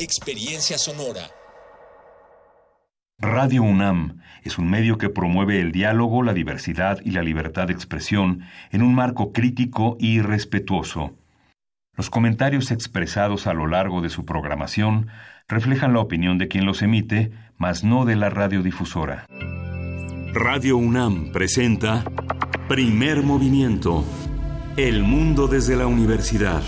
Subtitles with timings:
[0.00, 1.30] Experiencia Sonora.
[3.20, 7.74] Radio UNAM es un medio que promueve el diálogo, la diversidad y la libertad de
[7.74, 11.16] expresión en un marco crítico y respetuoso.
[11.96, 15.06] Los comentarios expresados a lo largo de su programación
[15.46, 19.26] reflejan la opinión de quien los emite, mas no de la radiodifusora.
[20.34, 22.04] Radio UNAM presenta
[22.68, 24.04] Primer Movimiento.
[24.76, 26.62] El mundo desde la universidad.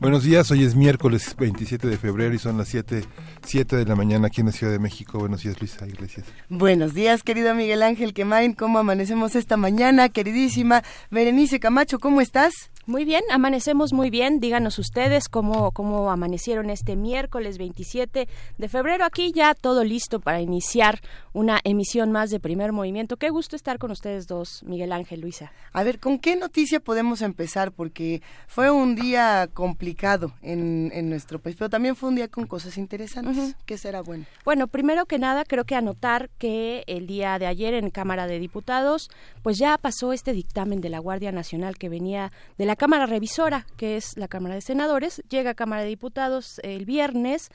[0.00, 3.04] Buenos días, hoy es miércoles 27 de febrero y son las 7,
[3.44, 5.18] 7 de la mañana aquí en la Ciudad de México.
[5.18, 6.26] Buenos días, Luisa Iglesias.
[6.48, 8.54] Buenos días, querido Miguel Ángel Quemain.
[8.54, 10.08] ¿Cómo amanecemos esta mañana?
[10.08, 12.70] Queridísima Berenice Camacho, ¿cómo estás?
[12.86, 14.40] Muy bien, amanecemos muy bien.
[14.40, 18.26] Díganos ustedes cómo, cómo amanecieron este miércoles 27
[18.56, 19.04] de febrero.
[19.04, 21.00] Aquí ya todo listo para iniciar
[21.34, 23.18] una emisión más de primer movimiento.
[23.18, 25.52] Qué gusto estar con ustedes dos, Miguel Ángel, Luisa.
[25.72, 27.70] A ver, ¿con qué noticia podemos empezar?
[27.70, 32.46] Porque fue un día complicado en, en nuestro país, pero también fue un día con
[32.46, 33.56] cosas interesantes.
[33.66, 34.24] ¿Qué será bueno?
[34.44, 38.38] Bueno, primero que nada, creo que anotar que el día de ayer en Cámara de
[38.38, 39.10] Diputados,
[39.42, 43.66] pues ya pasó este dictamen de la Guardia Nacional que venía de la Cámara Revisora,
[43.76, 47.50] que es la Cámara de Senadores, llega a Cámara de Diputados el viernes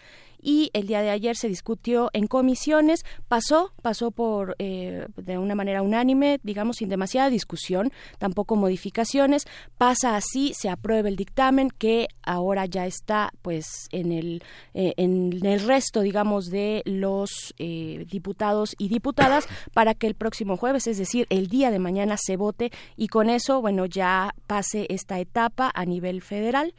[0.46, 5.56] y el día de ayer se discutió en comisiones, pasó, pasó por eh, de una
[5.56, 9.46] manera unánime, digamos sin demasiada discusión, tampoco modificaciones,
[9.80, 14.44] pasa así, se aprueba el dictamen que ahora ya está pues en el
[14.76, 20.58] eh, en el resto, digamos, de los eh, diputados y diputadas para que el próximo
[20.58, 24.86] jueves, es decir, el día de mañana se vote y con eso, bueno, ya pase
[24.90, 26.76] esta etapa a nivel federal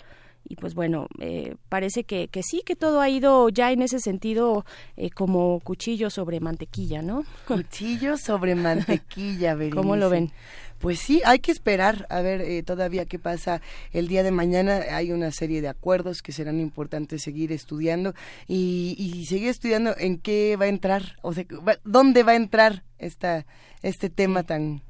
[0.48, 3.98] y pues bueno, eh, parece que, que, sí, que todo ha ido ya en ese
[3.98, 4.64] sentido
[4.96, 7.24] eh, como cuchillo sobre mantequilla, ¿no?
[7.48, 9.76] Cuchillo sobre mantequilla, Berenice.
[9.76, 10.32] ¿Cómo lo ven?
[10.78, 13.62] Pues sí, hay que esperar a ver eh, todavía qué pasa
[13.92, 14.82] el día de mañana.
[14.90, 18.14] Hay una serie de acuerdos que serán importantes seguir estudiando
[18.46, 21.44] y, y seguir estudiando en qué va a entrar, o sea,
[21.84, 23.46] dónde va a entrar esta,
[23.82, 24.82] este tema tan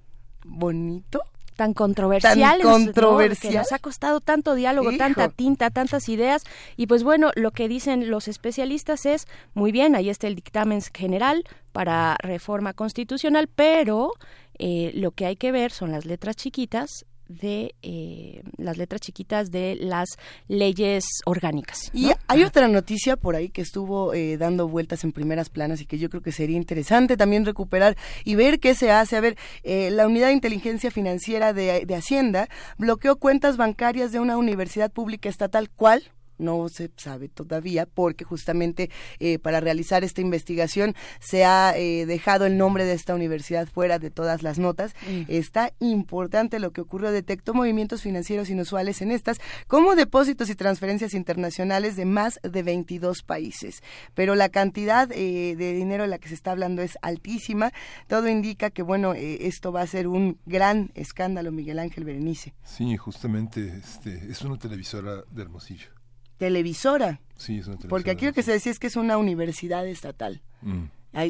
[0.44, 1.22] bonito
[1.56, 3.52] tan controversial, tan controversial.
[3.52, 6.44] que nos ha costado tanto diálogo, tanta tinta, tantas ideas
[6.76, 10.80] y pues bueno, lo que dicen los especialistas es muy bien, ahí está el dictamen
[10.94, 14.12] general para reforma constitucional, pero
[14.58, 19.50] eh, lo que hay que ver son las letras chiquitas de eh, las letras chiquitas
[19.50, 20.08] de las
[20.48, 21.90] leyes orgánicas.
[21.92, 25.86] Y hay otra noticia por ahí que estuvo eh, dando vueltas en primeras planas y
[25.86, 29.16] que yo creo que sería interesante también recuperar y ver qué se hace.
[29.16, 32.48] A ver, eh, la Unidad de Inteligencia Financiera de, de Hacienda
[32.78, 35.70] bloqueó cuentas bancarias de una universidad pública estatal.
[35.70, 36.02] ¿Cuál?
[36.38, 42.46] No se sabe todavía porque justamente eh, para realizar esta investigación se ha eh, dejado
[42.46, 44.94] el nombre de esta universidad fuera de todas las notas.
[45.08, 45.22] Mm.
[45.28, 47.10] Está importante lo que ocurrió.
[47.10, 53.22] Detectó movimientos financieros inusuales en estas, como depósitos y transferencias internacionales de más de 22
[53.22, 53.82] países.
[54.14, 57.72] Pero la cantidad eh, de dinero de la que se está hablando es altísima.
[58.06, 62.54] Todo indica que, bueno, esto va a ser un gran escándalo, Miguel Ángel Berenice.
[62.64, 65.95] Sí, justamente este, es una televisora de Hermosillo
[66.36, 67.20] televisora.
[67.36, 67.88] Sí, es una televisora.
[67.90, 70.42] Porque aquí lo que se decía es que es una universidad estatal.
[70.62, 70.84] Mm.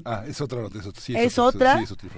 [0.04, 1.02] ah, es otra, es otra.
[1.02, 1.78] Sí, ¿Es, ¿Es otra?
[1.78, 2.10] Sí, es otra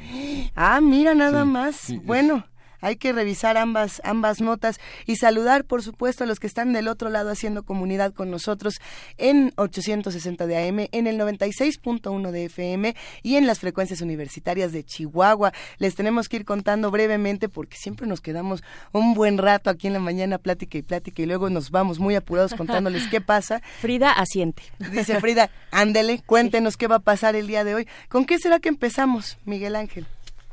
[0.55, 1.93] ah, mira nada más.
[2.05, 2.45] bueno
[2.81, 6.89] hay que revisar ambas, ambas notas y saludar, por supuesto, a los que están del
[6.89, 8.81] otro lado haciendo comunidad con nosotros
[9.17, 14.85] en 860 de AM, en el 96.1 de FM y en las frecuencias universitarias de
[14.85, 15.53] Chihuahua.
[15.79, 18.63] Les tenemos que ir contando brevemente porque siempre nos quedamos
[18.93, 22.15] un buen rato aquí en la mañana, plática y plática, y luego nos vamos muy
[22.15, 23.61] apurados contándoles qué pasa.
[23.81, 24.63] Frida asiente.
[24.93, 27.89] Dice Frida, ándele, cuéntenos qué va a pasar el día de hoy.
[28.09, 30.07] ¿Con qué será que empezamos, Miguel Ángel?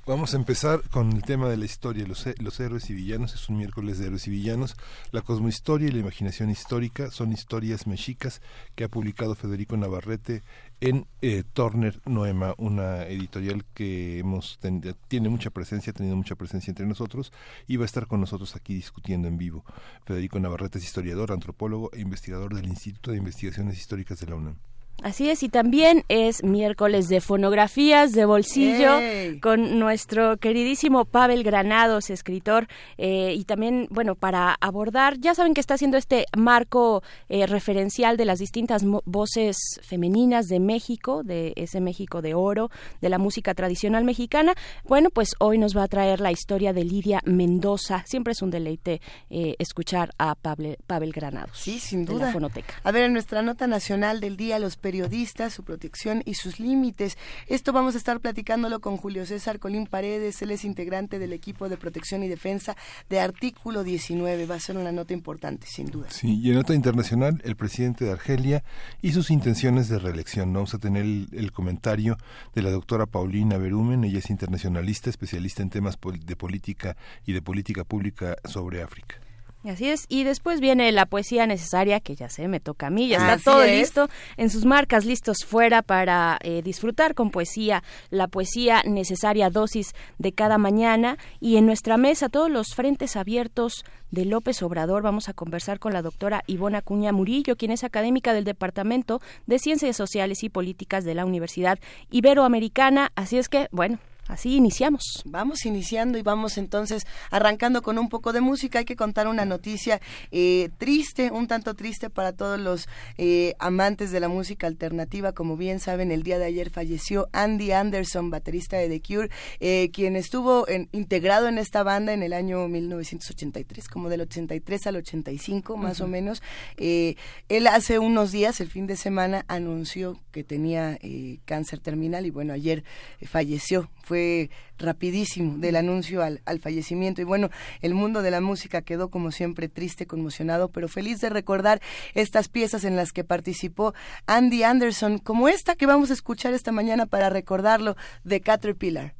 [0.07, 3.33] Vamos a empezar con el tema de la historia, los, héroes y villanos.
[3.33, 4.75] Es un miércoles de héroes y villanos.
[5.11, 8.39] La cosmohistoria y la imaginación histórica son historias mexicas
[8.75, 10.43] que ha publicado Federico Navarrete
[10.79, 14.59] en eh, Turner Noema, una editorial que hemos
[15.07, 17.33] tiene mucha presencia, ha tenido mucha presencia entre nosotros
[17.65, 19.65] y va a estar con nosotros aquí discutiendo en vivo.
[20.05, 24.59] Federico Navarrete es historiador, antropólogo e investigador del Instituto de Investigaciones Históricas de la UNAM.
[25.03, 28.99] Así es, y también es miércoles de fonografías de bolsillo
[29.41, 35.61] con nuestro queridísimo Pavel Granados, escritor, eh, y también, bueno, para abordar, ya saben que
[35.61, 41.81] está haciendo este marco eh, referencial de las distintas voces femeninas de México, de ese
[41.81, 42.71] México de oro,
[43.01, 44.53] de la música tradicional mexicana.
[44.85, 48.03] Bueno, pues hoy nos va a traer la historia de Lidia Mendoza.
[48.07, 51.57] Siempre es un deleite eh, escuchar a Pavel, Pavel Granados.
[51.57, 52.19] Sí, sin duda.
[52.19, 52.73] De la fonoteca.
[52.83, 57.17] A ver, en nuestra nota nacional del día, los periodistas, su protección y sus límites.
[57.47, 61.69] Esto vamos a estar platicándolo con Julio César Colín Paredes, él es integrante del equipo
[61.69, 62.77] de protección y defensa
[63.09, 64.45] de Artículo 19.
[64.45, 66.11] Va a ser una nota importante, sin duda.
[66.11, 68.63] Sí, y en nota internacional, el presidente de Argelia
[69.01, 70.53] y sus intenciones de reelección.
[70.53, 72.17] Vamos a tener el, comentario
[72.53, 76.95] de la doctora Paulina Berumen, ella es internacionalista, especialista en temas de política
[77.25, 79.24] y de política pública sobre África.
[79.67, 83.07] Así es, y después viene la poesía necesaria, que ya sé, me toca a mí,
[83.07, 88.27] ya está todo listo en sus marcas, listos fuera para eh, disfrutar con poesía, la
[88.27, 94.25] poesía necesaria dosis de cada mañana, y en nuestra mesa todos los frentes abiertos de
[94.25, 98.43] López Obrador vamos a conversar con la doctora Ivona Cuña Murillo, quien es académica del
[98.43, 101.79] Departamento de Ciencias Sociales y Políticas de la Universidad
[102.11, 103.97] Iberoamericana, así es que, bueno,
[104.27, 105.21] Así iniciamos.
[105.25, 108.79] Vamos iniciando y vamos entonces arrancando con un poco de música.
[108.79, 110.01] Hay que contar una noticia
[110.31, 112.87] eh, triste, un tanto triste para todos los
[113.19, 115.33] eh, amantes de la música alternativa.
[115.33, 119.29] Como bien saben, el día de ayer falleció Andy Anderson, baterista de The Cure,
[119.59, 124.95] eh, quien estuvo integrado en esta banda en el año 1983, como del 83 al
[124.97, 126.41] 85 más o menos.
[126.77, 130.97] él hace unos días, el fin de semana, anunció que tenía
[131.45, 132.83] cáncer terminal y bueno, ayer
[133.23, 133.89] falleció.
[134.05, 137.21] Fue rapidísimo del anuncio al, al, fallecimiento.
[137.21, 137.49] Y bueno,
[137.81, 141.81] el mundo de la música quedó como siempre triste, conmocionado, pero feliz de recordar
[142.13, 143.93] estas piezas en las que participó
[144.27, 149.15] Andy Anderson, como esta que vamos a escuchar esta mañana para recordarlo, de Caterpillar.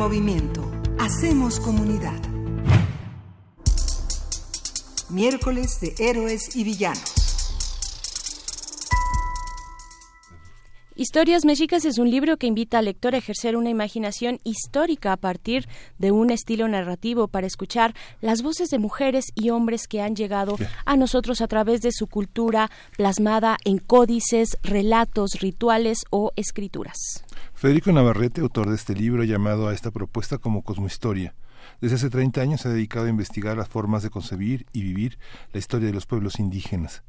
[0.00, 0.62] Movimiento.
[0.98, 2.18] Hacemos comunidad.
[5.10, 7.20] Miércoles de Héroes y Villanos.
[10.96, 15.18] Historias Mexicas es un libro que invita al lector a ejercer una imaginación histórica a
[15.18, 20.16] partir de un estilo narrativo para escuchar las voces de mujeres y hombres que han
[20.16, 27.22] llegado a nosotros a través de su cultura plasmada en códices, relatos, rituales o escrituras.
[27.60, 31.34] Federico Navarrete, autor de este libro, ha llamado a esta propuesta como Cosmohistoria.
[31.82, 35.18] Desde hace 30 años se ha dedicado a investigar las formas de concebir y vivir
[35.52, 37.02] la historia de los pueblos indígenas.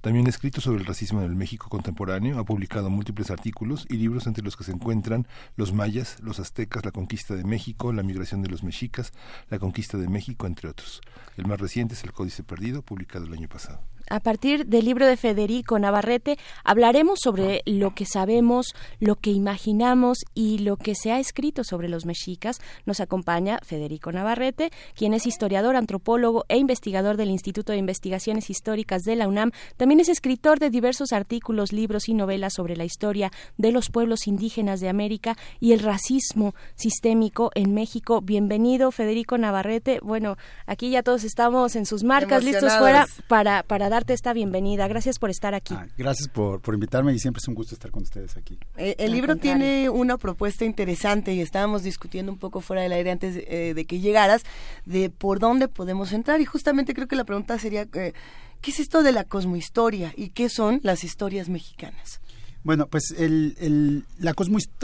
[0.00, 3.98] También ha escrito sobre el racismo en el México contemporáneo, ha publicado múltiples artículos y
[3.98, 8.02] libros entre los que se encuentran Los mayas, los aztecas, la conquista de México, la
[8.02, 9.12] migración de los mexicas,
[9.50, 11.02] la conquista de México, entre otros.
[11.36, 15.06] El más reciente es El Códice Perdido, publicado el año pasado a partir del libro
[15.06, 21.12] de Federico Navarrete hablaremos sobre lo que sabemos, lo que imaginamos y lo que se
[21.12, 22.60] ha escrito sobre los mexicas.
[22.86, 29.02] Nos acompaña Federico Navarrete, quien es historiador, antropólogo e investigador del Instituto de Investigaciones Históricas
[29.02, 29.52] de la UNAM.
[29.76, 34.26] También es escritor de diversos artículos, libros y novelas sobre la historia de los pueblos
[34.26, 38.20] indígenas de América y el racismo sistémico en México.
[38.20, 40.00] Bienvenido, Federico Navarrete.
[40.02, 40.36] Bueno,
[40.66, 44.88] aquí ya todos estamos en sus marcas, listos fuera para, para dar esta bienvenida.
[44.88, 45.74] Gracias por estar aquí.
[45.76, 48.58] Ah, gracias por, invitarme y siempre es un gusto estar con ustedes aquí.
[48.76, 53.10] Eh, el libro tiene una propuesta interesante y estábamos discutiendo un poco fuera del aire
[53.10, 54.42] antes de, eh, que llegaras
[54.84, 57.86] de por dónde podemos entrar y justamente creo que la pregunta sería...
[57.94, 58.12] Eh,
[58.60, 62.20] ¿Qué es esto de la cosmohistoria y qué son las historias mexicanas?
[62.64, 64.34] Bueno, pues el, la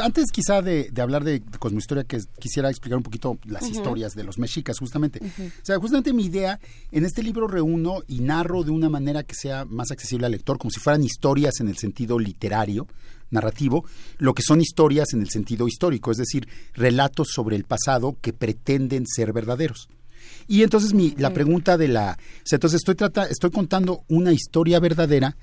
[0.03, 4.39] antes quizá de, hablar de, cosmohistoria, que quisiera explicar un poquito las historias de los
[4.39, 5.21] mexicas, justamente.
[5.21, 6.61] O sea, justamente mi idea,
[6.93, 10.59] en este libro reúno y narro de una manera que sea más accesible al lector,
[10.59, 12.87] como si fueran historias en el sentido literario,
[13.31, 13.85] narrativo,
[14.19, 18.33] lo que son historias en el sentido histórico, es decir, relatos sobre el pasado que
[18.33, 19.89] pretenden ser verdaderos.
[20.49, 22.19] Y entonces mi, la pregunta de la...
[22.19, 25.37] O sea, entonces estoy, trata, estoy contando una historia verdadera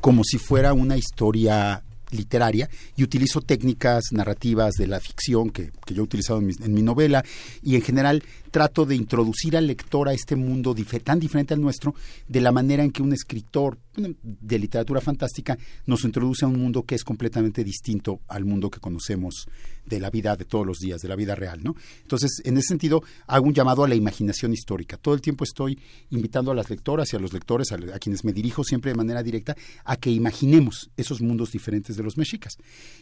[0.00, 6.02] como si fuera una historia literaria y utilizo técnicas narrativas de la ficción que, yo
[6.02, 7.24] he utilizado en mi, en mi, novela
[7.62, 11.94] y en general trato de introducir al lector a este mundo tan diferente al nuestro
[12.28, 16.82] de la manera en que un escritor de literatura fantástica nos introduce a un mundo
[16.82, 19.46] que es completamente distinto al mundo que conocemos
[19.84, 21.76] de la vida de todos los días, de la vida real, ¿no?
[22.02, 24.96] Entonces, en ese sentido, hago un llamado a la imaginación histórica.
[24.96, 25.78] Todo el tiempo estoy
[26.10, 29.22] invitando a las lectoras y a los lectores, a, quienes me dirijo siempre de manera
[29.22, 32.58] directa, a que imaginemos esos mundos diferentes de los mexicas.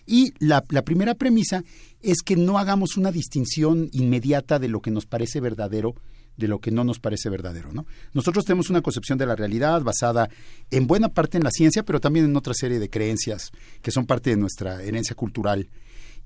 [0.06, 1.64] Y la, la primera premisa
[2.02, 5.94] es que no hagamos una distinción inmediata de lo que nos parece verdadero
[6.36, 7.72] de lo que no nos parece verdadero.
[7.72, 7.86] ¿no?
[8.12, 10.28] Nosotros tenemos una concepción de la realidad basada
[10.70, 13.50] en buena parte en la ciencia, pero también en otra serie de creencias
[13.82, 15.68] que son parte de nuestra herencia cultural.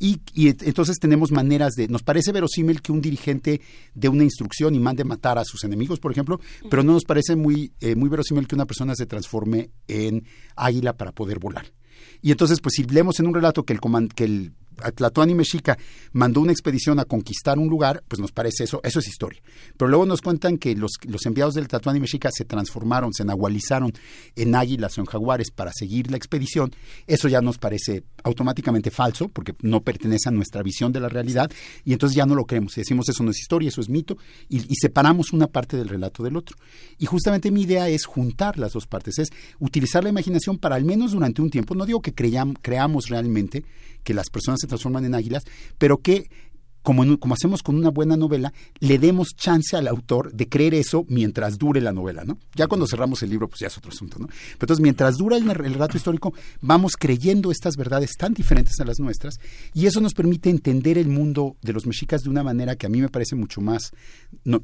[0.01, 3.61] Y, entonces tenemos maneras de, nos parece verosímil que un dirigente
[3.95, 7.35] dé una instrucción y mande matar a sus enemigos, por ejemplo, pero no nos parece
[7.35, 10.25] muy, eh, muy verosímil que una persona se transforme en
[10.55, 11.73] águila para poder volar.
[12.23, 13.81] Y entonces, pues si leemos en un relato que el,
[14.15, 15.79] que el Tlatoani Mexica
[16.13, 19.43] mandó una expedición a conquistar un lugar, pues nos parece eso, eso es historia.
[19.77, 23.93] Pero luego nos cuentan que los, los enviados del Tlatoani Mexica se transformaron, se nahualizaron
[24.37, 26.73] en águilas o en jaguares para seguir la expedición.
[27.07, 31.51] Eso ya nos parece automáticamente falso, porque no pertenece a nuestra visión de la realidad,
[31.85, 32.77] y entonces ya no lo creemos.
[32.77, 34.17] Y decimos eso no es historia, eso es mito,
[34.49, 36.57] y, y separamos una parte del relato del otro.
[36.99, 40.85] Y justamente mi idea es juntar las dos partes, es utilizar la imaginación para al
[40.85, 43.65] menos durante un tiempo, no digo que creamos realmente
[44.05, 45.45] que las personas se transforman en águilas,
[45.79, 46.29] pero que
[46.83, 51.05] como, como, hacemos con una buena novela, le demos chance al autor de creer eso
[51.09, 52.39] mientras dure la novela, ¿no?
[52.55, 54.27] Ya cuando cerramos el libro, pues ya es otro asunto, ¿no?
[54.27, 59.01] Pero entonces, mientras dura el, relato histórico, vamos creyendo estas verdades tan diferentes a las
[59.01, 59.35] nuestras,
[59.75, 62.89] y eso nos permite entender el mundo de los mexicas de una manera que a
[62.89, 63.93] mí me parece mucho más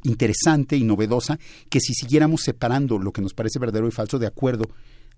[0.05, 1.39] interesante y novedosa
[1.69, 4.71] que si siguiéramos separando lo que nos parece verdadero y falso de acuerdo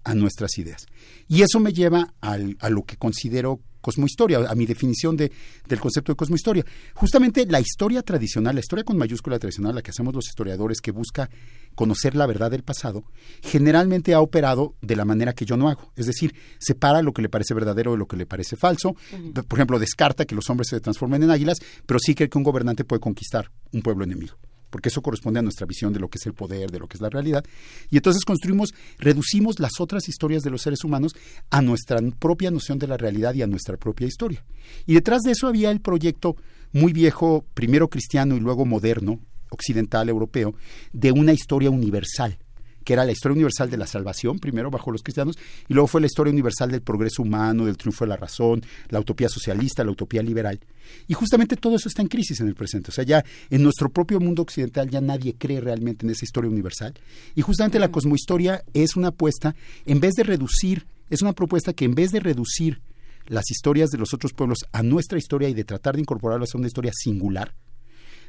[0.02, 0.87] a nuestras ideas.
[1.28, 5.31] Y eso me lleva al, a lo que considero cosmohistoria, a mi definición de,
[5.69, 6.64] del concepto de cosmohistoria.
[6.95, 10.90] Justamente la historia tradicional, la historia con mayúscula tradicional, la que hacemos los historiadores, que
[10.90, 11.31] busca
[11.76, 13.05] conocer la verdad del pasado,
[13.43, 15.93] generalmente ha operado de la manera que yo no hago.
[15.95, 18.97] Es decir, separa lo que le parece verdadero de lo que le parece falso.
[19.47, 22.45] Por ejemplo, descarta que los hombres se transformen en águilas, pero sí cree que un
[22.45, 24.37] gobernante puede conquistar un pueblo enemigo
[24.70, 26.96] porque eso corresponde a nuestra visión de lo que es el poder, de lo que
[26.96, 27.44] es la realidad.
[27.90, 31.14] Y entonces construimos, reducimos las otras historias de los seres humanos
[31.50, 34.44] a nuestra propia noción de la realidad y a nuestra propia historia.
[34.87, 36.37] Y detrás de eso había el proyecto
[36.73, 39.20] muy viejo, primero cristiano y luego moderno,
[39.50, 40.54] occidental, europeo,
[40.92, 42.38] de una historia universal
[42.87, 46.00] que era la historia universal de la salvación, primero bajo los cristianos, y luego fue
[46.00, 49.90] la historia universal del progreso humano, del triunfo de la razón, la utopía socialista, la
[49.90, 50.61] utopía liberal.
[51.09, 52.93] Y justamente todo eso está en crisis en el presente.
[52.93, 56.49] O sea, ya en nuestro propio mundo occidental ya nadie cree realmente en esa historia
[56.49, 56.95] universal.
[57.35, 61.87] Y justamente la cosmohistoria es una apuesta, en vez de reducir, es una propuesta que
[61.87, 62.83] en vez de reducir
[63.26, 66.59] las historias de los otros pueblos a nuestra historia y de tratar de incorporarlas a
[66.59, 67.52] una historia singular,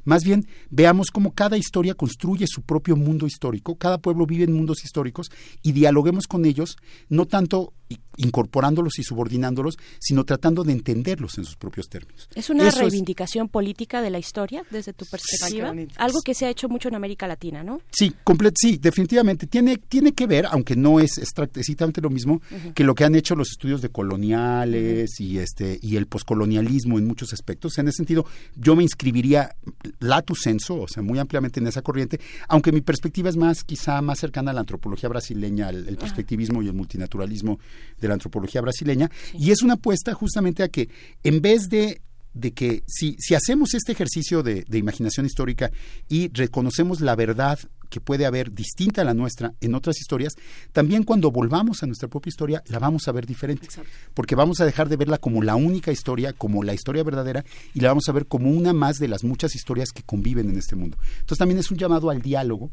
[0.08, 4.54] más bien, veamos cómo cada historia construye su propio mundo histórico, cada pueblo vive en
[4.54, 5.30] mundos históricos
[5.62, 6.78] y dialoguemos con ellos,
[7.10, 7.74] no tanto
[8.18, 12.28] incorporándolos y subordinándolos, sino tratando de entenderlos en sus propios términos.
[12.36, 15.74] ¿Es una reivindicación política de la historia desde tu perspectiva?
[15.98, 17.80] Algo que se ha hecho mucho en América Latina, ¿no?
[17.92, 18.14] Sí,
[18.56, 19.48] sí, definitivamente.
[19.48, 22.42] Tiene, tiene que ver, aunque no es exactamente lo mismo,
[22.74, 27.06] que lo que han hecho los estudios de coloniales y, este, y el poscolonialismo en
[27.06, 27.78] muchos aspectos.
[27.78, 28.26] En ese sentido,
[28.56, 29.56] yo me inscribiría
[30.00, 34.02] lato senso, o sea, muy ampliamente en esa corriente, aunque mi perspectiva es más, quizá
[34.02, 37.60] más cercana a la antropología brasileña, el, perspectivismo y el multinaturalismo
[38.00, 40.90] de la antropología brasileña, y es una apuesta justamente a que
[41.24, 42.02] en vez de
[42.40, 45.72] de que si, si hacemos este ejercicio de, imaginación histórica
[46.08, 50.36] y reconocemos la verdad que puede haber distinta a la nuestra en otras historias,
[50.72, 53.68] también cuando volvamos a nuestra propia historia la vamos a ver diferente.
[54.14, 57.44] Porque vamos a dejar de verla como la única historia, como la historia verdadera,
[57.74, 60.58] y la vamos a ver como una más de las muchas historias que conviven en
[60.58, 60.98] este mundo.
[61.20, 62.72] Entonces también es un llamado al diálogo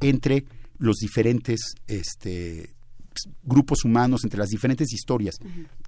[0.00, 0.44] entre
[0.78, 2.70] los diferentes este,
[3.42, 5.38] grupos humanos, entre las diferentes historias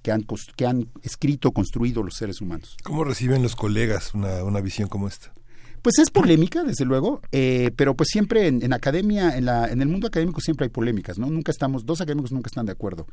[0.01, 2.77] que, han, que han escrito, construido los seres humanos.
[2.83, 5.33] ¿Cómo reciben los colegas una, una visión como esta?
[5.85, 9.87] Pues es polémica, desde luego, eh, pero pues siempre en, academia, en, la, en el
[9.87, 11.29] mundo académico siempre hay polémicas, ¿no?
[11.29, 13.05] Nunca estamos, dos académicos nunca están de acuerdo,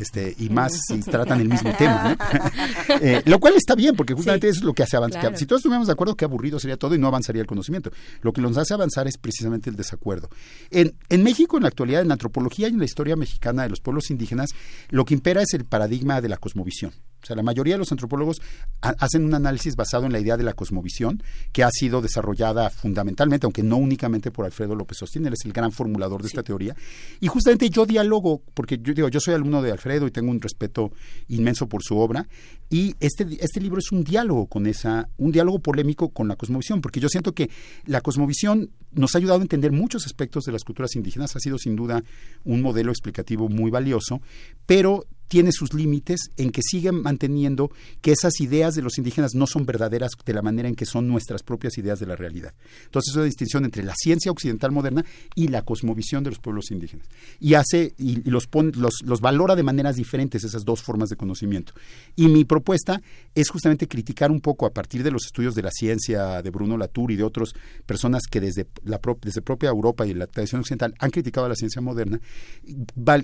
[0.00, 2.24] este, y más si tratan el mismo tema, ¿no?
[3.02, 5.36] Eh, lo cual está bien, porque justamente eso es lo que hace avanzar.
[5.36, 7.90] Si todos estuviéramos de acuerdo, qué aburrido sería todo y no avanzaría el conocimiento.
[8.22, 10.30] Lo que nos hace avanzar es precisamente el desacuerdo.
[10.70, 13.68] En, en México, en la actualidad, en la antropología y en la historia mexicana de
[13.68, 14.50] los pueblos indígenas,
[14.88, 16.92] lo que impera es el paradigma de la cosmovisión.
[17.24, 18.42] O sea, la mayoría de los antropólogos
[18.80, 23.46] hacen un análisis basado en la idea de la cosmovisión, que ha sido desarrollada fundamentalmente,
[23.46, 26.76] aunque no únicamente por Alfredo López Sostín, él es el gran formulador de esta teoría.
[27.20, 30.40] Y justamente yo dialogo, porque yo digo, yo soy alumno de Alfredo y tengo un
[30.40, 30.92] respeto
[31.28, 32.28] inmenso por su obra,
[32.68, 36.80] y este, este libro es un diálogo con esa, un diálogo polémico con la cosmovisión,
[36.80, 37.48] porque yo siento que
[37.86, 41.58] la cosmovisión nos ha ayudado a entender muchos aspectos de las culturas indígenas, ha sido
[41.58, 42.02] sin duda
[42.44, 44.20] un modelo explicativo muy valioso,
[44.66, 49.48] pero tiene sus límites en que sigue manteniendo que esas ideas de los indígenas no
[49.48, 52.54] son verdaderas de la manera en que son nuestras propias ideas de la realidad.
[52.84, 56.70] Entonces es una distinción entre la ciencia occidental moderna y la cosmovisión de los pueblos
[56.70, 57.08] indígenas.
[57.40, 61.72] Y hace y, los, los, los valora de maneras diferentes esas dos formas de conocimiento.
[62.14, 63.02] Y mi propuesta
[63.34, 66.76] es justamente criticar un poco a partir de los estudios de la ciencia de Bruno
[66.76, 67.54] Latour y de otras
[67.86, 71.56] personas que desde la desde propia Europa y la tradición occidental han criticado a la
[71.56, 72.20] ciencia moderna,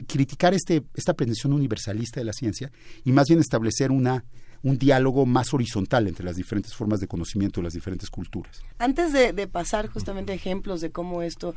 [0.09, 2.73] criticar este esta pretensión universal lista de la ciencia
[3.05, 4.25] y más bien establecer una
[4.63, 8.63] un diálogo más horizontal entre las diferentes formas de conocimiento de las diferentes culturas.
[8.79, 11.55] Antes de, pasar justamente ejemplos de cómo esto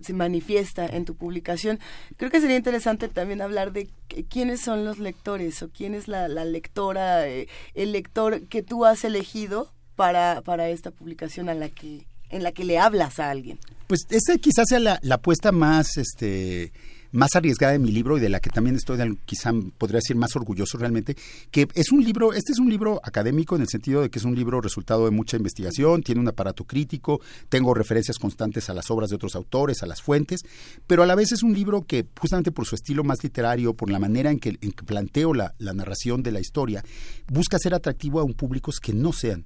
[0.00, 1.78] se manifiesta en tu publicación,
[2.16, 3.88] creo que sería interesante también hablar de
[4.28, 9.04] quiénes son los lectores o quién es la, lectora, eh, el lector que tú has
[9.04, 13.58] elegido para, para esta publicación a la que, en la que le hablas a alguien.
[13.86, 16.72] Pues esa quizás sea la, la apuesta más este
[17.16, 20.36] más arriesgada de mi libro y de la que también estoy quizá podría decir más
[20.36, 21.16] orgulloso realmente,
[21.50, 24.24] que es un libro, este es un libro académico en el sentido de que es
[24.24, 28.90] un libro resultado de mucha investigación, tiene un aparato crítico, tengo referencias constantes a las
[28.90, 30.42] obras de otros autores, a las fuentes,
[30.86, 33.90] pero a la vez es un libro que justamente por su estilo más literario, por
[33.90, 36.84] la manera en que, en que planteo la, la narración de la historia,
[37.32, 39.44] busca ser atractivo a un público que no sean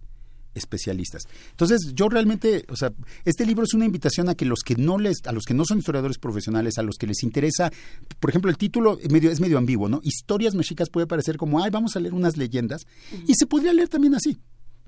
[0.54, 1.22] especialistas.
[1.50, 2.92] Entonces, yo realmente, o sea,
[3.24, 5.64] este libro es una invitación a que los que no les, a los que no
[5.64, 7.70] son historiadores profesionales, a los que les interesa,
[8.18, 10.00] por ejemplo, el título es medio, es medio ambiguo, ¿no?
[10.02, 12.86] Historias mexicas puede parecer como, ay, vamos a leer unas leyendas,
[13.26, 14.38] y se podría leer también así.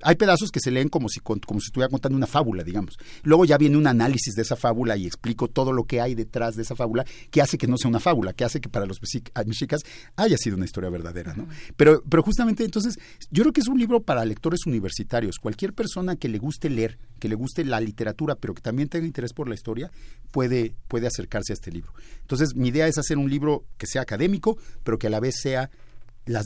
[0.03, 2.97] Hay pedazos que se leen como si, como si estuviera contando una fábula, digamos.
[3.23, 6.55] Luego ya viene un análisis de esa fábula y explico todo lo que hay detrás
[6.55, 8.99] de esa fábula que hace que no sea una fábula, que hace que para los
[9.45, 9.81] mexicas
[10.15, 11.47] haya sido una historia verdadera, ¿no?
[11.77, 12.99] Pero, pero justamente entonces,
[13.31, 15.39] yo creo que es un libro para lectores universitarios.
[15.39, 19.05] Cualquier persona que le guste leer, que le guste la literatura, pero que también tenga
[19.05, 19.91] interés por la historia,
[20.31, 21.93] puede, puede acercarse a este libro.
[22.21, 25.35] Entonces, mi idea es hacer un libro que sea académico, pero que a la vez
[25.41, 25.69] sea,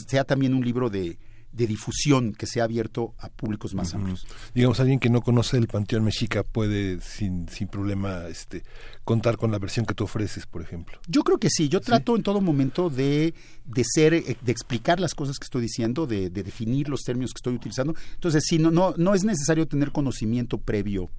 [0.08, 1.18] sea también un libro de,
[1.52, 4.28] de difusión que sea abierto a públicos más amplios.
[4.54, 8.64] Digamos, alguien que no conoce el Panteón Mexica puede sin, sin problema este,
[9.04, 11.00] contar con la versión que tú ofreces, por ejemplo.
[11.08, 13.34] Yo creo que sí, yo trato en todo momento de,
[13.66, 17.34] de ser, eh, de explicar las cosas que estoy diciendo, de, de, definir los términos
[17.34, 17.96] que estoy utilizando.
[18.14, 21.10] Entonces, sí, no, no, no es necesario tener conocimiento previo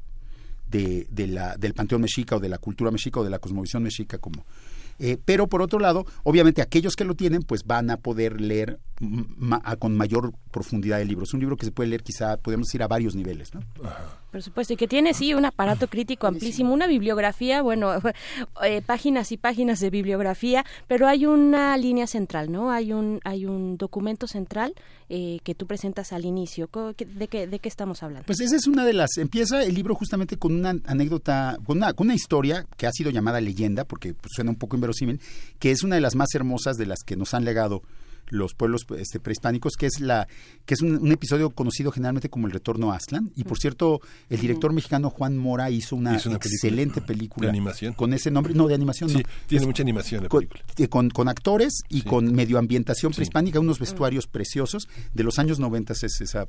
[0.71, 4.19] de, la, del panteón mexica o de la cultura mexica o de la cosmovisión mexica
[4.19, 4.45] como,
[4.99, 8.79] eh, pero por otro lado, obviamente aquellos que lo tienen, pues van a poder leer
[9.79, 11.25] con mayor profundidad el libro.
[11.25, 13.55] Es un libro que se puede leer quizá, podemos ir a varios niveles.
[13.55, 13.61] ¿no?
[14.31, 17.93] Por supuesto, y que tiene sí un aparato crítico amplísimo, una bibliografía, bueno,
[18.65, 22.71] eh, páginas y páginas de bibliografía, pero hay una línea central, ¿no?
[22.71, 24.75] Hay un hay un documento central
[25.09, 26.69] eh, que tú presentas al inicio.
[26.97, 28.27] ¿De qué, ¿De qué estamos hablando?
[28.27, 29.17] Pues esa es una de las...
[29.17, 33.11] Empieza el libro justamente con una anécdota, con una, con una historia que ha sido
[33.11, 35.21] llamada leyenda, porque pues, suena un poco inverosímil,
[35.59, 37.83] que es una de las más hermosas de las que nos han legado
[38.31, 40.29] los pueblos este, prehispánicos, que es la
[40.67, 43.31] que es un, episodio conocido generalmente como el retorno a Aztlán.
[43.37, 47.95] Y por cierto, el director mexicano Juan Mora hizo una, excelente película, de animación.
[47.95, 50.63] con ese nombre, no de animación, sí, tiene mucha animación la película.
[50.77, 54.89] Eh, con, con, actores y con medioambientación prehispánica, unos vestuarios preciosos.
[55.15, 56.47] De los años 90 es esa,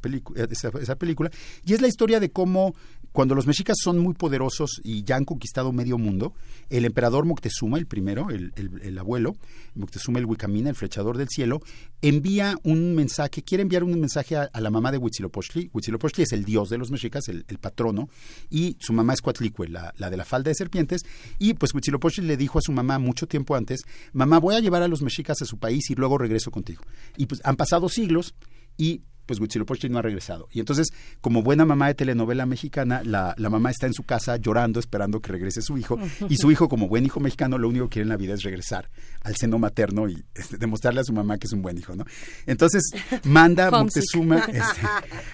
[0.50, 1.32] esa, esa película.
[1.66, 2.76] Y es la historia de cómo
[3.12, 6.34] cuando los mexicas son muy poderosos y ya han conquistado medio mundo,
[6.70, 9.36] el emperador Moctezuma, el primero, el, el, abuelo,
[9.76, 11.62] Moctezuma el Huicamina, el flechador del cielo,
[12.02, 15.70] envía un mensaje, quiere enviar un mensaje a, la mamá de Huitzilopochtli.
[15.74, 18.10] Huitzilopochtli es el dios de los mexicas, el, patrono,
[18.50, 21.02] y su mamá es Coatlicue, la, la, de la falda de serpientes,
[21.40, 23.82] y pues Huitzilopochtli le dijo a su mamá mucho tiempo antes,
[24.14, 26.84] mamá, voy a llevar a los mexicas a su país y luego regreso contigo.
[27.18, 28.34] Y pues han pasado siglos
[28.80, 30.48] y pues Huitzilopochtli no ha regresado.
[30.52, 30.88] Y entonces,
[31.22, 35.22] como buena mamá de telenovela mexicana, la, la, mamá está en su casa llorando, esperando
[35.22, 38.04] que regrese su hijo, y su hijo, como buen hijo mexicano, lo único que quiere
[38.06, 38.90] en la vida es regresar
[39.22, 42.06] al seno materno y este, demostrarle a su mamá que es un buen hijo, ¿no?
[42.48, 42.90] Entonces,
[43.24, 44.82] manda Moctezuma, este,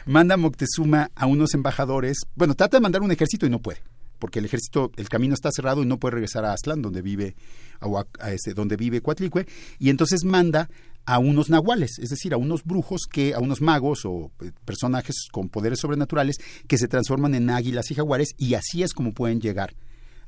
[0.08, 3.80] manda Moctezuma a unos embajadores, bueno, trata de mandar un ejército y no puede
[4.20, 7.36] porque el ejército, el camino está cerrado y no puede regresar a Aztlán, donde vive,
[7.80, 7.88] a,
[8.20, 9.46] a este, donde vive Coatlicue,
[9.78, 10.70] y entonces manda
[11.06, 15.28] a unos nahuales, es decir, a unos brujos que, a unos magos o eh, personajes
[15.32, 16.38] con poderes sobrenaturales
[16.68, 19.76] que se transforman en águilas y jaguares y así es como pueden llegar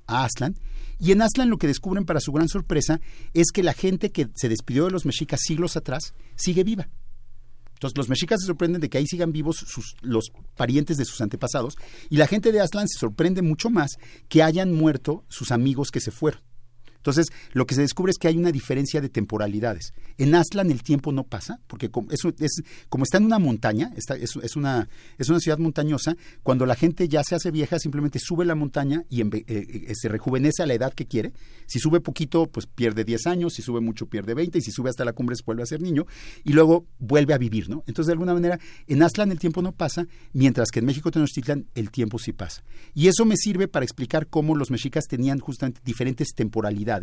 [0.05, 0.55] a Aztlán.
[0.99, 2.99] Y en Aztlán lo que descubren para su gran sorpresa
[3.33, 6.89] es que la gente que se despidió de los mexicas siglos atrás sigue viva.
[7.73, 9.63] Entonces los mexicas se sorprenden de que ahí sigan vivos
[10.01, 11.75] los parientes de sus antepasados
[12.09, 13.97] y la gente de Aztlán se sorprende mucho más
[14.29, 16.41] que hayan muerto sus amigos que se fueron.
[17.07, 19.93] Entonces, lo que se descubre es que hay una diferencia de temporalidades.
[20.17, 22.19] En Aztlán el tiempo no pasa, porque como, es,
[22.89, 27.23] como está en una montaña, es, una, es una ciudad montañosa, cuando la gente ya
[27.23, 30.93] se hace vieja, simplemente sube la montaña y eh, eh, se rejuvenece a la edad
[30.93, 31.31] que quiere.
[31.65, 34.89] Si sube poquito, pues pierde 10 años, si sube mucho, pierde 20, y si sube
[34.89, 36.07] hasta la cumbre, vuelve a ser niño,
[36.43, 37.83] y luego vuelve a vivir, ¿no?
[37.87, 41.67] Entonces, de alguna manera, en Aztlán el tiempo no pasa, mientras que en México Tenochtitlan
[41.73, 42.63] el tiempo sí pasa.
[42.93, 46.96] Y eso me sirve para explicar cómo los mexicas tenían justamente diferentes temporalidades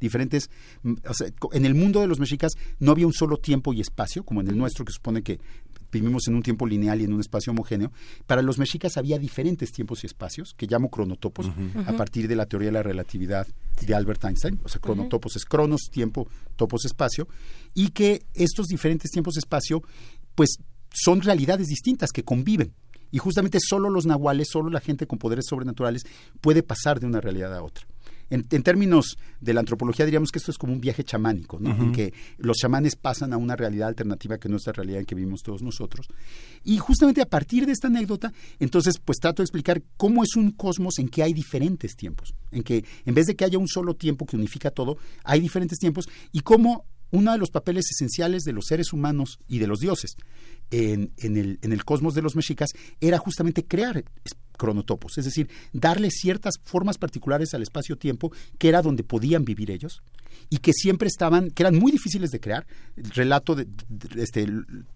[0.00, 0.50] diferentes,
[0.82, 0.94] mm,
[1.52, 4.48] en el mundo de los mexicas no había un solo tiempo y espacio, como en
[4.48, 5.40] el nuestro, que supone que
[5.92, 7.92] vivimos en un tiempo lineal y en un espacio homogéneo.
[8.26, 11.50] Para los mexicas había diferentes tiempos y espacios, que llamo cronotopos,
[11.86, 13.46] a partir de la teoría de la relatividad
[13.84, 14.60] de Albert Einstein.
[14.62, 17.28] O sea, cronotopos es cronos, tiempo, topos, espacio.
[17.74, 19.82] Y que estos diferentes tiempos y espacio,
[20.34, 20.58] pues
[20.92, 22.72] son realidades distintas que conviven.
[23.12, 26.04] Y justamente solo los nahuales, solo la gente con poderes sobrenaturales
[26.40, 27.86] puede pasar de una realidad a otra.
[28.30, 31.70] En, términos de la antropología diríamos que esto es como un viaje chamánico, ¿no?
[31.70, 35.06] en que los chamanes pasan a una realidad alternativa que no es la realidad en
[35.06, 36.06] que vivimos todos nosotros.
[36.62, 40.52] Y justamente a partir de esta anécdota, entonces pues trato de explicar cómo es un
[40.52, 43.94] cosmos en que hay diferentes tiempos, en que en vez de que haya un solo
[43.94, 48.52] tiempo que unifica todo, hay diferentes tiempos y cómo uno de los papeles esenciales de
[48.52, 50.16] los seres humanos y de los dioses
[50.70, 54.04] en, en, el, en el cosmos de los mexicas era justamente crear
[54.60, 60.02] cronotopos, es decir, darle ciertas formas particulares al espacio-tiempo que era donde podían vivir ellos
[60.50, 62.66] y que siempre estaban, que eran muy difíciles de crear.
[62.96, 63.66] El relato de,
[64.16, 64.46] este,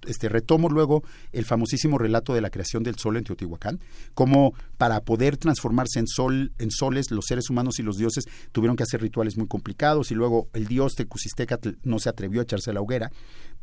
[0.07, 3.81] este retomo luego el famosísimo relato de la creación del sol en Teotihuacán,
[4.15, 8.77] como para poder transformarse en sol, en soles, los seres humanos y los dioses tuvieron
[8.77, 12.71] que hacer rituales muy complicados y luego el dios Tecusistecatl no se atrevió a echarse
[12.71, 13.11] a la hoguera,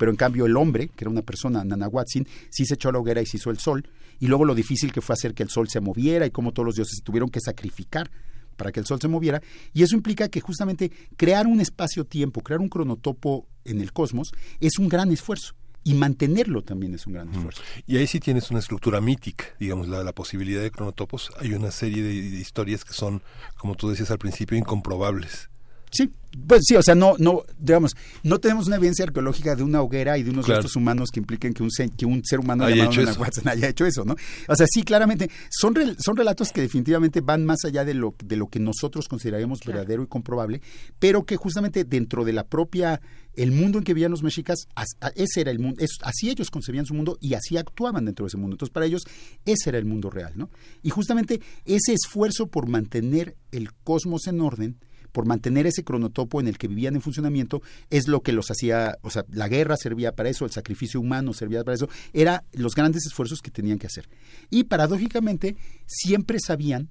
[0.02, 2.98] pero en cambio el hombre, que era una persona, Nanahuatzin, sí se echó a la
[2.98, 3.88] hoguera y se hizo el sol,
[4.20, 6.66] y luego lo difícil que fue hacer que el sol se moviera y cómo todos
[6.66, 8.10] los dioses tuvieron que sacrificar
[8.58, 12.62] para que el Sol se moviera, y eso implica que justamente crear un espacio-tiempo, crear
[12.62, 17.30] un cronotopo en el cosmos, es un gran esfuerzo y mantenerlo también es un gran
[17.30, 17.62] esfuerzo.
[17.86, 21.32] Y ahí sí tienes una estructura mítica, digamos, la, la posibilidad de cronotopos.
[21.40, 23.22] Hay una serie de, historias que son,
[23.56, 25.51] como tú decías al principio, incomprobables.
[25.92, 26.10] Sí,
[26.48, 27.92] pues sí, o sea, no, no, digamos,
[28.24, 30.62] no tenemos una evidencia arqueológica de una hoguera y de unos Claro.
[30.62, 33.12] restos humanos que impliquen que un, que un ser humano Haya llamado hecho eso.
[33.20, 34.16] Nahuatl haya hecho eso, ¿no?
[34.48, 38.16] O sea, sí, claramente, son, rel- son relatos que definitivamente van más allá de lo,
[38.24, 40.62] de lo que nosotros consideraríamos verdadero y comprobable,
[41.00, 43.02] pero que justamente dentro de la propia,
[43.36, 46.30] el mundo en que vivían los mexicas, as- a- ese era el mundo, es- así
[46.30, 48.54] ellos concebían su mundo y así actuaban dentro de ese mundo.
[48.54, 49.04] Entonces, para ellos,
[49.44, 50.50] ese era el mundo real, ¿no?
[50.82, 54.78] Y justamente ese esfuerzo por mantener el cosmos en orden,
[55.12, 58.97] por mantener ese cronotopo en el que vivían en funcionamiento, es lo que los hacía,
[59.02, 62.76] o sea, la guerra servía para eso, el sacrificio humano servía para eso, era los
[62.76, 64.10] grandes esfuerzos que tenían que hacer.
[64.50, 66.89] Y paradójicamente, siempre sabían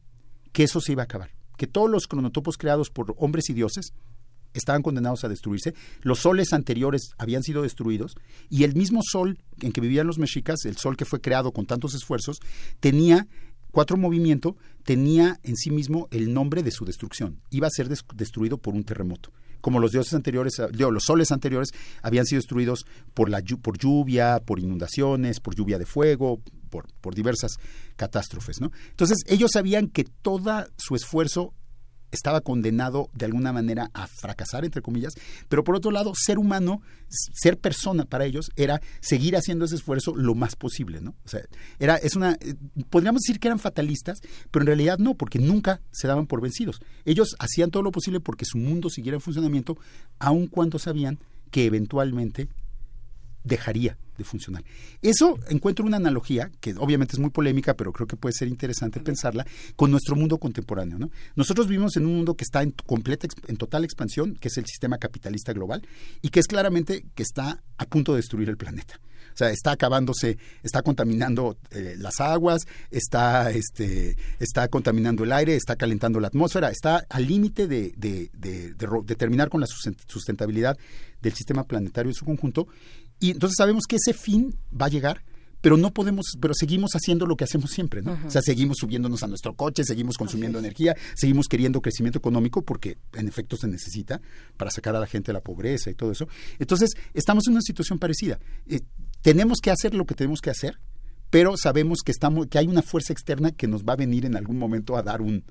[0.52, 3.92] que eso se iba a acabar, que todos los cronotopos creados por hombres y dioses
[4.54, 8.16] estaban condenados a destruirse, los soles anteriores habían sido destruidos
[8.48, 11.66] y el mismo sol en que vivían los mexicas, el sol que fue creado con
[11.66, 12.40] tantos esfuerzos,
[12.80, 13.28] tenía
[13.70, 18.04] cuatro movimiento, tenía en sí mismo el nombre de su destrucción, iba a ser des-
[18.14, 19.30] destruido por un terremoto.
[19.60, 21.68] Como los dioses anteriores, digo, los soles anteriores
[22.02, 27.14] habían sido destruidos por, la, por lluvia, por inundaciones, por lluvia de fuego, por, por
[27.14, 27.52] diversas
[27.96, 28.60] catástrofes.
[28.62, 28.72] ¿no?
[28.88, 31.52] Entonces ellos sabían que todo su esfuerzo
[32.10, 35.14] estaba condenado de alguna manera a fracasar, entre comillas,
[35.48, 40.14] pero por otro lado, ser humano, ser persona para ellos era seguir haciendo ese esfuerzo
[40.14, 41.14] lo más posible, ¿no?
[41.24, 41.42] O sea,
[41.78, 42.38] era, es una,
[42.88, 44.20] podríamos decir que eran fatalistas,
[44.50, 46.80] pero en realidad no, porque nunca se daban por vencidos.
[47.04, 49.78] Ellos hacían todo lo posible porque su mundo siguiera en funcionamiento,
[50.18, 51.18] aun cuando sabían
[51.50, 52.48] que eventualmente
[53.44, 54.62] dejaría de funcionar.
[55.00, 59.00] Eso encuentro una analogía, que obviamente es muy polémica, pero creo que puede ser interesante
[59.00, 60.98] pensarla, con nuestro mundo contemporáneo.
[60.98, 61.10] ¿no?
[61.36, 64.66] Nosotros vivimos en un mundo que está en completa, en total expansión, que es el
[64.66, 65.86] sistema capitalista global,
[66.20, 69.00] y que es claramente que está a punto de destruir el planeta.
[69.32, 75.54] O sea, está acabándose, está contaminando eh, las aguas, está, este, está contaminando el aire,
[75.54, 79.96] está calentando la atmósfera, está al límite de, de- de- de terminar con la susten-
[80.08, 80.76] sustentabilidad
[81.22, 82.66] del sistema planetario en su conjunto.
[83.20, 85.22] Y entonces sabemos que ese fin va a llegar,
[85.60, 88.18] pero no podemos, pero seguimos haciendo lo que hacemos siempre, ¿no?
[88.26, 92.96] O sea, seguimos subiéndonos a nuestro coche, seguimos consumiendo energía, seguimos queriendo crecimiento económico porque
[93.12, 94.20] en efecto se necesita
[94.56, 96.28] para sacar a la gente de la pobreza y todo eso.
[96.58, 98.38] Entonces, estamos en una situación parecida.
[98.66, 98.80] Eh,
[99.20, 100.80] tenemos que hacer lo que tenemos que hacer,
[101.28, 104.36] pero sabemos que estamos, que hay una fuerza externa que nos va a venir en
[104.36, 105.44] algún momento a dar un,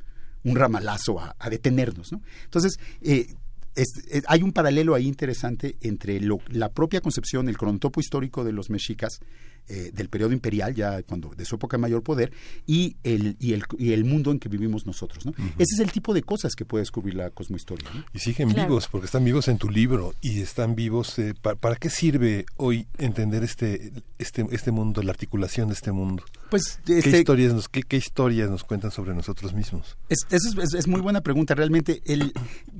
[0.44, 2.22] un ramalazo, a, a detenernos, ¿no?
[2.46, 3.28] Entonces, eh,
[3.76, 8.44] es- es- hay un paralelo ahí interesante entre lo- la propia concepción, el cronotopo histórico
[8.44, 9.20] de los mexicas
[9.68, 12.32] eh, del periodo imperial, ya cuando de su época de mayor poder,
[12.66, 15.26] y el, y el, y el mundo en que vivimos nosotros.
[15.26, 15.34] ¿no?
[15.58, 17.90] Ese es el tipo de cosas que puede descubrir la cosmohistoria.
[17.94, 18.04] ¿no?
[18.14, 18.70] Y siguen Claro.
[18.70, 21.18] vivos, porque están vivos en tu libro y están vivos.
[21.20, 25.92] eh, pa- ¿Para qué sirve hoy entender este, este, este mundo, la articulación de este
[25.92, 26.24] mundo?
[26.50, 29.98] Pues ¿Qué, este, historias nos, qué, qué historias nos cuentan sobre nosotros mismos?
[30.10, 32.02] Es, eso es, es- es muy buena pregunta, realmente.
[32.06, 32.34] El,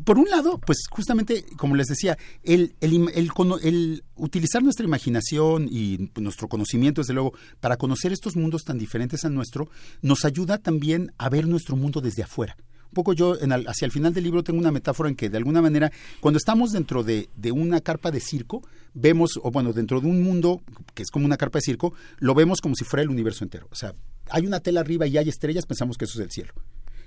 [0.06, 4.86] por un lado, pues justamente, como les decía, el, el, el cono- el utilizar nuestra
[4.86, 9.70] imaginación y nuestro conocimiento, desde luego, para conocer estos mundos tan diferentes al nuestro,
[10.02, 12.56] nos ayuda también a ver nuestro mundo desde afuera.
[12.90, 15.38] Un poco yo, en hacia el final del libro, tengo una metáfora en que, de
[15.38, 18.64] alguna manera, cuando estamos dentro de, de una carpa de circo,
[18.96, 20.62] vemos, o bueno, dentro de un mundo
[20.96, 23.68] que es como una carpa de circo, lo vemos como si fuera el universo entero.
[23.72, 23.94] O sea,
[24.32, 26.54] hay una tela arriba y hay estrellas, pensamos que eso es el cielo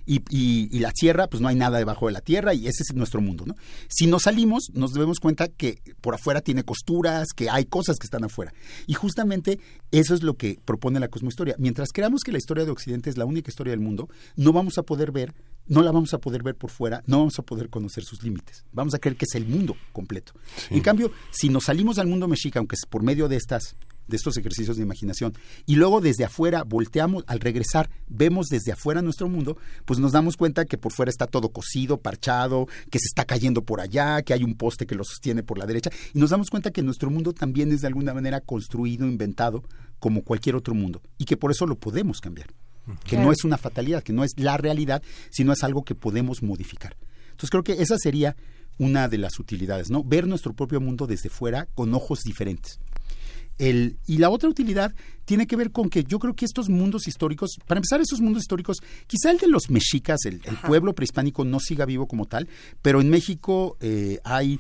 [0.07, 2.83] y, y- y la tierra, pues no hay nada debajo de la tierra y ese
[2.83, 3.55] es nuestro mundo, ¿no?
[3.89, 8.07] Si nos salimos, nos damos cuenta que por afuera tiene costuras, que hay cosas que
[8.07, 8.53] están afuera.
[8.87, 9.59] Y justamente
[9.91, 11.55] eso es lo que propone la cosmohistoria.
[11.59, 14.79] Mientras creamos que la historia de Occidente es la única historia del mundo, no vamos
[14.79, 15.35] a poder ver,
[15.67, 18.65] no la vamos a poder ver por fuera, no vamos a poder conocer sus límites.
[18.73, 20.33] Vamos a creer que es el mundo completo.
[20.71, 23.77] En cambio, si nos salimos al mundo mexica, aunque es por medio de estas
[24.09, 25.33] de estos ejercicios de imaginación.
[25.67, 30.37] Y luego desde afuera volteamos al regresar vemos desde afuera nuestro mundo pues nos damos
[30.37, 34.33] cuenta que por fuera está todo cosido parchado que se está cayendo por allá que
[34.35, 35.91] hay un poste que lo sostiene por la derecha.
[36.15, 39.63] Y nos damos cuenta que nuestro mundo también es de alguna manera construido inventado
[39.99, 42.49] como cualquier otro mundo y que por eso lo podemos cambiar.
[43.05, 43.27] Que Claro.
[43.27, 46.97] no es una fatalidad que no es la realidad sino es algo que podemos modificar.
[47.31, 48.37] Entonces creo que esa sería
[48.79, 52.81] una de las utilidades no ver nuestro propio mundo desde fuera con ojos diferentes
[53.59, 57.07] el, y la otra utilidad tiene que ver con que yo creo que estos mundos
[57.07, 61.45] históricos, para empezar, esos mundos históricos, quizá el de los mexicas, el, el pueblo prehispánico
[61.45, 62.49] no siga vivo como tal,
[62.83, 64.59] pero en México eh, hay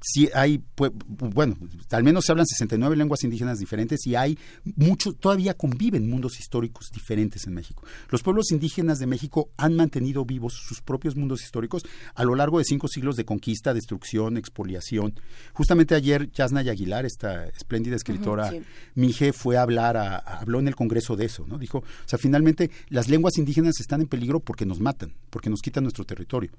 [0.00, 1.56] sí hay, pue- bueno,
[1.90, 4.38] al menos se hablan 69 lenguas indígenas diferentes y hay
[4.76, 7.82] muchos, todavía conviven mundos históricos diferentes en México.
[8.10, 11.82] Los pueblos indígenas de México han mantenido vivos sus propios mundos históricos
[12.14, 15.14] a lo largo de cinco siglos de conquista, destrucción, expoliación.
[15.52, 18.62] Justamente ayer Yasna Aguilar, esta espléndida escritora sí.
[18.94, 21.58] Mije, fue a hablar, a- a- habló en el Congreso de eso, ¿no?
[21.58, 25.60] Dijo, o sea, finalmente las lenguas indígenas están en peligro porque nos matan, porque nos
[25.60, 26.50] quitan nuestro territorio.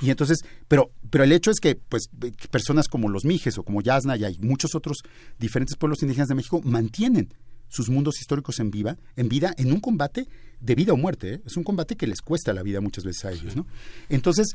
[0.00, 2.08] Y entonces, pero, pero el hecho es que, pues,
[2.50, 4.98] personas como los Mijes o como Yasna y muchos otros
[5.38, 7.32] diferentes pueblos indígenas de México mantienen
[7.68, 10.28] sus mundos históricos en viva, en vida, en un combate
[10.60, 11.34] de vida o muerte.
[11.34, 11.42] ¿eh?
[11.44, 13.66] Es un combate que les cuesta la vida muchas veces a ellos, ¿no?
[14.08, 14.46] Entonces,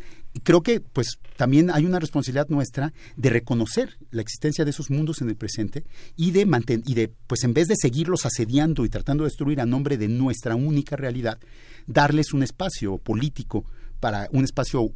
[0.44, 5.22] creo que pues también hay una responsabilidad nuestra de reconocer la existencia de esos mundos
[5.22, 5.84] en el presente
[6.16, 9.60] y de mantener, y de, pues en vez de seguirlos asediando y tratando de destruir
[9.60, 11.40] a nombre de nuestra única realidad,
[11.88, 13.66] darles un espacio político
[14.00, 14.94] para un espacio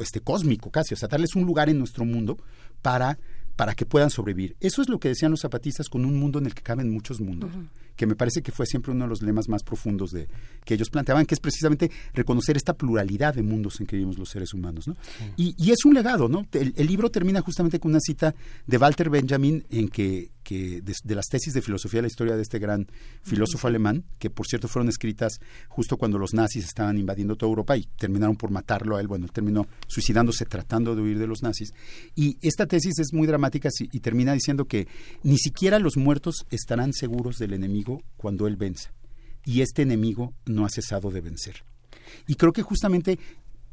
[0.00, 2.38] este cósmico casi, o sea, darles un lugar en nuestro mundo
[2.80, 3.18] para
[3.56, 4.56] para que puedan sobrevivir.
[4.60, 7.20] Eso es lo que decían los zapatistas con un mundo en el que caben muchos
[7.20, 7.50] mundos,
[7.96, 10.28] que me parece que fue siempre uno de los lemas más profundos de
[10.64, 14.30] que ellos planteaban, que es precisamente reconocer esta pluralidad de mundos en que vivimos los
[14.30, 14.88] seres humanos.
[14.88, 14.96] ¿no?
[15.36, 16.46] Y, es un legado, ¿no?
[16.52, 18.34] El, el, libro termina justamente con una cita
[18.66, 22.42] de Walter Benjamin en que que de, las tesis de filosofía de la historia de
[22.42, 22.86] este gran
[23.22, 27.76] filósofo alemán, que por cierto fueron escritas justo cuando los nazis estaban invadiendo toda Europa
[27.76, 31.42] y terminaron por matarlo a él, bueno, él terminó suicidándose tratando de huir de los
[31.42, 31.72] nazis.
[32.14, 34.88] Y esta tesis es muy dramática y termina diciendo que
[35.22, 38.90] ni siquiera los muertos estarán seguros del enemigo cuando él vence.
[39.44, 41.64] Y este enemigo no ha cesado de vencer.
[42.26, 43.18] Y creo que justamente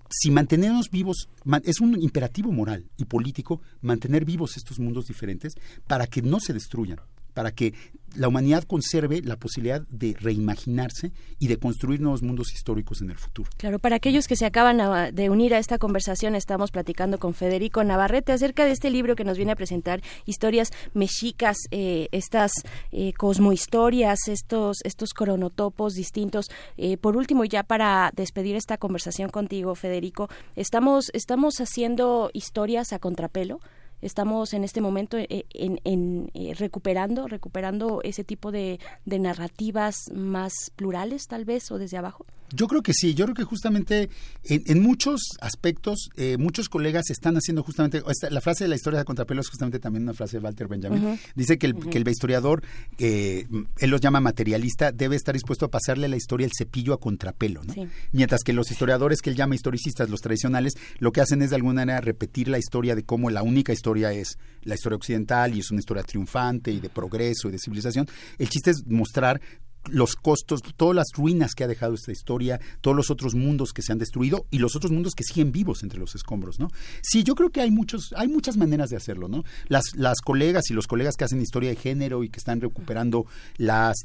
[0.10, 1.30] si mantenernos vivos,
[1.64, 5.54] es un imperativo moral y político mantener vivos estos mundos diferentes
[5.88, 7.00] para que no se destruyan,
[7.40, 7.74] para que
[8.16, 13.18] la humanidad conserve la posibilidad de reimaginarse y de construir nuevos mundos históricos en el
[13.18, 13.50] futuro.
[13.56, 17.82] Claro, para aquellos que se acaban de unir a esta conversación, estamos platicando con Federico
[17.82, 22.52] Navarrete acerca de este libro que nos viene a presentar historias mexicas, eh, estas
[22.92, 26.48] eh, cosmohistorias, estos, estos cronotopos distintos.
[26.76, 33.00] Eh, por último, ya para despedir esta conversación contigo, Federico, estamos, estamos haciendo historias a
[33.00, 33.62] contrapelo
[34.02, 40.54] estamos en este momento eh, en, eh, recuperando recuperando ese tipo de, de narrativas más
[40.76, 44.10] plurales tal vez o desde abajo yo creo que sí, yo creo que justamente
[44.44, 49.06] en, muchos aspectos, eh, muchos colegas están haciendo justamente, la frase de la historia de
[49.06, 51.20] contrapelo es justamente también una frase de Walter Benjamin.
[51.36, 52.64] Dice que el, que el historiador,
[52.98, 57.00] eh, él los llama materialista, debe estar dispuesto a pasarle la historia el cepillo a
[57.00, 57.74] contrapelo, ¿no?
[58.12, 61.56] Mientras que los historiadores que él llama historicistas, los tradicionales, lo que hacen es de
[61.56, 65.60] alguna manera repetir la historia de cómo la única historia es la historia occidental y
[65.60, 68.08] es una historia triunfante y de progreso y de civilización.
[68.38, 69.42] El chiste es mostrar
[69.88, 73.82] los costos, todas las ruinas que ha dejado esta historia, todos los otros mundos que
[73.82, 76.70] se han destruido y los otros mundos que siguen vivos entre los escombros, ¿no?
[77.02, 79.44] Sí, yo creo que hay muchos, hay muchas maneras de hacerlo, ¿no?
[79.68, 83.26] Las, las colegas y los colegas que hacen historia de género y que están recuperando
[83.58, 83.98] las,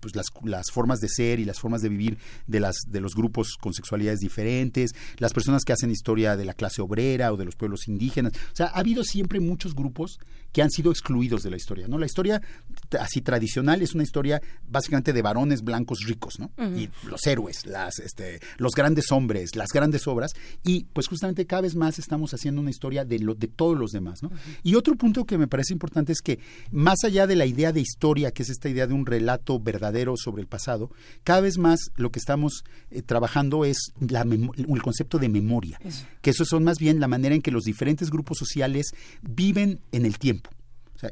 [0.00, 3.14] pues las, las, formas de ser y las formas de vivir de las de los
[3.14, 7.44] grupos con sexualidades diferentes, las personas que hacen historia de la clase obrera o de
[7.44, 10.18] los pueblos indígenas, o sea, ha habido siempre muchos grupos
[10.52, 11.98] que han sido excluidos de la historia, ¿no?
[11.98, 12.40] La historia
[12.98, 16.50] así tradicional es una historia básicamente de varones blancos ricos, ¿no?
[16.76, 20.32] Y los héroes, las, este, los grandes hombres, las grandes obras,
[20.64, 23.90] y pues justamente cada vez más estamos haciendo una historia de, lo, de todos los
[23.90, 24.30] demás, ¿no?
[24.62, 26.38] Y otro punto que me parece importante es que
[26.70, 30.14] más allá de la idea de historia, que es esta idea de un relato verdadero
[30.16, 30.90] sobre el pasado,
[31.24, 35.80] cada vez más lo que estamos eh, trabajando es la el concepto de memoria,
[36.20, 40.06] que eso son más bien la manera en que los diferentes grupos sociales viven en
[40.06, 40.39] el tiempo.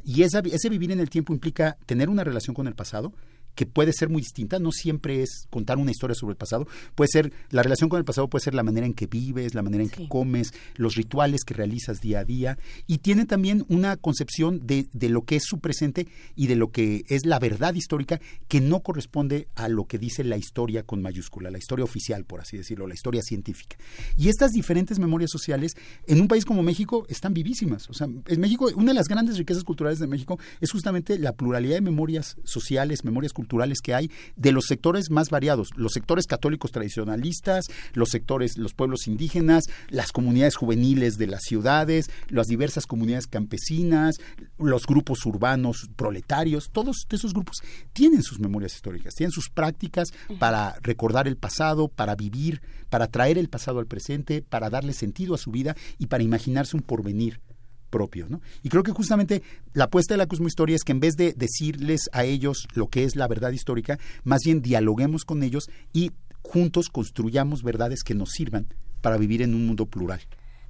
[0.03, 3.13] Y ese vivir en el tiempo implica tener una relación con el pasado,
[3.59, 7.09] que puede ser muy distinta, no siempre es contar una historia sobre el pasado, puede
[7.09, 9.83] ser, la relación con el pasado puede ser la manera en que vives, la manera
[9.83, 14.65] en que comes, los rituales que realizas día a día, y tiene también una concepción
[14.65, 18.21] de, de, lo que es su presente y de lo que es la verdad histórica
[18.47, 22.39] que no corresponde a lo que dice la historia con mayúscula, la historia oficial, por
[22.39, 23.75] así decirlo, la historia científica.
[24.15, 25.75] Y estas diferentes memorias sociales
[26.07, 27.89] en un país como México están vivísimas.
[27.89, 31.33] O sea, en México, una de las grandes riquezas culturales de México es justamente la
[31.33, 35.93] pluralidad de memorias sociales, memorias culturales, culturales que hay de los sectores más variados, los
[35.93, 42.45] sectores católicos tradicionalistas, los sectores, los pueblos indígenas, las comunidades juveniles de las ciudades, las
[42.45, 44.17] diversas comunidades campesinas,
[44.59, 47.57] los grupos urbanos proletarios, todos esos grupos
[47.91, 53.39] tienen sus memorias históricas, tienen sus prácticas para recordar el pasado, para vivir, para traer
[53.39, 57.41] el pasado al presente, para darle sentido a su vida y para imaginarse un porvenir
[57.89, 58.27] propio.
[58.29, 58.41] ¿no?
[58.63, 59.41] Y creo que justamente
[59.73, 63.03] la apuesta de la cosmohistoria es que en vez de decirles a ellos lo que
[63.03, 68.31] es la verdad histórica, más bien dialoguemos con ellos y juntos construyamos verdades que nos
[68.31, 68.67] sirvan
[69.01, 70.21] para vivir en un mundo plural.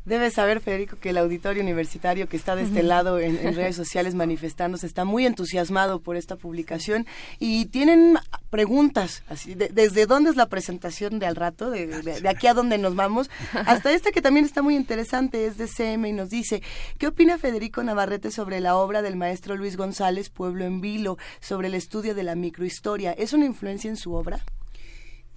[0.06, 4.16] Debes saber, Federico, que el auditorio universitario que está de este lado en, redes sociales
[4.16, 7.06] manifestándose está muy entusiasmado por esta publicación
[7.38, 8.18] y tienen
[8.50, 12.96] preguntas, así, desde dónde es la presentación de al rato, de, aquí a dónde nos
[12.96, 16.64] vamos, hasta esta que también está muy interesante, es de CM y nos dice,
[16.98, 21.68] ¿qué opina Federico Navarrete sobre la obra del maestro Luis González, Pueblo en Vilo, sobre
[21.68, 23.12] el estudio de la microhistoria?
[23.12, 24.40] ¿Es una influencia en su obra?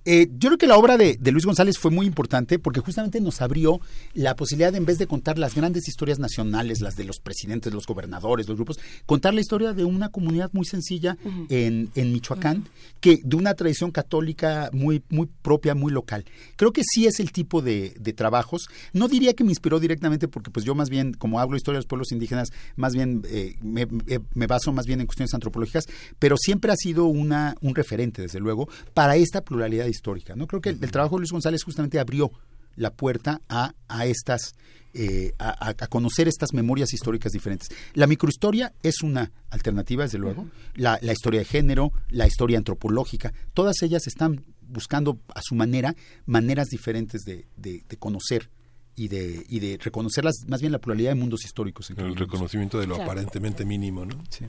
[0.05, 3.41] Eh, yo creo que la obra de, Luis González fue muy importante porque justamente nos
[3.41, 3.81] abrió
[4.15, 7.73] la posibilidad de, en vez de contar las grandes historias nacionales, las de los presidentes,
[7.73, 11.17] los gobernadores, los grupos, contar la historia de una comunidad muy sencilla
[11.49, 12.69] en, Michoacán,
[13.01, 16.25] que de una tradición católica muy, muy propia, muy local.
[16.57, 18.69] Creo que sí es el tipo de, trabajos.
[18.93, 21.83] No diría que me inspiró directamente porque pues yo más bien, como hablo historia de
[21.83, 23.87] los pueblos indígenas, más bien eh, me,
[24.35, 25.87] me, baso más bien en cuestiones antropológicas,
[26.19, 30.34] pero siempre ha sido una, un referente, desde luego, para esta pluralidad histórica.
[30.34, 30.47] ¿no?
[30.47, 32.30] Creo que el, trabajo de Luis González justamente abrió
[32.74, 34.55] la puerta a, a estas
[34.95, 37.68] eh, a, conocer estas memorias históricas diferentes.
[37.95, 43.80] La microhistoria es una alternativa, desde luego, la, historia de género, la historia antropológica, todas
[43.82, 45.95] ellas están buscando a su manera
[46.26, 48.51] maneras diferentes de, de, conocer
[48.95, 51.88] y de, y de reconocer más bien la pluralidad de mundos históricos.
[51.88, 54.22] el reconocimiento de lo aparentemente mínimo, ¿no?
[54.28, 54.45] Sí.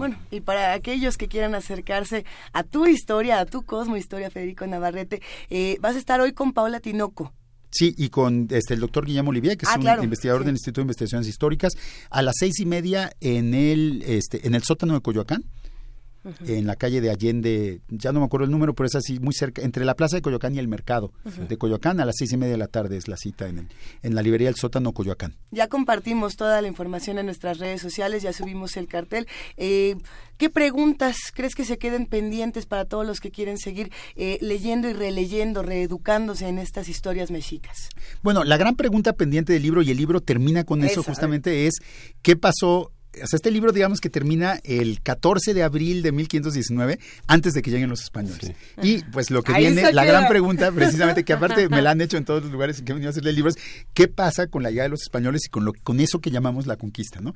[0.00, 2.24] Bueno, y para aquellos que quieran acercarse
[2.54, 5.20] a tu historia, a tu Cosmo Historia, Federico Navarrete,
[5.50, 7.34] eh, vas a estar hoy con Paula Tinoco.
[7.70, 10.80] Sí, y con este, el doctor Guillermo Olivier, que es ah, un investigador del Instituto
[10.80, 11.74] de Investigaciones Históricas,
[12.08, 15.44] a las seis y media en el, este, en el sótano de Coyoacán
[16.46, 19.32] en la calle de Allende, ya no me acuerdo el número, pero es así, muy
[19.32, 22.36] cerca, entre la plaza de Coyoacán y el mercado de Coyoacán, a las seis y
[22.36, 23.68] media de la tarde es la cita en, el,
[24.02, 25.36] en la librería El Sótano Coyoacán.
[25.50, 29.26] Ya compartimos toda la información en nuestras redes sociales, ya subimos el cartel.
[29.56, 29.96] Eh,
[30.36, 34.88] ¿Qué preguntas crees que se queden pendientes para todos los que quieren seguir eh, leyendo
[34.88, 37.90] y releyendo, reeducándose en estas historias mexicas?
[38.22, 41.74] Bueno, la gran pregunta pendiente del libro, y el libro termina con eso justamente, es
[42.22, 47.62] ¿qué pasó este libro, digamos que termina el 14 de abril de 1519, antes de
[47.62, 48.52] que lleguen los españoles.
[48.82, 52.16] Y pues lo que viene, la gran pregunta, precisamente, que aparte me la han hecho
[52.16, 53.56] en todos los lugares en que he venido a hacerle libros,
[53.94, 56.66] ¿qué pasa con la llegada de los españoles y con, lo, con eso que llamamos
[56.66, 57.20] la conquista?
[57.20, 57.34] ¿no?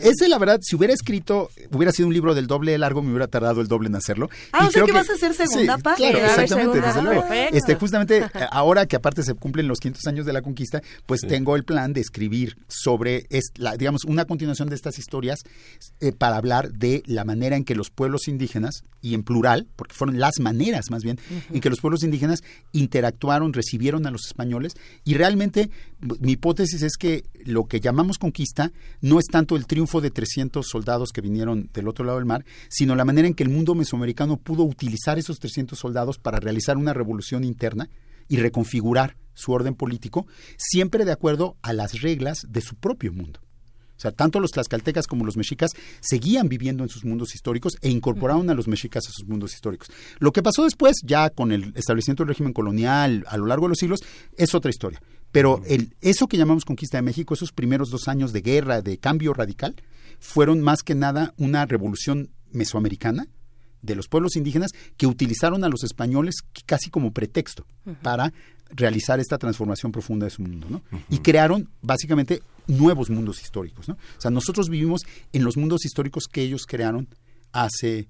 [0.00, 3.26] Ese, la verdad, si hubiera escrito, hubiera sido un libro del doble largo, me hubiera
[3.26, 4.30] tardado el doble en hacerlo.
[4.52, 7.24] Ah, o sea que, vas a hacer segunda sí, Claro, exactamente, desde luego.
[7.52, 11.20] Este, justamente eh, ahora que aparte se cumplen los 500 años de la conquista, pues
[11.22, 15.40] tengo el plan de escribir sobre, es, la, digamos, una continuación de estas historias
[16.00, 19.94] eh, para hablar de la manera en que los pueblos indígenas, y en plural, porque
[19.94, 21.18] fueron las maneras más bien,
[21.50, 22.42] en que los pueblos indígenas
[22.72, 24.74] interactuaron, recibieron a los españoles,
[25.04, 25.70] y realmente
[26.20, 30.66] mi hipótesis es que lo que llamamos conquista no es tanto el triunfo de 300
[30.66, 33.74] soldados que vinieron del otro lado del mar, sino la manera en que el mundo
[33.74, 37.88] mesoamericano pudo utilizar esos 300 soldados para realizar una revolución interna
[38.28, 40.26] y reconfigurar su orden político,
[40.56, 43.40] siempre de acuerdo a las reglas de su propio mundo.
[44.00, 47.90] O sea, tanto los tlaxcaltecas como los mexicas seguían viviendo en sus mundos históricos e
[47.90, 49.90] incorporaron a los mexicas a sus mundos históricos.
[50.20, 53.70] Lo que pasó después, ya con el establecimiento del régimen colonial a lo largo de
[53.70, 54.00] los siglos,
[54.38, 55.02] es otra historia.
[55.32, 58.96] Pero el, eso que llamamos conquista de México, esos primeros dos años de guerra, de
[58.96, 59.76] cambio radical,
[60.18, 63.26] fueron más que nada una revolución mesoamericana
[63.82, 67.66] de los pueblos indígenas que utilizaron a los españoles casi como pretexto
[68.02, 68.32] para
[68.70, 70.82] realizar esta transformación profunda de su mundo, ¿no?
[71.08, 73.94] Y crearon básicamente nuevos mundos históricos, ¿no?
[73.94, 75.02] O sea, nosotros vivimos
[75.32, 77.08] en los mundos históricos que ellos crearon
[77.52, 78.08] hace,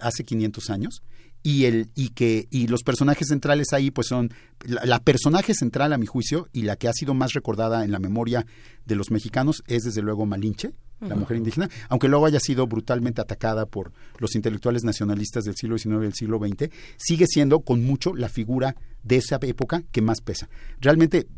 [0.00, 1.02] hace 500 años
[1.42, 4.30] y el y que y los personajes centrales ahí pues son
[4.64, 8.00] la, personaje central a mi juicio y la que ha sido más recordada en la
[8.00, 8.44] memoria
[8.84, 13.20] de los mexicanos es desde luego Malinche la mujer indígena, aunque luego haya sido brutalmente
[13.20, 17.84] atacada por los intelectuales nacionalistas del siglo XIX y del siglo XX, sigue siendo con
[17.84, 20.48] mucho la figura de esa época que más pesa.
[20.80, 21.28] Realmente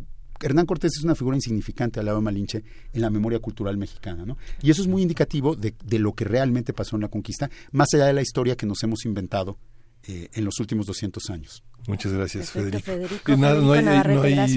[0.40, 4.24] Hernán Cortés es una figura insignificante al lado de Malinche en la memoria cultural mexicana,
[4.24, 4.38] ¿no?
[4.62, 7.88] Y eso es muy indicativo de, de lo que realmente pasó en la conquista, más
[7.92, 9.58] allá de la historia que nos hemos inventado
[10.04, 11.62] eh, en los últimos 200 años.
[11.86, 12.90] Muchas gracias, Federico.
[13.36, 13.84] no, hay,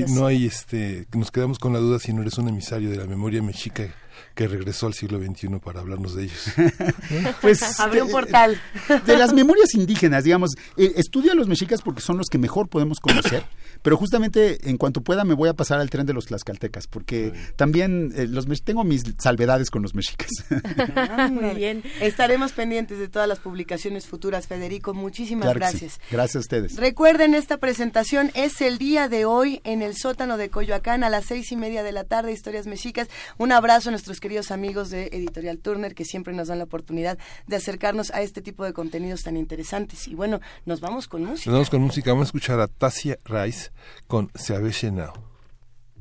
[0.08, 3.06] no, hay, este, nos quedamos con la duda si no eres un emisario de la
[3.06, 3.94] memoria mexica
[4.36, 6.46] que regresó al siglo XXI para hablarnos de ellos.
[7.42, 8.60] pues abrió un portal.
[9.06, 12.68] De, las memorias indígenas, digamos, eh, estudio a los mexicas porque son los que mejor
[12.68, 13.46] podemos conocer.
[13.84, 17.34] Pero justamente en cuanto pueda me voy a pasar al tren de los tlaxcaltecas, porque
[17.58, 20.30] también eh, los tengo mis salvedades con los mexicas.
[20.96, 21.84] Ah, muy bien.
[22.02, 24.94] Estaremos pendientes de todas las publicaciones futuras, Federico.
[24.94, 26.00] Muchísimas gracias.
[26.10, 26.78] Gracias a ustedes.
[26.78, 31.26] Recuerden, esta presentación es el día de hoy en el sótano de Coyoacán a las
[31.26, 33.10] seis y media de la tarde, Historias Mexicas.
[33.38, 37.18] Un abrazo a nuestros queridos amigos de Editorial Turner que siempre nos dan la oportunidad
[37.48, 40.08] de acercarnos a este tipo de contenidos tan interesantes.
[40.08, 41.50] Y bueno, nos vamos con música.
[41.50, 42.12] Nos vamos con música.
[42.12, 43.73] Vamos a escuchar a Tasia Rice
[44.08, 45.14] con Se avesse não.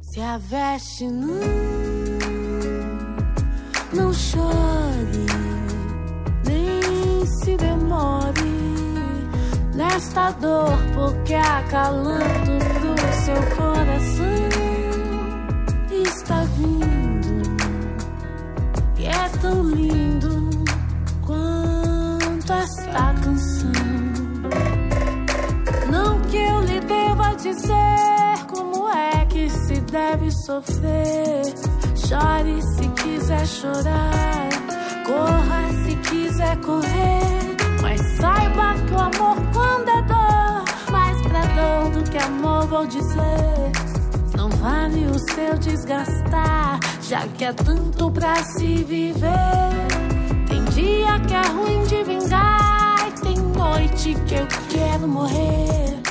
[0.00, 1.38] Se aveste não,
[3.94, 5.26] não chore,
[6.44, 8.42] nem se demore
[9.74, 12.94] nesta dor, porque acalanto do
[13.24, 14.42] seu coração
[16.04, 17.42] está vindo
[18.98, 20.50] e é tão lindo
[21.24, 23.41] quanto esta canção.
[27.36, 31.42] Dizer como é que se deve sofrer.
[31.96, 34.48] Chore se quiser chorar,
[35.06, 37.56] corra se quiser correr.
[37.80, 42.86] Mas saiba que o amor quando é dor, mais pra dor do que amor vou
[42.86, 43.72] dizer.
[44.36, 49.30] Não vale o seu desgastar, já que é tanto pra se viver.
[50.48, 56.02] Tem dia que é ruim de vingar, e tem noite que eu quero morrer.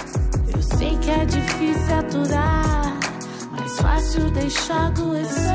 [0.77, 2.97] Sei que é difícil aturar,
[3.51, 5.51] mais fácil deixar adoecer.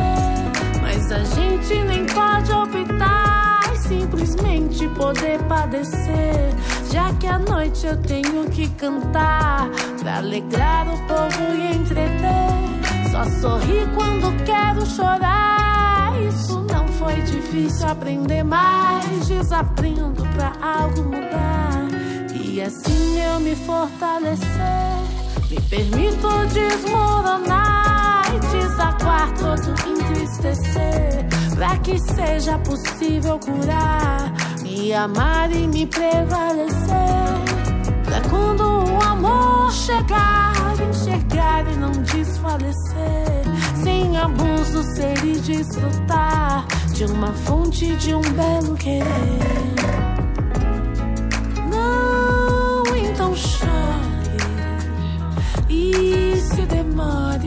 [0.81, 6.55] Mas a gente nem pode optar, simplesmente poder padecer.
[6.93, 9.69] Já que à noite eu tenho que cantar,
[10.01, 13.11] pra alegrar o povo e entreter.
[13.11, 16.13] Só sorri quando quero chorar.
[16.29, 21.86] Isso não foi difícil aprender, mas desaprendo pra algo mudar.
[22.57, 24.41] E assim eu me fortalecer.
[25.51, 31.27] Me permito desmoronar e desaguar todo entristecer.
[31.55, 34.33] Pra que seja possível curar,
[34.63, 36.97] me amar e me prevalecer.
[38.07, 40.55] Pra quando o amor chegar,
[40.89, 43.45] enxergar e não desfalecer.
[43.85, 50.26] Sem abuso, ser e desfrutar de uma fonte de um belo querer.
[53.37, 54.37] Chore
[55.69, 57.47] e se demore.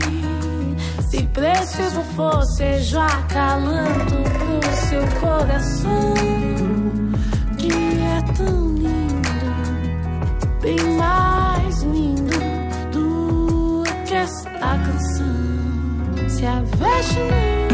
[1.10, 6.14] Se preciso for, seja acalanto pro seu coração,
[7.58, 9.28] que é tão lindo,
[10.62, 12.38] bem mais lindo
[12.92, 16.28] do que esta canção.
[16.28, 17.69] Se aveste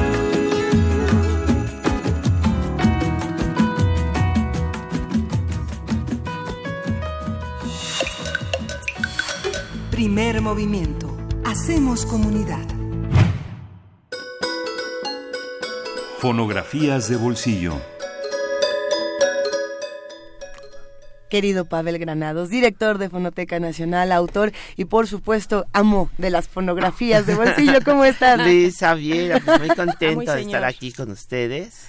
[9.96, 11.16] Primer movimiento.
[11.46, 12.60] Hacemos comunidad.
[16.18, 17.80] Fonografías de bolsillo.
[21.30, 27.24] Querido Pavel Granados, director de Fonoteca Nacional, autor y por supuesto amo de las fonografías
[27.24, 27.78] de bolsillo.
[27.82, 28.38] ¿Cómo estás?
[28.38, 31.88] Luisa, bien, pues muy contento Muy de estar aquí con ustedes.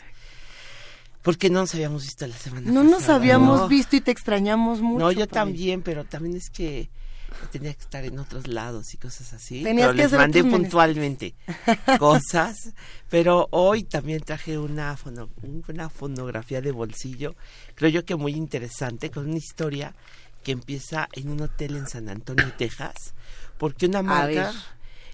[1.23, 3.67] Porque no nos habíamos visto la semana No nos pasada, habíamos ¿no?
[3.67, 5.03] visto y te extrañamos mucho.
[5.03, 6.89] No, yo también, pero también es que
[7.47, 9.63] tenía que estar en otros lados y cosas así.
[9.63, 11.35] Tenías pero que les hacer mandé puntualmente
[11.99, 12.73] cosas.
[13.09, 15.29] Pero hoy también traje una, fono-
[15.67, 17.35] una fonografía de bolsillo,
[17.75, 19.93] creo yo que muy interesante, con una historia
[20.43, 23.13] que empieza en un hotel en San Antonio, Texas,
[23.57, 24.51] porque una marca...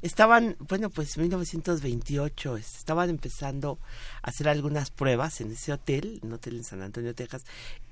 [0.03, 3.79] Estaban, bueno, pues 1928, es- estaban empezando
[4.21, 7.43] a hacer algunas pruebas en ese hotel, un hotel en San Antonio, Texas,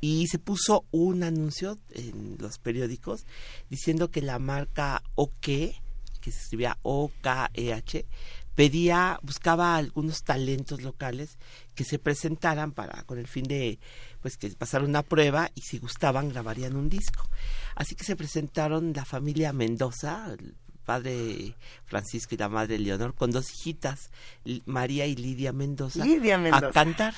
[0.01, 3.25] y se puso un anuncio en los periódicos
[3.69, 5.71] diciendo que la marca OK, que
[6.31, 8.05] se escribía O-K-E-H,
[8.55, 11.37] pedía, buscaba algunos talentos locales
[11.73, 13.79] que se presentaran para, con el fin de,
[14.21, 17.29] pues que pasar una prueba y si gustaban grabarían un disco.
[17.75, 20.35] Así que se presentaron la familia Mendoza,
[20.91, 24.09] padre Francisco y la madre Leonor, con dos hijitas,
[24.65, 26.67] María y Lidia Mendoza, Lidia Mendoza.
[26.67, 27.13] a cantar.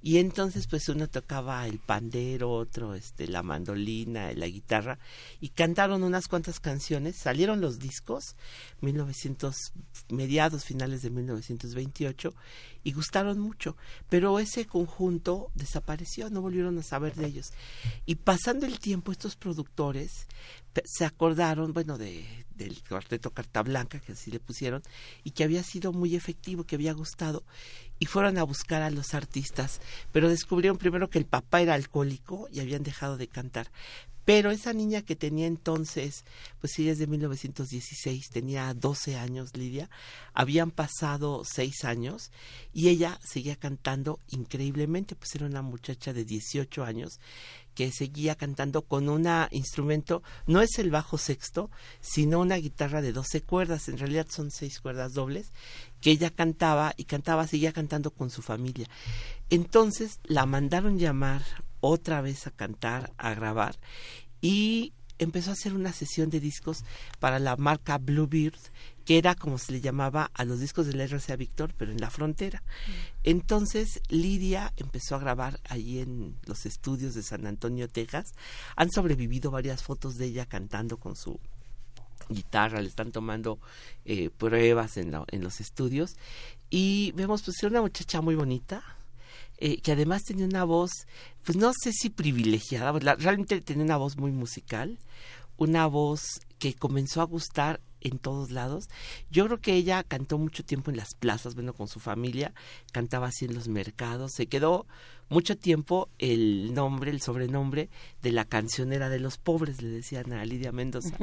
[0.00, 5.00] Y entonces pues uno tocaba el pandero, otro este la mandolina, la guitarra
[5.40, 8.36] y cantaron unas cuantas canciones, salieron los discos
[8.80, 9.72] 1900
[10.10, 12.32] mediados finales de 1928
[12.86, 13.76] y gustaron mucho,
[14.08, 17.52] pero ese conjunto desapareció, no volvieron a saber de ellos.
[18.04, 20.28] Y pasando el tiempo estos productores
[20.84, 22.24] se acordaron, bueno, de
[22.54, 24.84] del cuarteto Carta Blanca, que así le pusieron,
[25.24, 27.42] y que había sido muy efectivo, que había gustado,
[27.98, 29.80] y fueron a buscar a los artistas,
[30.12, 33.72] pero descubrieron primero que el papá era alcohólico y habían dejado de cantar.
[34.26, 36.24] Pero esa niña que tenía entonces,
[36.60, 39.88] pues ella es de 1916, tenía 12 años, Lidia,
[40.34, 42.32] habían pasado 6 años
[42.72, 47.20] y ella seguía cantando increíblemente, pues era una muchacha de 18 años
[47.76, 51.70] que seguía cantando con un instrumento, no es el bajo sexto,
[52.00, 55.52] sino una guitarra de 12 cuerdas, en realidad son 6 cuerdas dobles,
[56.00, 58.88] que ella cantaba y cantaba, seguía cantando con su familia.
[59.50, 61.42] Entonces la mandaron llamar
[61.80, 63.78] otra vez a cantar, a grabar,
[64.40, 66.84] y empezó a hacer una sesión de discos
[67.20, 68.58] para la marca Bluebird,
[69.06, 72.10] que era como se le llamaba a los discos del RCA Victor, pero en la
[72.10, 72.62] frontera.
[73.24, 78.34] Entonces Lidia empezó a grabar allí en los estudios de San Antonio, Texas.
[78.74, 81.38] Han sobrevivido varias fotos de ella cantando con su
[82.28, 83.60] guitarra, le están tomando
[84.04, 86.16] eh, pruebas en, la- en los estudios
[86.70, 88.82] y vemos pues era una muchacha muy bonita
[89.58, 90.90] eh, que además tenía una voz
[91.44, 94.98] pues no sé si privilegiada realmente tenía una voz muy musical
[95.56, 98.88] una voz que comenzó a gustar en todos lados.
[99.30, 102.52] Yo creo que ella cantó mucho tiempo en las plazas, bueno, con su familia,
[102.92, 104.86] cantaba así en los mercados, se quedó
[105.28, 107.88] mucho tiempo el nombre, el sobrenombre
[108.22, 111.16] de la cancionera de los pobres, le decían a Lidia Mendoza,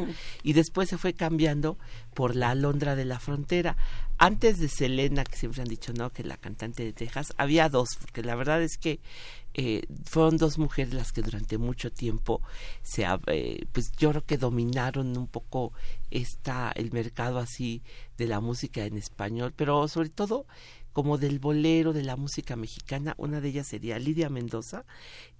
[0.43, 1.77] y después se fue cambiando
[2.13, 3.77] por la Alondra de la Frontera.
[4.17, 7.89] Antes de Selena, que siempre han dicho, no, que la cantante de Texas, había dos,
[7.99, 8.99] porque la verdad es que
[9.55, 12.41] eh, fueron dos mujeres las que durante mucho tiempo
[12.81, 15.73] se eh, pues yo creo que dominaron un poco
[16.09, 17.83] esta el mercado así
[18.17, 20.45] de la música en español pero sobre todo
[20.93, 23.15] como del bolero de la música mexicana.
[23.17, 24.85] Una de ellas sería Lidia Mendoza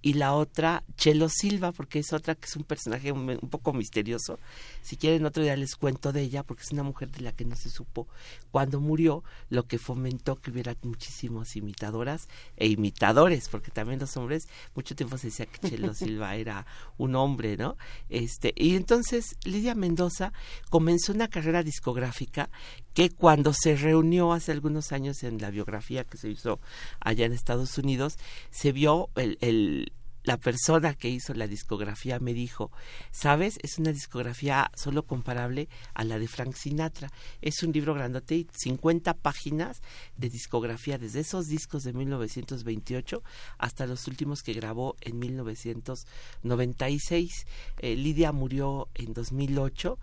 [0.02, 4.38] y la otra Chelo Silva, porque es otra que es un personaje un, poco misterioso.
[4.82, 7.44] Si quieren otro día les cuento de ella, porque es una mujer de la que
[7.44, 8.08] no se supo
[8.50, 14.48] cuando murió, lo que fomentó que hubiera muchísimas imitadoras e imitadores, porque también los hombres,
[14.74, 16.66] mucho tiempo se decía que Chelo Silva era
[16.98, 17.76] un hombre, ¿no?
[18.08, 20.32] Este, y entonces Lidia Mendoza
[20.68, 22.50] comenzó una carrera discográfica
[22.94, 26.60] que cuando se reunió hace algunos años en la biografía que se hizo
[27.00, 28.16] allá en Estados Unidos,
[28.50, 29.92] se vio el, el
[30.24, 32.72] la persona que hizo la discografía me dijo,
[33.12, 37.10] sabes, es una discografía solo comparable a la de Frank Sinatra.
[37.42, 39.82] Es un libro grandote, 50 páginas
[40.16, 43.22] de discografía, desde esos discos de 1928
[43.58, 47.44] hasta los últimos que grabó en 1996.
[47.78, 49.98] Eh, Lidia murió en 2008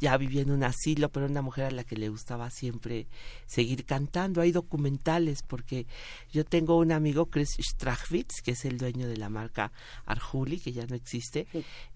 [0.00, 3.06] ya vivía en un asilo, pero una mujer a la que le gustaba siempre
[3.46, 4.40] seguir cantando.
[4.40, 5.86] Hay documentales porque
[6.32, 9.72] yo tengo un amigo, Chris Strachwitz, que es el dueño de la marca
[10.04, 11.46] Arjuli, que ya no existe,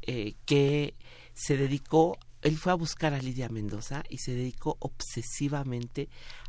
[0.03, 0.95] eh, que
[1.35, 6.09] se dedicó él fue a buscar a Lidia Mendoza y se dedicó obsesivamente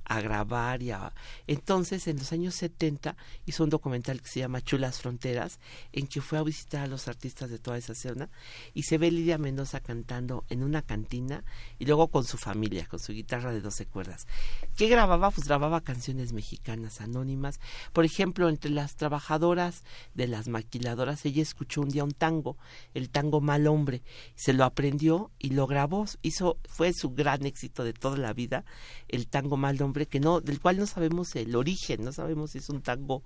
[0.09, 1.13] a grabar y a...
[1.47, 5.59] Entonces, en los años 70 hizo un documental que se llama Chulas Fronteras,
[5.93, 8.29] en que fue a visitar a los artistas de toda esa zona
[8.73, 11.43] y se ve Lidia Mendoza cantando en una cantina
[11.77, 14.27] y luego con su familia, con su guitarra de 12 cuerdas.
[14.75, 15.29] ¿Qué grababa?
[15.29, 17.59] Pues grababa canciones mexicanas anónimas.
[17.93, 19.83] Por ejemplo, entre las trabajadoras
[20.15, 22.57] de las maquiladoras, ella escuchó un día un tango,
[22.95, 24.01] el tango Mal Hombre,
[24.33, 28.65] se lo aprendió y lo grabó, hizo, fue su gran éxito de toda la vida,
[29.07, 32.59] el tango Mal Hombre que no, del cual no sabemos el origen, no sabemos si
[32.59, 33.23] es un tango,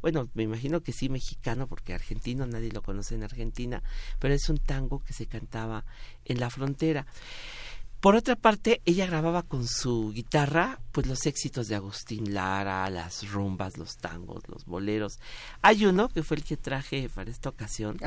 [0.00, 3.82] bueno, me imagino que sí mexicano, porque argentino nadie lo conoce en Argentina,
[4.18, 5.84] pero es un tango que se cantaba
[6.24, 7.06] en la frontera.
[8.00, 13.28] Por otra parte, ella grababa con su guitarra pues los éxitos de Agustín Lara, las
[13.30, 15.18] rumbas, los tangos, los boleros.
[15.62, 17.98] Hay uno que fue el que traje para esta ocasión,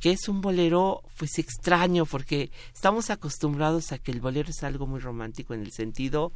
[0.00, 4.86] que es un bolero pues extraño porque estamos acostumbrados a que el bolero es algo
[4.86, 6.32] muy romántico en el sentido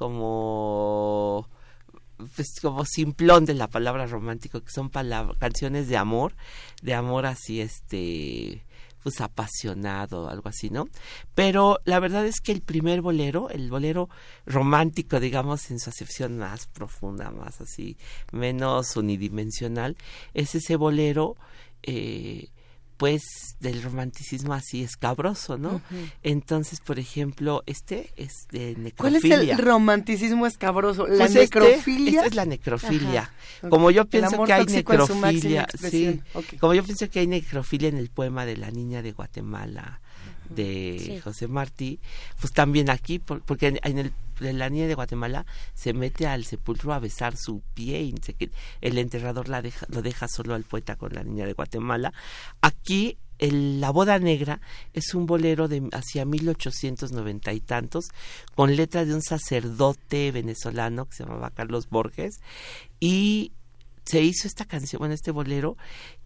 [0.00, 1.46] como
[2.34, 4.90] pues como simplón de la palabra romántico que son
[5.38, 6.34] canciones de amor
[6.80, 8.64] de amor así este
[9.02, 10.88] pues apasionado algo así no
[11.34, 14.08] pero la verdad es que el primer bolero el bolero
[14.46, 17.98] romántico digamos en su acepción más profunda más así
[18.32, 19.98] menos unidimensional
[20.32, 21.36] es ese bolero
[21.82, 22.48] eh,
[23.00, 25.80] pues del romanticismo así escabroso, ¿no?
[26.22, 28.94] Entonces, por ejemplo, este es de necrofilia.
[28.96, 31.06] ¿Cuál es el romanticismo escabroso?
[31.06, 32.20] La pues este, necrofilia.
[32.20, 33.32] Esta es la necrofilia.
[33.70, 36.20] Como yo pienso que hay necrofilia, sí.
[36.60, 40.02] Como yo pienso que hay necrofilia en el poema de la niña de Guatemala
[40.50, 42.00] de José Martí,
[42.40, 46.92] pues también aquí, porque en, el de la niña de Guatemala se mete al sepulcro
[46.92, 48.14] a besar su pie y
[48.80, 52.12] el enterrador la deja, lo deja solo al poeta con la niña de Guatemala.
[52.60, 54.60] Aquí el, la boda negra
[54.92, 58.08] es un bolero de hacia 1890 y tantos
[58.54, 62.40] con letra de un sacerdote venezolano que se llamaba Carlos Borges
[62.98, 63.52] y
[64.10, 65.76] se hizo esta canción, bueno, este bolero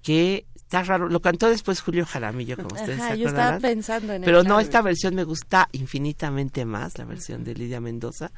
[0.03, 4.23] que está raro, lo cantó después Julio Jaramillo, como ustedes se yo estaba pensando en
[4.23, 8.33] Pero no, esta versión me gusta infinitamente más, la versión de Lidia Mendoza,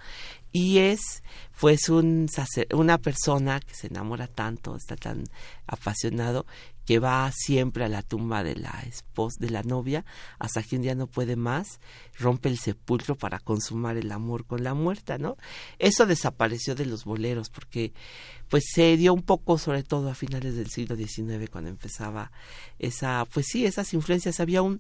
[0.53, 1.23] y es
[1.61, 2.29] pues un
[2.73, 5.25] una persona que se enamora tanto, está tan
[5.67, 6.47] apasionado
[6.87, 10.05] que va siempre a la tumba de la esposa, de la novia,
[10.39, 11.81] hasta que un día no puede más,
[12.19, 15.37] rompe el sepulcro para consumar el amor con la muerta, ¿no?
[15.81, 17.93] Eso desapareció de los boleros porque
[18.49, 22.31] pues se dio un poco sobre todo a finales del siglo XIX cuando empezaba
[22.79, 24.41] esa pues sí esas influencias.
[24.41, 24.79] Había un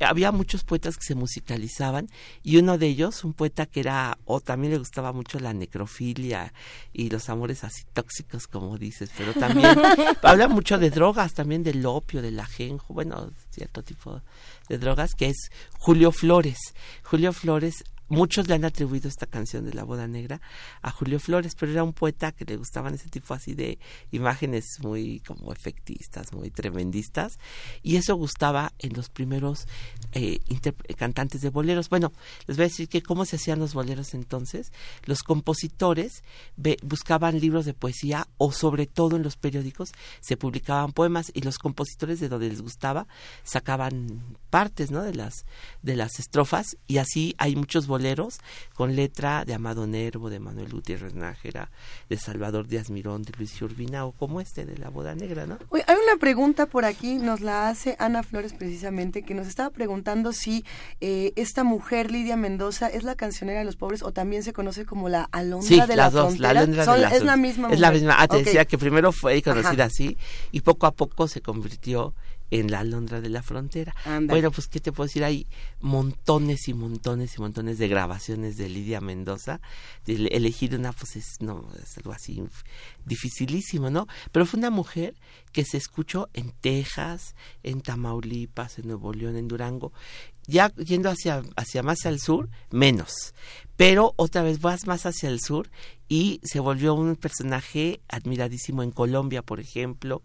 [0.00, 2.08] había muchos poetas que se musicalizaban
[2.42, 6.52] y uno de ellos un poeta que era o también le gustaba mucho la necrofilia
[6.92, 9.76] y los amores así tóxicos como dices pero también
[10.22, 14.22] habla mucho de drogas también del opio del ajenjo bueno cierto tipo
[14.68, 16.58] de drogas que es Julio Flores.
[17.02, 20.40] Julio Flores muchos le han atribuido esta canción de la boda negra
[20.82, 23.78] a Julio Flores, pero era un poeta que le gustaban ese tipo así de
[24.10, 27.38] imágenes muy como efectistas, muy tremendistas,
[27.82, 29.66] y eso gustaba en los primeros
[30.12, 30.40] eh,
[30.96, 31.88] cantantes de boleros.
[31.88, 32.12] Bueno,
[32.46, 34.72] les voy a decir que cómo se hacían los boleros entonces.
[35.04, 36.22] Los compositores
[36.82, 41.58] buscaban libros de poesía o sobre todo en los periódicos se publicaban poemas y los
[41.58, 43.06] compositores de donde les gustaba
[43.44, 45.02] sacaban partes, ¿no?
[45.02, 45.44] De las
[45.82, 47.97] de las estrofas y así hay muchos boleros
[48.74, 51.70] con letra de Amado Nervo, de Manuel Gutiérrez Nájera,
[52.08, 55.58] de Salvador Díaz Mirón, de Luis Urbina o como este de La Boda Negra, ¿no?
[55.72, 60.32] hay una pregunta por aquí, nos la hace Ana Flores precisamente, que nos estaba preguntando
[60.32, 60.64] si
[61.00, 64.84] eh, esta mujer, Lidia Mendoza, es la cancionera de los pobres o también se conoce
[64.84, 67.90] como la Alondra de la dos, la Alondra de la Es la misma Es la
[67.90, 68.16] misma.
[68.18, 70.16] Ah, te decía que primero fue conocida así
[70.52, 72.14] y poco a poco se convirtió
[72.50, 73.94] en la Alondra de la Frontera.
[74.22, 75.46] Bueno, pues qué te puedo decir, hay
[75.80, 79.60] montones y montones y montones de grabaciones de Lidia Mendoza.
[80.04, 82.42] De elegir una, pues es, no, es algo así
[83.04, 84.06] dificilísimo, ¿no?
[84.32, 85.14] Pero fue una mujer
[85.52, 89.92] que se escuchó en Texas, en Tamaulipas, en Nuevo León, en Durango.
[90.46, 93.34] Ya yendo hacia, hacia más al sur, menos.
[93.76, 95.70] Pero otra vez vas más hacia el sur
[96.08, 100.22] y se volvió un personaje admiradísimo en Colombia, por ejemplo,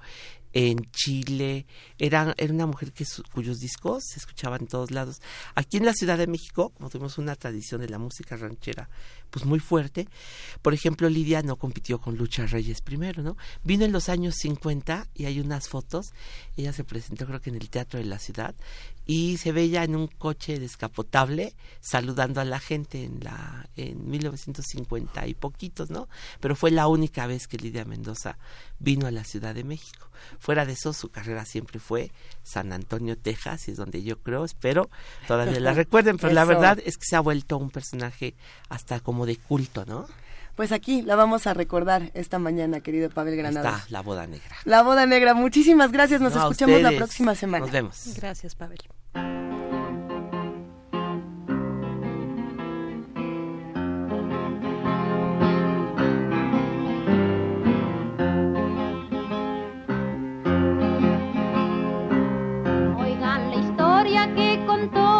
[0.54, 1.66] en Chile,
[1.98, 5.22] era, era una mujer que cuyos discos se escuchaban en todos lados.
[5.56, 8.90] Aquí en la Ciudad de México, como tuvimos una tradición de la música ranchera
[9.32, 10.08] pues muy fuerte,
[10.62, 13.36] por ejemplo, Lidia no compitió con Lucha Reyes primero, ¿no?
[13.64, 16.14] Vino en los años 50 y hay unas fotos,
[16.56, 18.54] ella se presentó creo que en el Teatro de la Ciudad
[19.06, 25.28] y se veía en un coche descapotable saludando a la gente en la en 1950
[25.28, 26.08] y poquitos, ¿no?
[26.40, 28.38] Pero fue la única vez que Lidia Mendoza
[28.80, 30.10] vino a la Ciudad de México.
[30.40, 32.12] Fuera de eso, su carrera siempre fue
[32.44, 34.90] San Antonio, Texas, y es donde yo creo, espero,
[35.28, 38.36] todavía la recuerden, pero la verdad es que se ha vuelto un personaje
[38.70, 40.08] hasta como de culto, ¿no?
[40.56, 43.78] Pues aquí la vamos a recordar esta mañana, querido Pavel Granada.
[43.78, 44.56] Está la boda negra.
[44.66, 45.34] La boda negra.
[45.34, 46.22] Muchísimas gracias.
[46.22, 47.66] Nos escuchamos la próxima semana.
[47.66, 48.14] Nos vemos.
[48.18, 48.78] Gracias, Pavel.
[63.00, 65.13] Oigan la historia que contó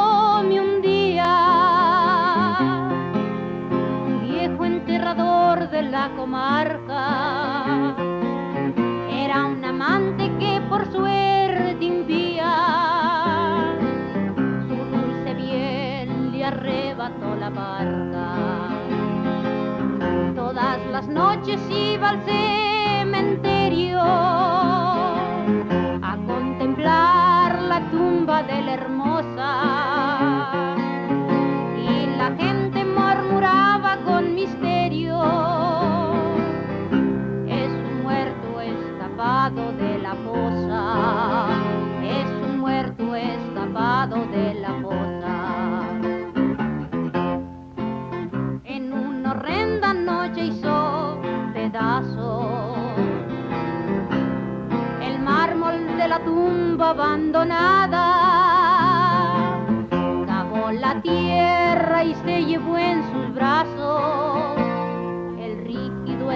[6.04, 7.96] la comarca.
[9.10, 12.54] Era un amante que por suerte impía
[14.68, 18.26] su dulce bien le arrebató la barca.
[20.36, 24.02] Todas las noches iba al cementerio
[26.02, 29.52] a contemplar la tumba de la hermosa
[31.78, 35.53] y la gente murmuraba con misterio
[39.52, 41.50] de la fosa.
[42.02, 46.00] Es un muerto escapado de la fosa.
[48.64, 51.20] En una horrenda noche hizo
[51.54, 52.78] pedazos
[55.02, 58.06] el mármol de la tumba abandonada.
[60.26, 64.73] Cavó la tierra y se llevó en sus brazos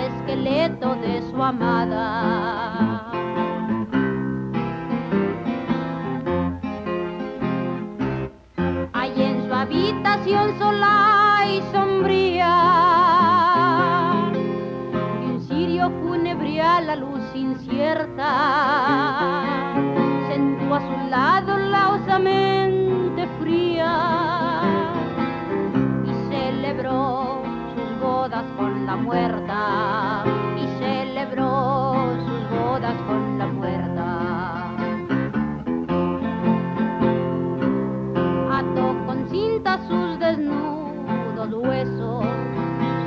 [0.05, 3.11] esqueleto de su amada.
[8.93, 12.53] Hay en su habitación sola y sombría
[15.21, 18.31] y un cirio fúnebre a la luz incierta
[20.29, 24.36] sentó a su lado lausamente fría
[28.55, 30.23] con la muerta
[30.55, 34.71] y celebró sus bodas con la muerta.
[38.59, 42.25] Ató con cinta sus desnudos huesos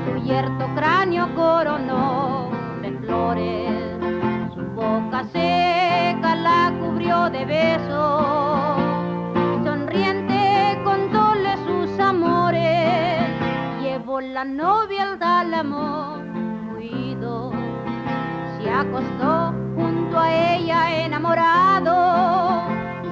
[0.04, 2.50] su yerto cráneo coronó
[2.82, 3.70] de flores
[4.54, 8.89] su boca seca la cubrió de besos
[14.20, 16.18] llevó la novia al tálamo
[16.74, 17.52] huido
[18.58, 22.62] se acostó junto a ella enamorado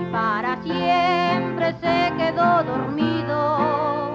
[0.00, 4.14] y para siempre se quedó dormido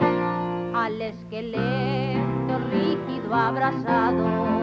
[0.75, 4.62] al esqueleto rígido abrazado.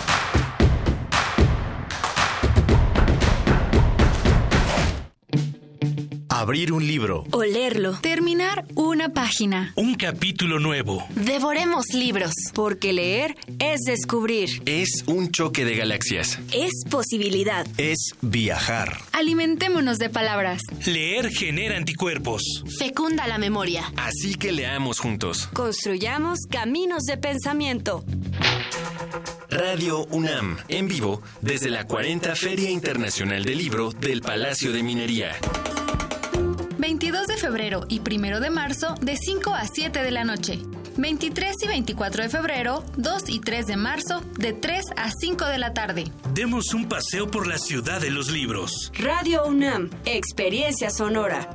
[6.41, 7.23] Abrir un libro.
[7.33, 7.99] Olerlo.
[8.01, 9.73] Terminar una página.
[9.75, 11.05] Un capítulo nuevo.
[11.13, 14.63] Devoremos libros, porque leer es descubrir.
[14.65, 16.39] Es un choque de galaxias.
[16.51, 17.67] Es posibilidad.
[17.77, 18.97] Es viajar.
[19.11, 20.63] Alimentémonos de palabras.
[20.83, 22.41] Leer genera anticuerpos.
[22.79, 23.93] Fecunda la memoria.
[23.95, 25.47] Así que leamos juntos.
[25.53, 28.03] Construyamos caminos de pensamiento.
[29.51, 35.33] Radio UNAM, en vivo, desde la 40 Feria Internacional del Libro del Palacio de Minería.
[36.81, 40.59] 22 de febrero y 1 de marzo de 5 a 7 de la noche.
[40.97, 45.59] 23 y 24 de febrero, 2 y 3 de marzo de 3 a 5 de
[45.59, 46.05] la tarde.
[46.33, 48.91] Demos un paseo por la ciudad de los libros.
[48.97, 51.47] Radio UNAM, experiencia sonora.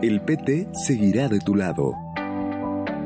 [0.00, 2.05] El PT seguirá de tu lado.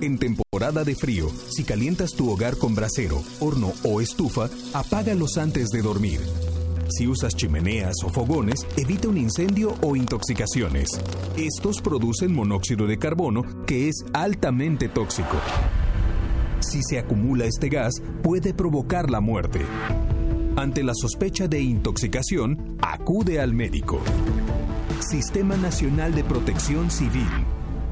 [0.00, 5.68] En temporada de frío, si calientas tu hogar con brasero, horno o estufa, apágalos antes
[5.70, 6.20] de dormir.
[6.88, 10.90] Si usas chimeneas o fogones, evita un incendio o intoxicaciones.
[11.36, 15.36] Estos producen monóxido de carbono, que es altamente tóxico.
[16.60, 19.60] Si se acumula este gas, puede provocar la muerte.
[20.56, 24.00] Ante la sospecha de intoxicación, acude al médico.
[25.00, 27.28] Sistema Nacional de Protección Civil.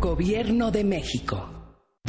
[0.01, 1.52] Gobierno de México.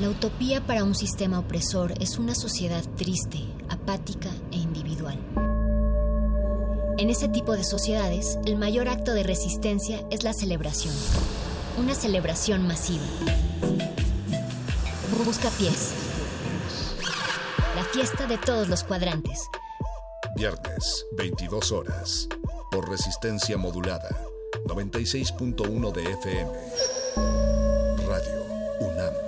[0.00, 3.38] La utopía para un sistema opresor es una sociedad triste,
[3.68, 5.18] apática e individual.
[6.98, 10.94] En ese tipo de sociedades, el mayor acto de resistencia es la celebración.
[11.78, 13.04] Una celebración masiva.
[15.24, 15.90] Busca pies.
[17.74, 19.48] La fiesta de todos los cuadrantes.
[20.36, 22.28] Viernes, 22 horas.
[22.70, 24.08] Por resistencia modulada.
[24.64, 26.52] 96.1 de FM.
[28.06, 28.44] Radio
[28.80, 29.27] UNAM.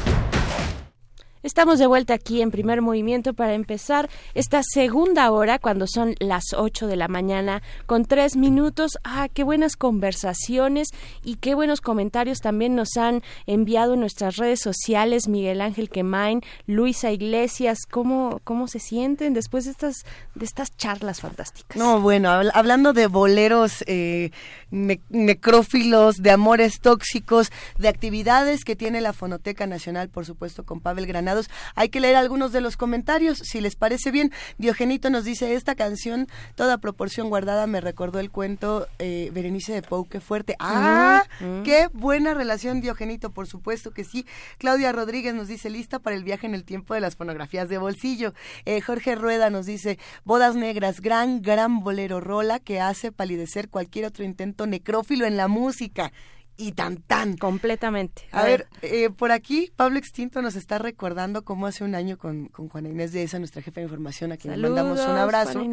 [1.43, 6.43] Estamos de vuelta aquí en primer movimiento para empezar esta segunda hora cuando son las
[6.55, 8.91] 8 de la mañana con tres minutos.
[9.03, 10.89] Ah, qué buenas conversaciones
[11.23, 15.27] y qué buenos comentarios también nos han enviado en nuestras redes sociales.
[15.27, 19.95] Miguel Ángel Quemain, Luisa Iglesias, ¿cómo, cómo se sienten después de estas,
[20.35, 21.75] de estas charlas fantásticas?
[21.75, 24.31] No, bueno, habl- hablando de boleros eh,
[24.71, 30.79] ne- necrófilos, de amores tóxicos, de actividades que tiene la Fonoteca Nacional, por supuesto, con
[30.79, 31.49] Pavel Granados.
[31.75, 34.31] Hay que leer algunos de los comentarios, si les parece bien.
[34.57, 39.81] Diogenito nos dice, esta canción, toda proporción guardada, me recordó el cuento eh, Berenice de
[39.81, 40.55] Pou, qué fuerte.
[40.59, 41.23] ¡Ah!
[41.39, 41.63] Mm.
[41.63, 43.31] ¡Qué buena relación, Diogenito!
[43.31, 44.25] Por supuesto que sí.
[44.57, 47.77] Claudia Rodríguez nos dice, lista para el viaje en el tiempo de las fonografías de
[47.77, 48.33] bolsillo.
[48.65, 54.05] Eh, Jorge Rueda nos dice, Bodas Negras, gran, gran bolero rola que hace palidecer cualquier
[54.05, 56.11] otro intento necrófilo en la música.
[56.57, 57.37] Y tan tan.
[57.37, 58.23] Completamente.
[58.31, 62.49] A ver, eh, por aquí Pablo Extinto nos está recordando cómo hace un año con,
[62.49, 65.63] con Juana Inés de esa, nuestra jefa de información, a quien le mandamos un abrazo.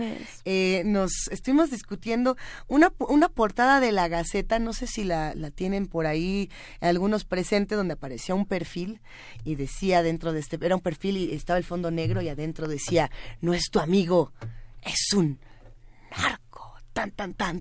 [0.47, 5.51] Eh, nos estuvimos discutiendo una, una portada de la Gaceta, no sé si la, la
[5.51, 6.49] tienen por ahí
[6.81, 9.03] algunos presentes, donde aparecía un perfil
[9.45, 12.67] y decía dentro de este, era un perfil y estaba el fondo negro y adentro
[12.67, 13.11] decía,
[13.43, 14.33] no es tu amigo,
[14.83, 15.39] es un
[16.99, 17.61] tan, tan,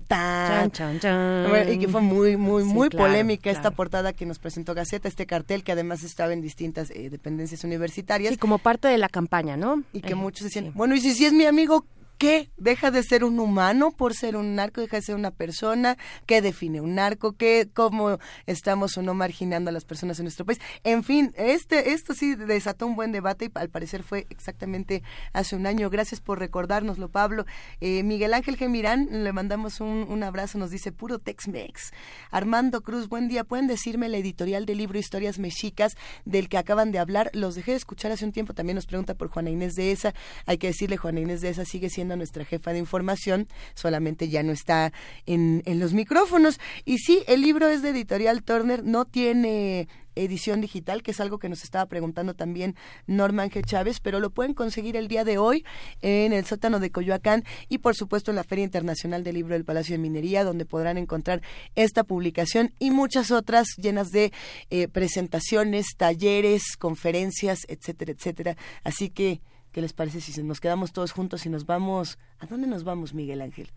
[0.98, 1.72] tan.
[1.72, 5.62] Y que fue muy, muy, muy polémica esta portada que nos presentó Gaceta, este cartel
[5.62, 8.32] que además estaba en distintas eh, dependencias universitarias.
[8.32, 9.82] Sí, como parte de la campaña, ¿no?
[9.92, 11.84] Y que muchos decían, bueno, y si, si es mi amigo,
[12.18, 12.50] ¿Qué?
[12.56, 14.80] ¿Deja de ser un humano por ser un narco?
[14.80, 15.96] ¿Deja de ser una persona?
[16.26, 17.36] ¿Qué define un narco?
[17.36, 20.58] ¿Qué, ¿Cómo estamos o no marginando a las personas en nuestro país?
[20.82, 25.54] En fin, este, esto sí desató un buen debate y al parecer fue exactamente hace
[25.54, 25.90] un año.
[25.90, 27.46] Gracias por recordárnoslo, Pablo.
[27.80, 31.92] Eh, Miguel Ángel Gemirán, le mandamos un, un abrazo, nos dice puro Tex-Mex.
[32.32, 33.44] Armando Cruz, buen día.
[33.44, 35.94] ¿Pueden decirme la editorial del libro Historias Mexicas
[36.24, 37.30] del que acaban de hablar?
[37.32, 38.54] Los dejé de escuchar hace un tiempo.
[38.54, 40.14] También nos pregunta por Juana Inés de esa.
[40.46, 44.42] Hay que decirle, Juana Inés de esa sigue siendo nuestra jefa de información, solamente ya
[44.42, 44.92] no está
[45.26, 46.60] en, en los micrófonos.
[46.84, 49.88] Y sí, el libro es de Editorial Turner, no tiene
[50.24, 52.74] edición digital, que es algo que nos estaba preguntando también
[53.06, 53.64] Norman G.
[53.64, 55.64] Chávez, pero lo pueden conseguir el día de hoy
[56.00, 59.64] en el sótano de Coyoacán y por supuesto en la Feria Internacional del Libro del
[59.64, 61.42] Palacio de Minería, donde podrán encontrar
[61.74, 64.32] esta publicación y muchas otras llenas de
[64.70, 68.56] eh, presentaciones, talleres, conferencias, etcétera, etcétera.
[68.84, 69.40] Así que
[69.72, 72.18] ¿Qué les parece si nos quedamos todos juntos y nos vamos?
[72.38, 73.70] ¿A dónde nos vamos, Miguel Ángel?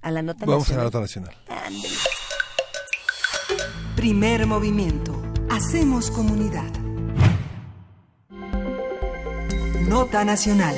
[0.00, 0.90] A la nota vamos nacional.
[0.90, 1.34] Vamos a la nota nacional.
[3.96, 5.20] Primer movimiento.
[5.50, 6.70] Hacemos comunidad.
[9.88, 10.74] Nota nacional.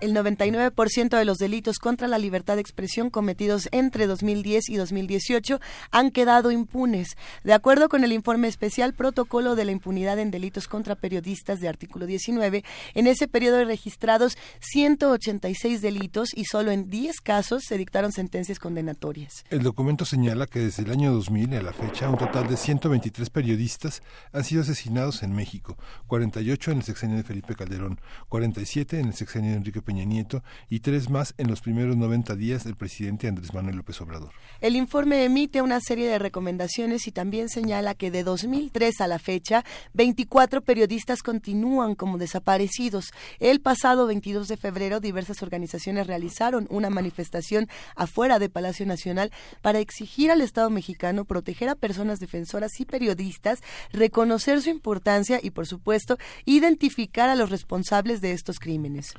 [0.00, 5.60] El 99% de los delitos contra la libertad de expresión cometidos entre 2010 y 2018
[5.90, 7.18] han quedado impunes.
[7.44, 11.68] De acuerdo con el informe especial Protocolo de la Impunidad en Delitos contra Periodistas de
[11.68, 18.12] artículo 19, en ese periodo registrados 186 delitos y solo en 10 casos se dictaron
[18.12, 19.44] sentencias condenatorias.
[19.50, 23.28] El documento señala que desde el año 2000 a la fecha un total de 123
[23.28, 25.76] periodistas han sido asesinados en México,
[26.06, 30.44] 48 en el sexenio de Felipe Calderón, 47 en el sexenio de Enrique Peña Nieto
[30.68, 34.30] y tres más en los primeros 90 días del presidente Andrés Manuel López Obrador.
[34.60, 39.18] El informe emite una serie de recomendaciones y también señala que de 2003 a la
[39.18, 39.64] fecha,
[39.94, 43.10] 24 periodistas continúan como desaparecidos.
[43.40, 47.66] El pasado 22 de febrero, diversas organizaciones realizaron una manifestación
[47.96, 53.58] afuera de Palacio Nacional para exigir al Estado mexicano proteger a personas defensoras y periodistas,
[53.92, 59.14] reconocer su importancia y, por supuesto, identificar a los responsables de estos crímenes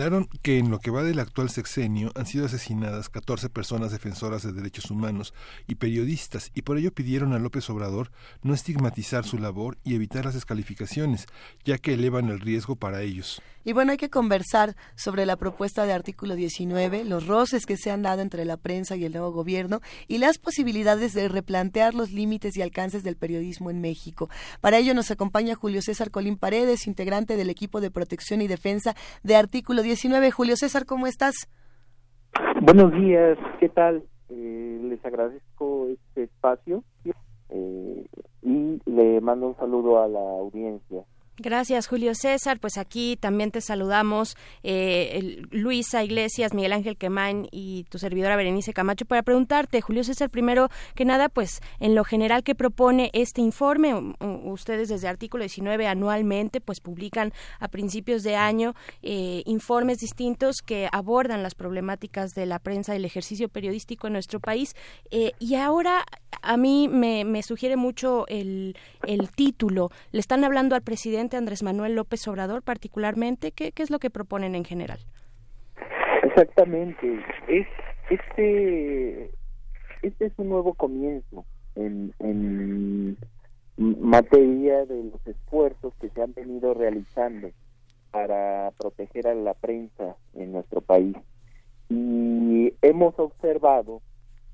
[0.00, 4.42] señalaron que en lo que va del actual sexenio han sido asesinadas 14 personas defensoras
[4.42, 5.34] de derechos humanos
[5.66, 8.10] y periodistas y por ello pidieron a López Obrador
[8.42, 11.26] no estigmatizar su labor y evitar las descalificaciones,
[11.66, 13.42] ya que elevan el riesgo para ellos.
[13.62, 17.90] Y bueno, hay que conversar sobre la propuesta de artículo 19, los roces que se
[17.90, 22.10] han dado entre la prensa y el nuevo gobierno y las posibilidades de replantear los
[22.10, 24.30] límites y alcances del periodismo en México.
[24.62, 28.96] Para ello nos acompaña Julio César Colín Paredes, integrante del equipo de protección y defensa
[29.22, 29.89] de artículo 19.
[30.30, 31.48] Julio César, ¿cómo estás?
[32.62, 34.04] Buenos días, ¿qué tal?
[34.28, 36.84] Eh, les agradezco este espacio
[37.48, 38.06] eh,
[38.42, 41.04] y le mando un saludo a la audiencia.
[41.42, 42.60] Gracias, Julio César.
[42.60, 48.74] Pues aquí también te saludamos, eh, Luisa Iglesias, Miguel Ángel Quemán y tu servidora Berenice
[48.74, 53.40] Camacho para preguntarte, Julio César, primero que nada, pues en lo general, ¿qué propone este
[53.40, 54.14] informe?
[54.20, 60.90] Ustedes desde artículo 19 anualmente, pues publican a principios de año eh, informes distintos que
[60.92, 64.76] abordan las problemáticas de la prensa y el ejercicio periodístico en nuestro país.
[65.10, 66.04] Eh, y ahora
[66.42, 68.76] a mí me, me sugiere mucho el,
[69.06, 69.90] el título.
[70.12, 73.52] Le están hablando al presidente Andrés Manuel López Obrador particularmente?
[73.52, 74.98] ¿Qué, es lo que proponen en general?
[76.22, 77.20] Exactamente.
[77.48, 77.66] Es,
[78.10, 79.30] este,
[80.02, 83.16] este es un nuevo comienzo en, en
[83.76, 87.50] materia de los esfuerzos que se han venido realizando
[88.10, 91.16] para proteger a la prensa en nuestro país.
[91.88, 94.02] Y hemos observado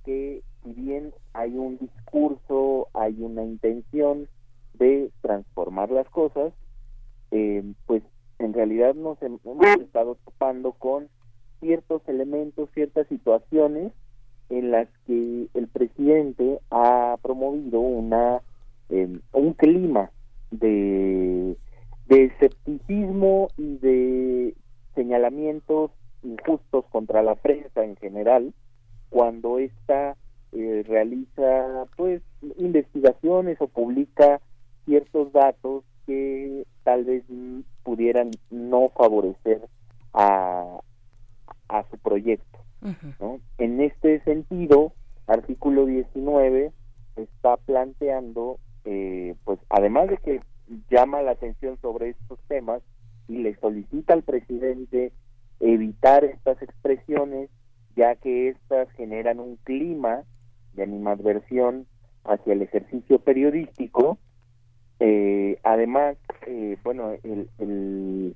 [0.04, 4.28] que si bien hay un discurso, hay una intención
[4.74, 6.52] de transformar las cosas,
[7.30, 8.02] eh, pues
[8.38, 9.42] en realidad nos hemos
[9.80, 11.08] estado topando con
[11.60, 13.92] ciertos elementos, ciertas situaciones
[14.48, 18.42] en las que el presidente ha promovido una
[18.88, 20.10] em, un clima
[20.50, 21.56] de,
[22.06, 24.54] de escepticismo y de
[24.94, 25.90] señalamientos
[26.22, 28.52] injustos contra la prensa en general
[29.10, 30.16] cuando ésta
[30.52, 32.22] eh, realiza pues
[32.58, 34.40] investigaciones o publica
[34.84, 37.24] ciertos datos que tal vez
[37.82, 39.68] pudieran no favorecer
[40.12, 40.78] a,
[41.68, 42.58] a su proyecto.
[43.58, 44.92] En este sentido,
[45.26, 46.72] artículo 19
[47.16, 50.40] está planteando, eh, pues además de que
[50.90, 52.82] llama la atención sobre estos temas
[53.28, 55.12] y le solicita al presidente
[55.58, 57.50] evitar estas expresiones
[57.96, 60.22] ya que éstas generan un clima
[60.74, 61.86] de animadversión
[62.24, 64.18] hacia el ejercicio periodístico.
[65.00, 66.16] Eh, además,
[66.46, 68.34] eh, bueno, el, el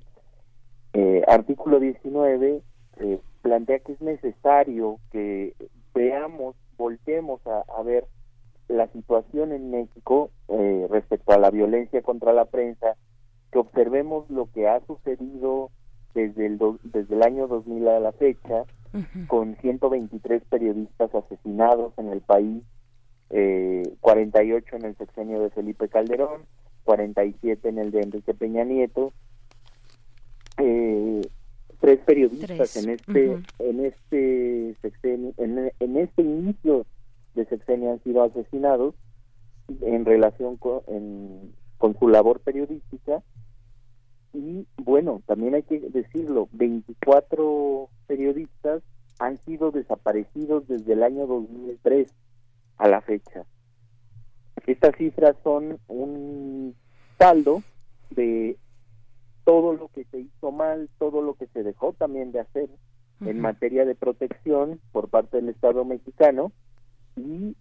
[0.93, 2.61] eh, artículo 19
[2.97, 5.53] eh, plantea que es necesario que
[5.93, 8.05] veamos, voltemos a, a ver
[8.67, 12.95] la situación en México eh, respecto a la violencia contra la prensa,
[13.51, 15.71] que observemos lo que ha sucedido
[16.13, 18.63] desde el, do- desde el año 2000 a la fecha,
[19.27, 22.61] con 123 periodistas asesinados en el país,
[23.31, 26.43] eh, 48 en el sexenio de Felipe Calderón,
[26.83, 29.13] 47 en el de Enrique Peña Nieto,
[30.57, 31.21] eh,
[31.79, 32.75] tres periodistas Tres.
[32.77, 36.85] en este en este sexenio, en, en este inicio
[37.35, 38.93] de sexenio han sido asesinados
[39.81, 43.23] en relación con, en- con su labor periodística
[44.33, 48.81] y bueno, también hay que decirlo, 24 periodistas
[49.19, 52.07] han sido desaparecidos desde el año 2003
[52.81, 53.45] a la fecha.
[54.65, 56.75] Estas cifras son un
[57.19, 57.61] saldo
[58.09, 58.57] de
[59.45, 62.69] todo lo que se hizo mal, todo lo que se dejó también de hacer
[63.23, 66.51] en materia de protección por parte del Estado mexicano
[67.15, 67.55] y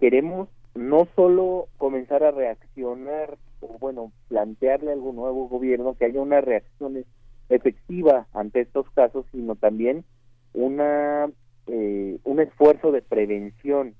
[0.00, 6.20] queremos no solo comenzar a reaccionar o bueno, plantearle a algún nuevo gobierno que haya
[6.20, 7.04] una reacción
[7.48, 10.04] efectiva ante estos casos, sino también
[10.52, 11.30] una
[11.68, 13.94] eh, un esfuerzo de prevención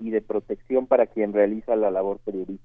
[0.00, 2.64] y de protección para quien realiza la labor periodística.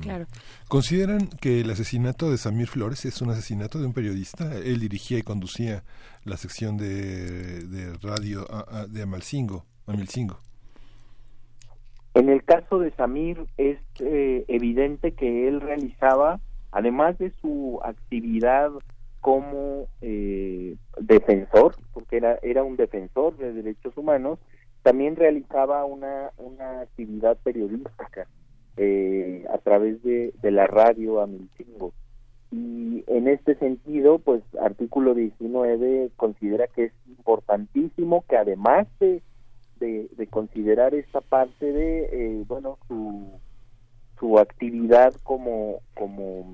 [0.00, 0.26] Claro.
[0.68, 4.54] ¿Consideran que el asesinato de Samir Flores es un asesinato de un periodista?
[4.56, 5.82] Él dirigía y conducía
[6.24, 9.64] la sección de, de radio a- a- de Amalcingo.
[9.88, 10.38] Amilcingo.
[12.14, 16.40] En el caso de Samir es eh, evidente que él realizaba,
[16.70, 18.70] además de su actividad
[19.20, 24.38] como eh, defensor, porque era, era un defensor de derechos humanos,
[24.86, 28.28] también realizaba una, una actividad periodística
[28.76, 31.92] eh, a través de, de la radio Amilcingo.
[32.52, 39.22] Y en este sentido, pues artículo 19 considera que es importantísimo que además de
[39.80, 43.40] de, de considerar esta parte de eh, bueno su
[44.20, 46.46] su actividad como como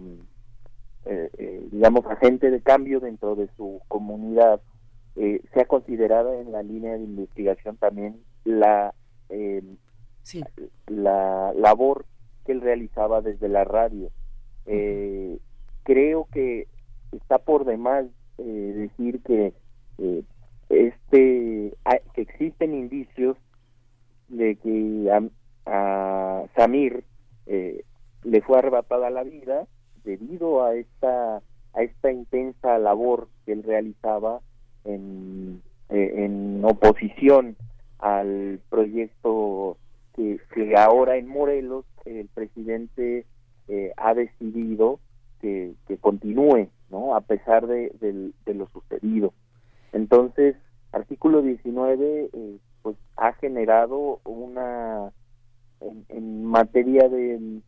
[1.04, 4.62] eh, eh, digamos agente de cambio dentro de su comunidad
[5.16, 8.94] eh, sea considerada en la línea de investigación también la
[9.28, 9.62] eh,
[10.86, 12.04] la labor
[12.44, 14.10] que él realizaba desde la radio.
[14.66, 15.38] Eh,
[15.84, 16.68] creo que
[17.12, 18.06] está por demás
[18.38, 19.52] eh, decir que
[19.98, 20.22] eh,
[20.68, 23.36] este hay- que existen indicios
[24.28, 25.22] de que a,
[25.66, 27.04] a Samir
[27.46, 27.84] eh,
[28.24, 29.66] le fue arrebatada la vida
[30.04, 31.42] debido a esta
[31.74, 34.40] a esta intensa labor que él realizaba
[34.84, 37.56] en, eh, en oposición
[37.98, 39.76] al proyecto
[40.14, 43.26] que, que ahora en Morelos el presidente
[43.68, 44.98] eh, ha decidido
[45.40, 47.14] que, que continúe, ¿no?
[47.14, 47.90] A pesar de,
[48.44, 49.32] de lo sucedido.
[49.92, 50.56] Entonces,
[50.92, 55.12] artículo 19, eh, pues ha generado una,
[56.08, 57.60] en, materia de,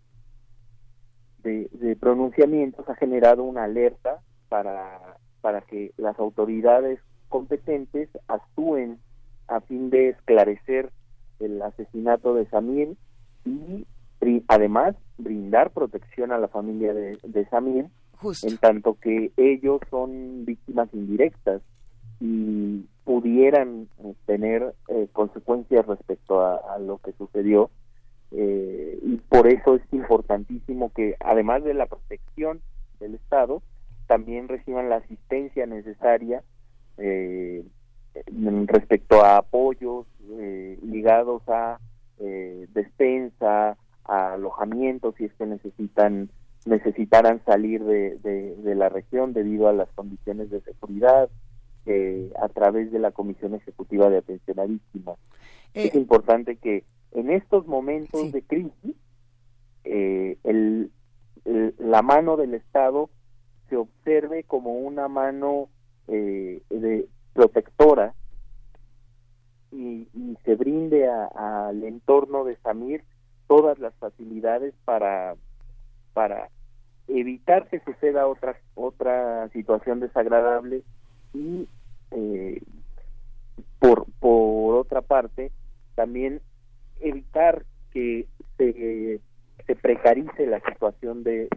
[1.43, 8.99] de pronunciamientos, ha generado una alerta para, para que las autoridades competentes actúen
[9.47, 10.91] a fin de esclarecer
[11.39, 12.97] el asesinato de Samir
[13.45, 13.85] y
[14.49, 17.91] además brindar protección a la familia de, de Samir
[18.43, 21.61] en tanto que ellos son víctimas indirectas
[22.21, 27.71] y pudieran eh, tener eh, consecuencias respecto a, a lo que sucedió
[28.31, 32.63] eh, y por eso es importantísimo que además de la protección
[32.99, 33.61] del Estado
[34.15, 36.45] también reciban la asistencia necesaria
[36.99, 37.65] eh,
[38.67, 40.07] respecto a apoyos
[40.39, 41.81] eh, ligados a
[42.21, 46.29] eh, despensa, a alojamiento si es que necesitan
[46.65, 51.29] necesitaran salir de, de, de la región debido a las condiciones de seguridad
[51.87, 55.17] eh, a través de la Comisión Ejecutiva de Atención a Víctimas.
[55.75, 58.95] es importante que en estos momentos de crisis
[59.83, 60.93] eh, el,
[61.45, 63.11] el- la mano del Estado
[63.75, 65.69] se observe como una mano
[66.07, 68.15] eh, de protectora
[69.73, 70.07] y,
[70.45, 73.03] se brinde al entorno de Samir
[73.49, 75.37] todas las facilidades para
[76.13, 76.51] para
[77.09, 80.83] evitar que suceda otra otra situación desagradable
[81.33, 81.67] y
[82.11, 82.63] eh,
[83.81, 85.51] por por otra parte
[85.95, 86.41] también
[87.01, 88.27] evitar que
[88.59, 89.21] se,
[89.67, 91.49] se precarice la situación de,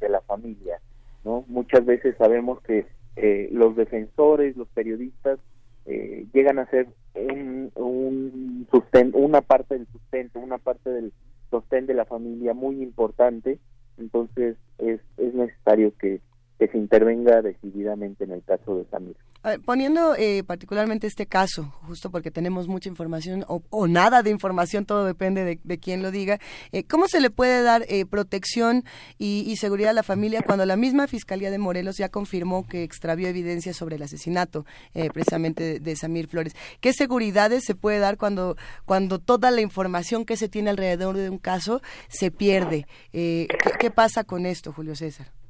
[0.00, 0.80] de la familia
[1.24, 2.86] no muchas veces sabemos que
[3.16, 5.38] eh, los defensores los periodistas
[5.86, 11.12] eh, llegan a ser un, un sustento, una parte del sustento, una parte del
[11.50, 13.58] sostén de la familia muy importante,
[13.98, 16.20] entonces es, es necesario que,
[16.58, 19.16] que se intervenga decididamente en el caso de Samir.
[19.64, 25.04] poniendo eh, particularmente este caso, justo porque tenemos mucha información o, nada de información, todo
[25.04, 26.38] depende de, de quién lo diga,
[26.70, 28.84] eh, ¿cómo se le puede dar eh, protección
[29.18, 33.28] y, seguridad a la familia cuando la misma Fiscalía de Morelos ya confirmó que extravió
[33.28, 34.64] evidencia sobre el asesinato
[35.12, 36.54] precisamente de, Samir Flores?
[36.80, 38.56] ¿Qué seguridades se puede dar cuando,
[38.86, 42.86] cuando toda la información que se tiene alrededor de un caso se pierde?
[43.12, 45.41] ¿Qué pasa con esto, Julio César?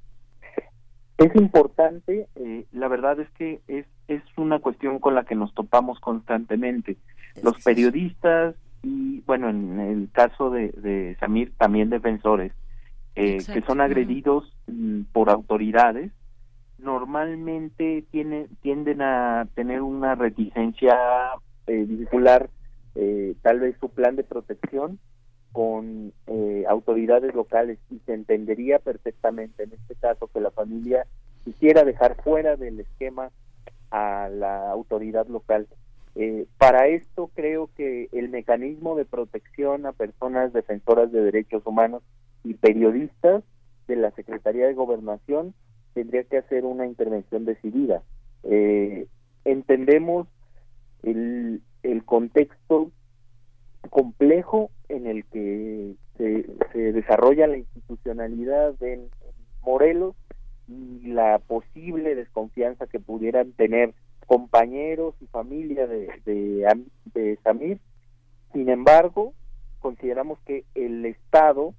[1.22, 5.54] Es importante, eh, la verdad es que es, es una cuestión con la que nos
[5.54, 6.96] topamos constantemente.
[7.42, 12.52] Los periodistas y, bueno, en el caso de, Samir, también defensores,
[13.14, 16.10] eh, que son agredidos mm, por autoridades,
[16.78, 20.96] normalmente tiene, tienden a tener una reticencia
[21.68, 22.50] eh, vincular
[22.94, 24.98] eh, tal vez su plan de protección
[25.52, 31.06] con eh, autoridades locales y se entendería perfectamente en este caso que la familia
[31.44, 33.30] quisiera dejar fuera del esquema
[33.90, 35.68] a la autoridad local.
[36.14, 42.02] Eh, para esto creo que el mecanismo de protección a personas defensoras de derechos humanos
[42.44, 43.44] y periodistas
[43.88, 45.54] de la Secretaría de Gobernación
[45.94, 48.02] tendría que hacer una intervención decidida.
[48.44, 49.06] Eh,
[49.44, 50.26] entendemos
[51.02, 52.90] el, el contexto
[53.90, 59.08] complejo en el que se, desarrolla la institucionalidad en,
[59.64, 60.16] Morelos
[60.66, 63.94] y la posible desconfianza que pudieran tener
[64.26, 67.78] compañeros y familia de, de, Samir.
[68.52, 69.34] Sin embargo,
[69.78, 71.74] consideramos que el Estado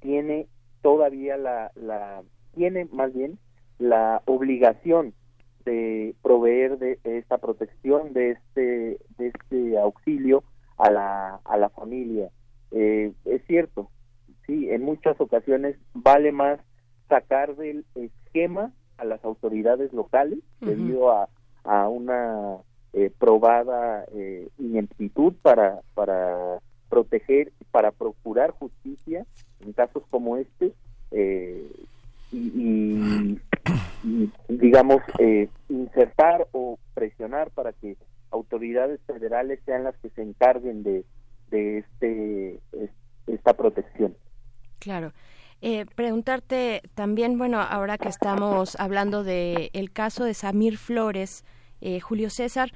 [0.00, 0.48] tiene
[0.82, 2.22] todavía la, la
[2.52, 3.38] tiene más bien
[3.78, 5.14] la obligación
[5.64, 10.42] de proveer de esta protección, de este, de este auxilio
[10.78, 12.30] a la, a la familia.
[12.70, 13.90] Eh, es cierto,
[14.46, 16.60] sí, en muchas ocasiones vale más
[17.08, 21.28] sacar del esquema a las autoridades locales debido a,
[21.64, 22.58] a una
[22.92, 29.26] eh, probada eh, ineptitud para, para proteger, para procurar justicia
[29.60, 30.72] en casos como este
[31.10, 31.70] eh,
[32.32, 33.38] y,
[34.04, 35.02] y, digamos,
[35.68, 37.96] insertar o presionar para que
[38.30, 41.04] autoridades federales sean las que se encarguen de,
[41.50, 42.60] de este,
[43.26, 44.16] esta protección.
[44.78, 45.12] Claro.
[45.60, 51.44] Eh, preguntarte también, bueno, ahora que estamos hablando del el caso de Samir Flores,
[51.80, 52.70] eh, Julio César,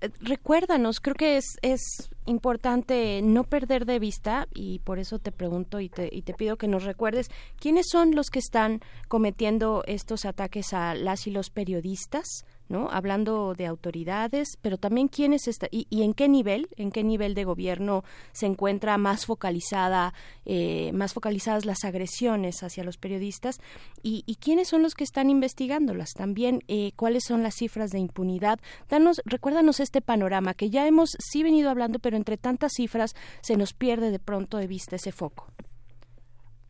[0.00, 5.30] eh, recuérdanos, creo que es, es importante no perder de vista, y por eso te
[5.30, 9.84] pregunto y te, y te pido que nos recuerdes, ¿quiénes son los que están cometiendo
[9.86, 12.44] estos ataques a las y los periodistas?
[12.68, 12.88] ¿No?
[12.90, 17.44] Hablando de autoridades, pero también quiénes está y, en qué nivel, en qué nivel de
[17.44, 20.14] gobierno se encuentra más focalizada,
[20.44, 23.60] eh, más focalizadas las agresiones hacia los periodistas
[24.02, 26.10] y, y quiénes son los que están investigándolas.
[26.14, 28.58] También eh, cuáles son las cifras de impunidad.
[28.88, 33.56] Danos, recuérdanos este panorama que ya hemos sí venido hablando, pero entre tantas cifras se
[33.56, 35.46] nos pierde de pronto de vista ese foco.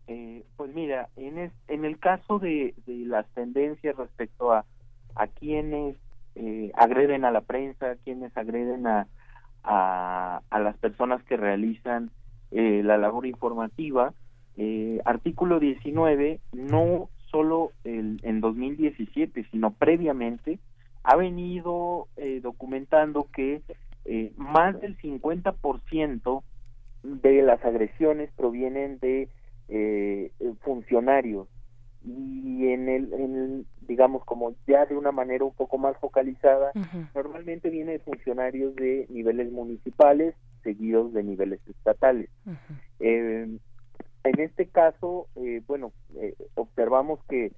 [0.07, 4.65] Eh, pues mira, en, el caso de las tendencias respecto a
[5.15, 5.97] a quienes
[6.35, 9.09] eh, agreden a la prensa, a quienes agreden a,
[9.65, 12.11] a, las personas que realizan
[12.53, 14.13] eh, la labor informativa.
[14.57, 20.59] Eh, artículo 19, no solo el, en 2017, sino previamente,
[21.03, 22.09] ha venido
[22.43, 23.63] documentando que
[24.37, 26.43] más del 50%
[27.03, 29.29] de las agresiones provienen de
[30.61, 31.49] funcionarios
[32.09, 36.73] y en el, en digamos como ya de una manera un poco más focalizada
[37.15, 42.31] normalmente viene de funcionarios de niveles municipales seguidos de niveles estatales.
[43.01, 43.59] Eh,
[44.25, 47.53] en este caso eh, bueno eh, observamos que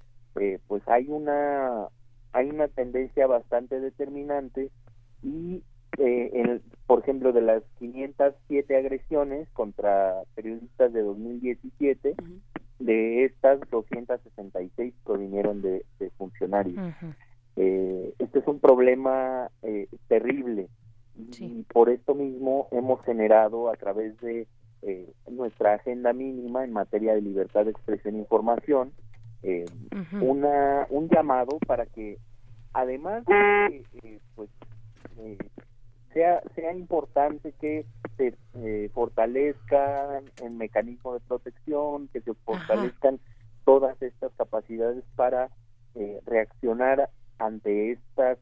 [0.67, 1.87] pues hay una
[2.31, 4.71] hay una tendencia bastante determinante
[5.21, 5.63] y
[5.97, 12.15] en, por ejemplo de las 507 agresiones contra periodistas de 2017
[12.85, 15.83] de estas 266 provinieron de,
[16.17, 16.93] funcionarios.
[17.55, 20.67] eh, este es un problema eh, terrible.
[21.39, 24.47] Y por esto mismo hemos generado a través de
[24.81, 28.91] eh, nuestra agenda mínima en materia de libertad de expresión e información
[29.43, 29.65] eh,
[30.21, 32.17] una un llamado para que
[32.73, 34.49] además de eh, pues
[36.13, 37.85] sea sea importante que
[38.17, 43.19] se eh, fortalezcan en mecanismo de protección, que se fortalezcan
[43.65, 45.49] todas estas capacidades para
[45.95, 48.37] eh, reaccionar ante estas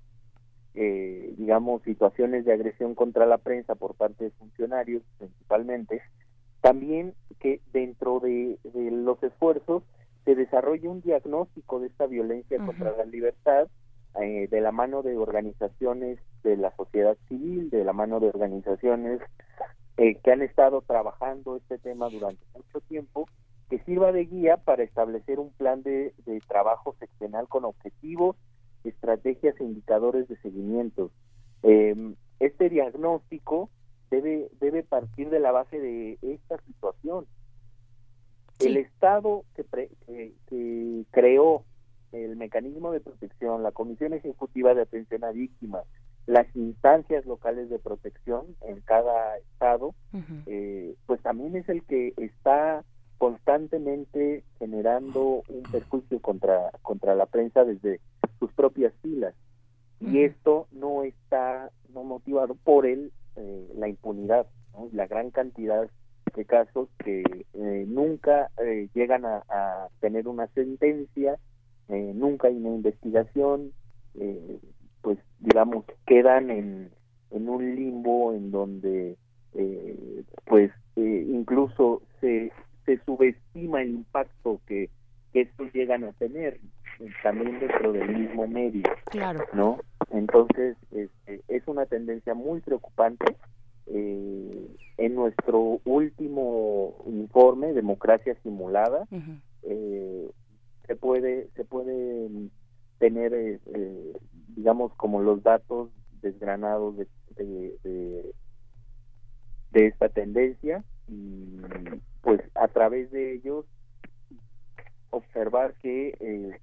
[0.76, 6.02] eh, digamos, situaciones de agresión contra la prensa por parte de funcionarios principalmente,
[6.62, 9.84] también que dentro de, los esfuerzos
[10.26, 13.68] se desarrolle un diagnóstico de esta violencia contra la libertad
[14.22, 19.22] eh, de la mano de organizaciones de la sociedad civil, de la mano de organizaciones
[19.98, 23.28] eh, que han estado trabajando este tema durante mucho tiempo,
[23.70, 28.36] que sirva de guía para establecer un plan de, de trabajo seccional con objetivos
[28.84, 31.12] estrategias e indicadores de seguimiento.
[31.64, 33.70] Em, este diagnóstico
[34.10, 37.26] debe, debe partir de la base de esta situación.
[38.60, 39.90] El Estado que,
[40.48, 41.64] que, creó
[42.12, 45.86] el mecanismo de protección, la Comisión Ejecutiva de Atención a Víctimas,
[46.26, 49.96] las instancias locales de protección en cada estado,
[50.46, 52.84] eh, pues también es el que está
[53.18, 58.00] constantemente generando un perjuicio contra, contra la prensa desde
[58.40, 59.36] sus propias filas.
[60.00, 64.48] Y esto no está no motivado por él eh, la impunidad,
[64.94, 65.90] la gran cantidad
[66.36, 67.24] de casos que
[67.54, 71.38] eh, nunca eh, llegan a, tener una sentencia,
[71.90, 73.72] nunca hay una investigación,
[75.02, 76.92] pues digamos quedan en,
[77.32, 79.18] en un limbo en donde
[80.46, 82.52] pues incluso se,
[82.86, 84.90] se subestima el impacto que,
[85.34, 86.60] que estos llegan a tener
[87.24, 88.84] también dentro del mismo medio.
[89.06, 89.46] Claro.
[89.54, 89.80] ¿No?
[90.12, 93.36] Entonces, este, es una tendencia muy preocupante.
[93.92, 94.68] Eh,
[94.98, 99.08] en nuestro último informe, Democracia Simulada,
[99.64, 100.30] eh,
[100.90, 102.28] se puede se puede
[102.98, 103.60] tener, eh,
[104.56, 105.92] digamos, como los datos
[106.22, 107.08] desgranados de,
[107.38, 108.34] de,
[109.72, 111.62] de esta tendencia y
[112.22, 113.66] pues a través de ellos
[115.12, 116.60] observar que eh,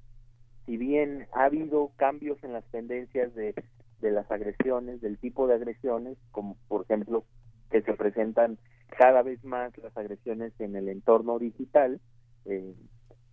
[0.66, 3.54] si bien ha habido cambios en las tendencias de,
[4.00, 7.24] de las agresiones, del tipo de agresiones, como por ejemplo
[7.70, 8.58] que se presentan
[8.98, 12.00] cada vez más las agresiones en el entorno digital,
[12.44, 12.74] eh,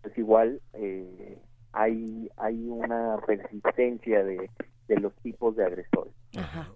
[0.03, 1.39] pues igual eh,
[1.71, 4.49] hay, hay una persistencia de,
[4.87, 6.13] de los tipos de agresores.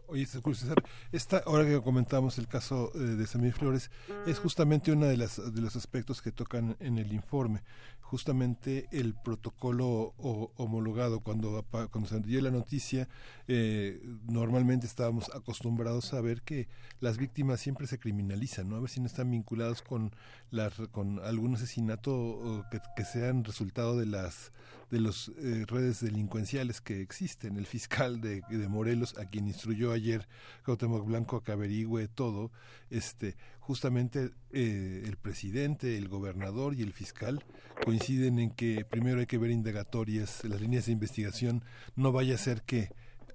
[0.07, 0.77] Oye, César,
[1.11, 3.91] esta, ahora que comentamos el caso eh, de Samir Flores,
[4.25, 7.61] es justamente uno de, las, de los aspectos que tocan en el informe,
[8.07, 10.13] justamente el protocolo
[10.55, 11.19] homologado.
[11.19, 13.09] Cuando, cuando se dio la noticia,
[13.47, 16.67] eh, normalmente estábamos acostumbrados a ver que
[17.01, 18.77] las víctimas siempre se criminalizan, ¿no?
[18.77, 20.11] A ver si no están vinculados con,
[20.51, 24.53] la, con algún asesinato que, que sean resultado de las
[24.89, 27.57] de las eh, redes delincuenciales que existen.
[27.57, 30.27] El fiscal de, de Morelos, a quien instruyó ayer
[30.65, 32.51] Cuauhtémoc Blanco a que averigüe todo,
[32.89, 37.43] este, justamente eh, el presidente, el gobernador y el fiscal
[37.84, 41.64] coinciden en que primero hay que ver indagatorias, las líneas de investigación,
[41.95, 42.89] no vaya a ser que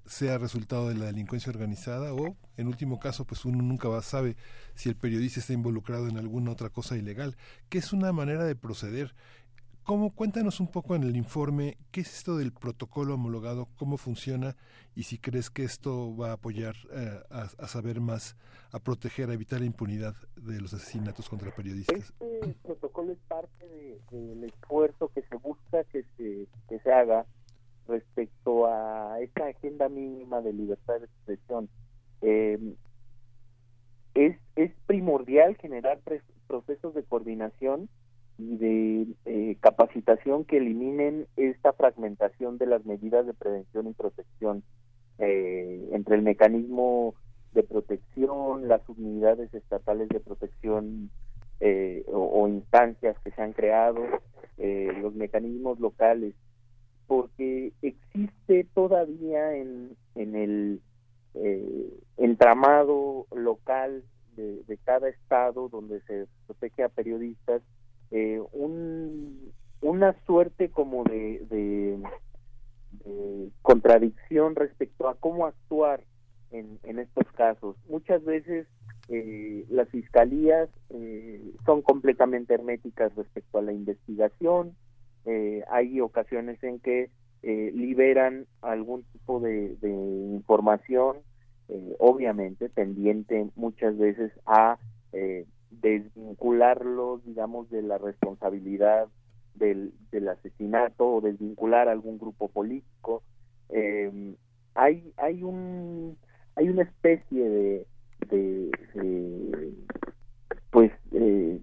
[0.05, 4.35] sea resultado de la delincuencia organizada o, en último caso, pues uno nunca va, sabe
[4.75, 7.37] si el periodista está involucrado en alguna otra cosa ilegal,
[7.69, 9.15] que es una manera de proceder
[9.85, 14.55] ¿Cómo, cuéntanos un poco en el informe qué es esto del protocolo homologado, cómo funciona
[14.95, 18.37] y si crees que esto va a apoyar eh, a, saber más,
[18.71, 22.13] a proteger, a evitar la impunidad de los asesinatos contra periodistas.
[22.21, 27.25] Este protocolo es parte del esfuerzo que se busca que se, que se haga
[27.85, 31.67] respecto a esta agenda mínima de libertad de expresión.
[32.21, 32.75] Eh,
[34.13, 35.99] es, es primordial generar
[36.47, 37.89] procesos de coordinación
[38.37, 44.63] y de eh, capacitación que eliminen esta fragmentación de las medidas de prevención y protección
[45.19, 47.13] eh, entre el mecanismo
[47.53, 51.11] de protección, las unidades estatales de protección
[51.59, 54.01] eh, o, instancias que se han creado,
[54.57, 56.35] los mecanismos locales,
[57.05, 60.81] porque existe todavía en, en el
[62.17, 64.03] entramado local
[64.35, 67.61] de, de cada estado donde se protege a periodistas
[68.13, 71.99] eh, un, una suerte como de,
[73.61, 76.03] contradicción respecto a cómo actuar
[76.51, 77.75] en, en estos casos.
[77.89, 78.67] Muchas veces
[79.09, 84.75] eh, las fiscalías eh, son completamente herméticas respecto a la investigación.
[85.25, 87.09] Eh, hay ocasiones en que
[87.43, 91.17] liberan algún tipo de, de información,
[91.99, 94.77] obviamente pendiente muchas veces a
[95.81, 99.07] desvincularlos, digamos, de la responsabilidad
[99.55, 103.23] del, del asesinato o desvincular a algún grupo político.
[103.69, 104.35] Eh,
[104.75, 106.17] hay, hay, un,
[106.55, 107.87] hay una especie de,
[108.29, 108.71] de,
[110.71, 111.59] pues, eh,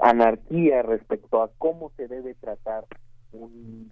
[0.00, 2.84] anarquía respecto a cómo se debe tratar
[3.32, 3.90] un,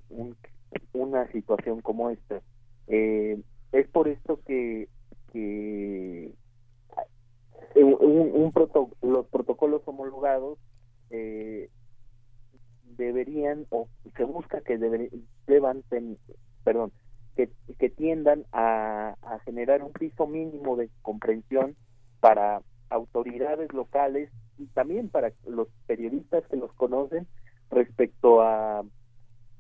[0.93, 2.41] una situación como esta.
[2.89, 3.41] Eh,
[3.73, 4.89] es por esto que,
[5.33, 6.33] que
[7.77, 10.59] un, un proto- los protocolos homologados
[11.11, 11.69] eh,
[12.97, 15.11] deberían o se busca que debe-
[15.47, 15.83] deban
[16.65, 16.93] perdón
[17.37, 21.77] que, que tiendan a, a generar un piso mínimo de comprensión
[22.21, 27.27] para autoridades locales y también para los periodistas que los conocen
[27.71, 28.85] respecto a,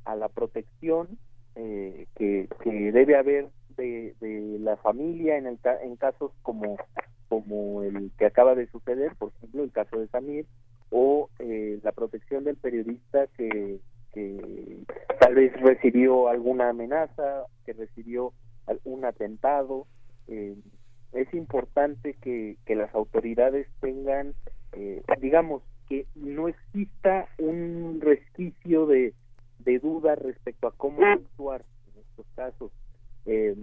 [0.04, 1.18] a la protección
[1.54, 6.76] eh, que, que debe haber de, de la familia en, el, en casos como,
[7.32, 10.44] como el que acaba de suceder, por ejemplo, el caso de Samir,
[10.90, 13.78] o eh, la protección del periodista que,
[14.12, 14.84] que
[15.18, 18.34] tal vez recibió alguna amenaza, que recibió
[18.66, 19.86] al- un atentado.
[20.28, 20.54] Eh,
[21.14, 24.34] es importante que, que las autoridades tengan,
[24.72, 29.14] eh, digamos, que no exista un resquicio de,
[29.60, 31.64] de duda respecto a cómo actuar
[31.94, 32.70] en estos casos.
[33.24, 33.56] Eh,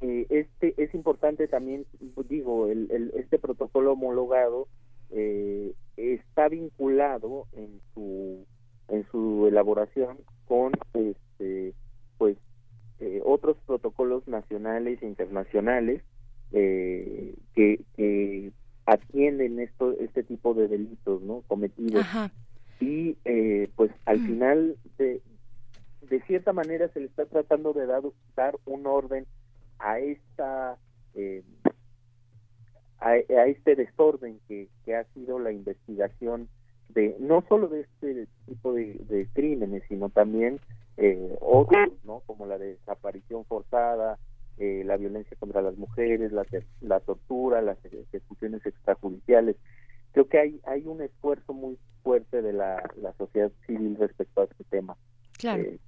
[0.00, 1.86] eh, este es importante también,
[2.28, 4.68] digo, el, el- este protocolo homologado
[5.10, 8.44] eh, está vinculado en su
[8.88, 11.74] en su elaboración con este
[12.18, 12.36] pues
[13.00, 16.02] eh, otros protocolos nacionales e internacionales
[16.52, 18.52] eh, que, que
[18.86, 22.02] atienden esto este tipo de delitos no cometidos.
[22.02, 22.30] Ajá.
[22.80, 25.20] y eh, pues al final de
[26.08, 28.02] de cierta manera se le está tratando de dar,
[28.36, 29.26] dar un orden
[29.78, 30.78] a esta
[31.14, 31.42] eh,
[32.98, 36.48] a, a este desorden que, que ha sido la investigación
[36.90, 40.60] de no solo de este tipo de, de crímenes sino también
[40.96, 44.18] eh, otros no como la desaparición forzada
[44.58, 46.46] eh, la violencia contra las mujeres la,
[46.80, 49.56] la tortura las ejecuciones extrajudiciales.
[50.12, 54.44] Creo que hay hay un esfuerzo muy fuerte de la, la sociedad civil respecto a
[54.44, 54.96] este tema.
[55.38, 55.62] Claro.
[55.62, 55.78] Eh,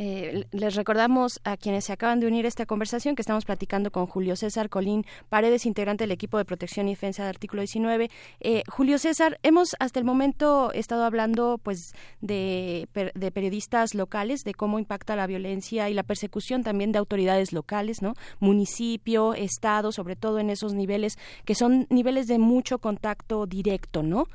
[0.00, 3.90] Eh, les recordamos a quienes se acaban de unir a esta conversación que estamos platicando
[3.90, 8.08] con Julio César Colín Paredes, integrante del equipo de protección y defensa del artículo 19.
[8.38, 14.54] Eh, Julio César, hemos hasta el momento estado hablando pues de, de periodistas locales, de
[14.54, 18.14] cómo impacta la violencia y la persecución también de autoridades locales, ¿no?
[18.38, 24.28] Municipio, estado, sobre todo en esos niveles que son niveles de mucho contacto directo, ¿no?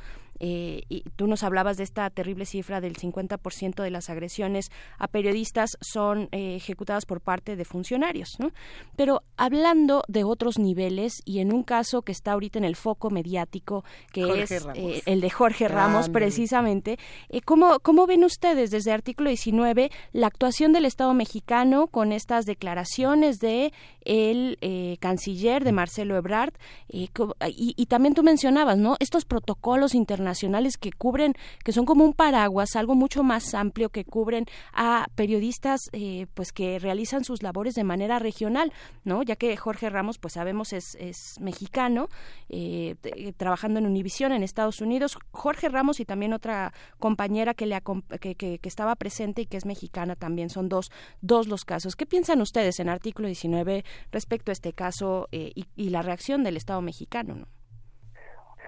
[0.45, 5.07] Eh, y tú nos hablabas de esta terrible cifra del 50% de las agresiones a
[5.07, 8.51] periodistas son eh, ejecutadas por parte de funcionarios, ¿no?
[8.97, 13.09] Pero hablando de otros niveles y en un caso que está ahorita en el foco
[13.09, 16.19] mediático, que Jorge es eh, el de Jorge Ramos, Grande.
[16.19, 16.99] precisamente,
[17.45, 23.39] ¿cómo, ¿cómo ven ustedes desde artículo 19 la actuación del Estado mexicano con estas declaraciones
[23.39, 23.71] de
[24.01, 24.57] el
[24.99, 26.51] canciller de Marcelo Ebrard
[26.89, 28.97] y también tú mencionabas, ¿no?
[28.99, 30.32] Estos protocolos internacionales
[30.77, 31.33] que cubren,
[31.63, 36.51] que son como un paraguas, algo mucho más amplio que cubren a periodistas, eh, pues
[36.51, 38.71] que realizan sus labores de manera regional,
[39.03, 39.23] ¿no?
[39.23, 42.07] Ya que Jorge Ramos, pues sabemos es, es mexicano,
[42.49, 45.17] eh, t- trabajando en Univisión en Estados Unidos.
[45.31, 47.79] Jorge Ramos y también otra compañera que le
[48.19, 50.49] que, que- que estaba presente y que es mexicana también.
[50.49, 50.91] Son dos,
[51.21, 51.95] dos los casos.
[51.95, 56.43] ¿Qué piensan ustedes en artículo 19 respecto a este caso eh, y, y la reacción
[56.43, 57.35] del Estado mexicano?
[57.35, 57.47] ¿no?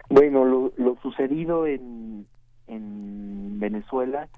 [0.10, 2.28] Bueno, lo, lo sucedido en,
[2.68, 4.30] en Venezuela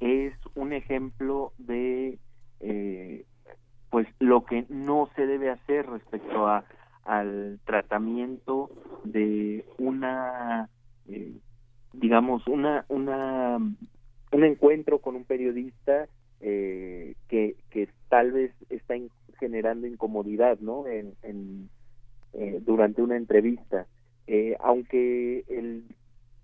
[0.00, 2.18] es un ejemplo de
[2.60, 3.24] eh,
[3.90, 6.64] pues lo que no se debe hacer respecto a
[7.04, 8.70] al tratamiento
[9.04, 10.68] de una
[11.08, 11.32] eh,
[11.94, 16.06] digamos una una un encuentro con un periodista
[16.40, 18.94] eh, que que tal vez está
[19.40, 21.70] generando incomodidad no en, en
[22.34, 23.86] eh, durante una entrevista
[24.30, 25.84] eh, aunque el,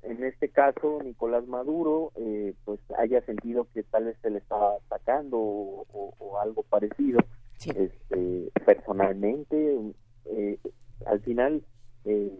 [0.02, 4.77] en este caso Nicolás Maduro eh, pues haya sentido que tal vez se le estaba
[4.77, 7.20] atacando o, o- o algo parecido
[7.65, 9.78] este, personalmente
[10.27, 10.59] eh,
[11.06, 11.62] al final
[12.05, 12.32] eh,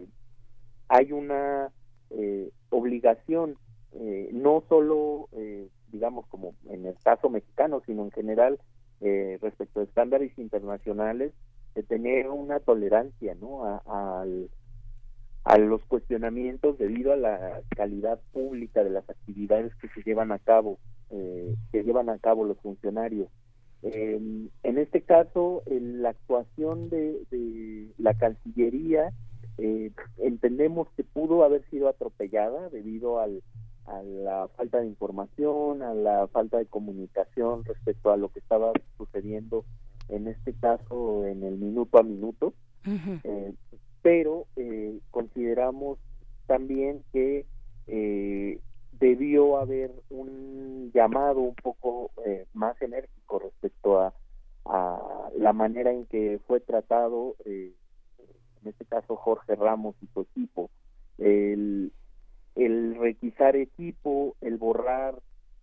[0.87, 1.71] hay una
[2.09, 3.55] eh, obligación
[3.93, 8.59] eh, no solo eh, digamos como en el caso mexicano sino en general
[9.01, 11.33] eh, respecto a estándares internacionales
[11.75, 14.49] de tener una tolerancia no a, al
[15.45, 20.39] a los cuestionamientos debido a la calidad pública de las actividades que se llevan a
[20.39, 20.79] cabo
[21.11, 23.29] eh, que llevan a cabo los funcionarios
[23.83, 24.19] Eh,
[24.63, 29.13] en este caso en la actuación de, de la Cancillería
[29.59, 33.43] eh, entendemos que pudo haber sido atropellada debido al,
[33.85, 38.71] a la falta de información, a la falta de comunicación respecto a lo que estaba
[38.97, 39.65] sucediendo
[40.09, 42.53] en este caso en el minuto a minuto.
[43.23, 43.53] Eh,
[44.05, 45.97] pero eh, consideramos
[46.45, 47.47] también que
[47.87, 48.59] eh,
[48.99, 54.13] debió haber un llamado un poco eh, más enérgico respecto a,
[54.65, 57.73] a la manera en que fue tratado, eh,
[58.61, 60.69] en este caso Jorge Ramos y su equipo,
[61.17, 61.91] el,
[62.53, 65.15] el requisar equipo, el borrar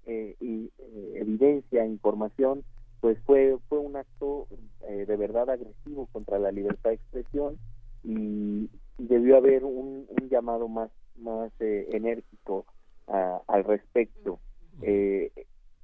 [0.04, 0.68] eh, y,
[1.14, 2.64] evidencia, información,
[3.00, 4.48] pues fue fue un acto
[4.80, 7.56] de verdad agresivo contra la libertad de expresión
[8.04, 8.68] y,
[8.98, 12.64] debió haber un, un, llamado más más enérgico
[13.06, 14.38] al respecto.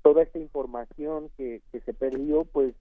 [0.02, 2.74] toda esta información que, que se perdió, pues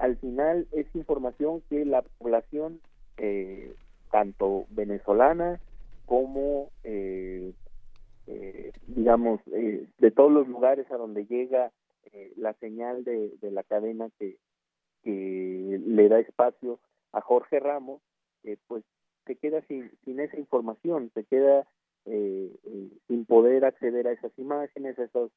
[0.00, 2.80] al final es información que la población,
[4.10, 5.60] tanto venezolana
[6.06, 7.52] como eh,
[8.26, 11.72] eh, digamos, eh, de todos los lugares a donde llega
[12.04, 14.38] eh, la señal de, la cadena que,
[15.02, 16.78] que le da espacio
[17.12, 18.00] a Jorge Ramos,
[18.66, 18.84] pues
[19.26, 21.66] se queda sin, sin esa información, se queda
[22.04, 25.30] sin poder acceder a esas imágenes, a, esos,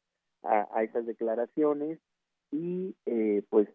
[0.44, 1.98] a, esas declaraciones
[2.52, 2.94] y
[3.50, 3.70] pues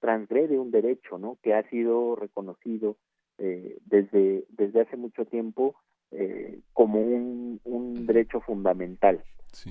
[0.00, 1.38] transgrede un derecho, ¿no?
[1.42, 2.96] Que ha sido reconocido
[3.38, 5.76] desde desde hace mucho tiempo
[6.12, 9.24] eh, como un, un, derecho fundamental.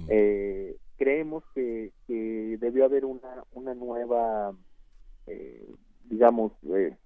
[0.09, 4.55] Eh, creemos que, que, debió haber una, una nueva,
[5.27, 5.67] eh,
[6.05, 6.97] digamos, eh,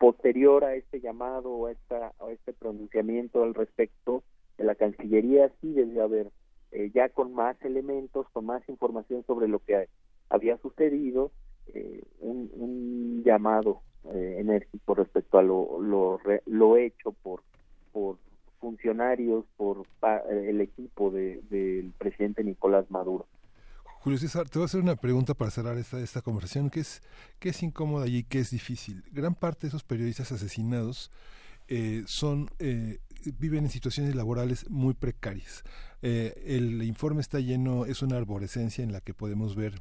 [0.00, 4.22] posterior a este llamado, a, a este pronunciamiento al respecto
[4.58, 6.30] de la Cancillería, sí debió haber
[6.94, 9.88] ya con más elementos, con más información sobre lo que
[10.30, 11.30] había sucedido,
[12.20, 17.42] un, un, llamado enérgico respecto a lo, lo, lo hecho por,
[17.92, 18.16] por
[18.62, 19.84] funcionarios, por
[20.30, 23.26] el equipo del de, presidente Nicolás Maduro.
[24.02, 27.02] Julio César, te voy a hacer una pregunta para cerrar esta, esta conversación, que es,
[27.38, 29.04] que es incómoda y que es difícil.
[29.12, 31.12] Gran parte de esos periodistas asesinados
[31.68, 32.98] eh, son eh,
[33.38, 35.62] viven en situaciones laborales muy precarias.
[36.02, 39.80] Eh, el informe está lleno, es una arborescencia en la que podemos ver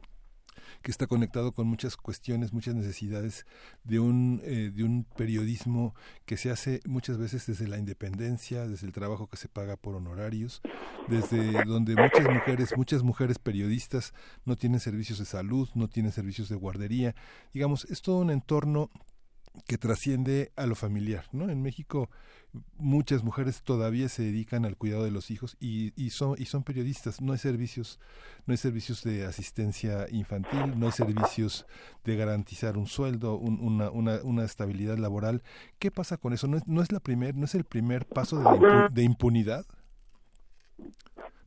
[0.81, 3.45] que está conectado con muchas cuestiones, muchas necesidades
[3.83, 5.95] de un, eh, de un periodismo
[6.25, 9.95] que se hace muchas veces desde la independencia, desde el trabajo que se paga por
[9.95, 10.61] honorarios,
[11.07, 14.13] desde donde muchas mujeres, muchas mujeres periodistas
[14.45, 17.15] no tienen servicios de salud, no tienen servicios de guardería.
[17.53, 18.89] Digamos, es todo un entorno
[19.67, 21.49] que trasciende a lo familiar, ¿no?
[21.49, 22.09] En México
[22.77, 27.21] muchas mujeres todavía se dedican al cuidado de los hijos y, son y son periodistas.
[27.21, 27.99] No hay servicios
[28.45, 31.65] no hay servicios de asistencia infantil no hay servicios
[32.03, 35.43] de garantizar un sueldo una, estabilidad laboral.
[35.79, 38.39] Qué pasa con eso no es, no es la primer no es el primer paso
[38.39, 39.65] de, de impunidad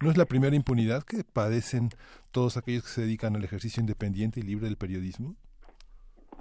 [0.00, 1.90] no es la primera impunidad que padecen
[2.30, 5.36] todos aquellos que se dedican al ejercicio independiente y libre del periodismo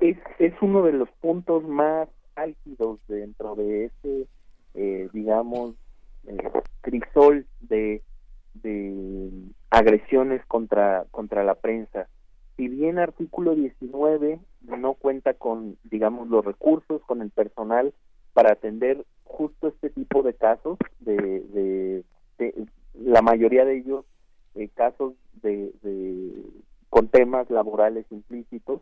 [0.10, 4.28] es, es uno de los puntos más álgidos dentro de ese
[4.76, 5.76] eh, digamos,
[6.28, 6.38] eh,
[6.82, 8.02] crisol de,
[8.56, 9.32] de
[9.70, 12.08] agresiones contra, contra la prensa.
[12.58, 17.94] Si bien artículo 19 no cuenta con, digamos, los recursos, con el personal
[18.34, 22.04] para atender justo este tipo de casos, de,
[22.38, 22.66] de,
[22.96, 24.06] la mayoría de ellos
[24.56, 26.34] eh, casos de, de,
[26.90, 28.82] con temas laborales implícitos,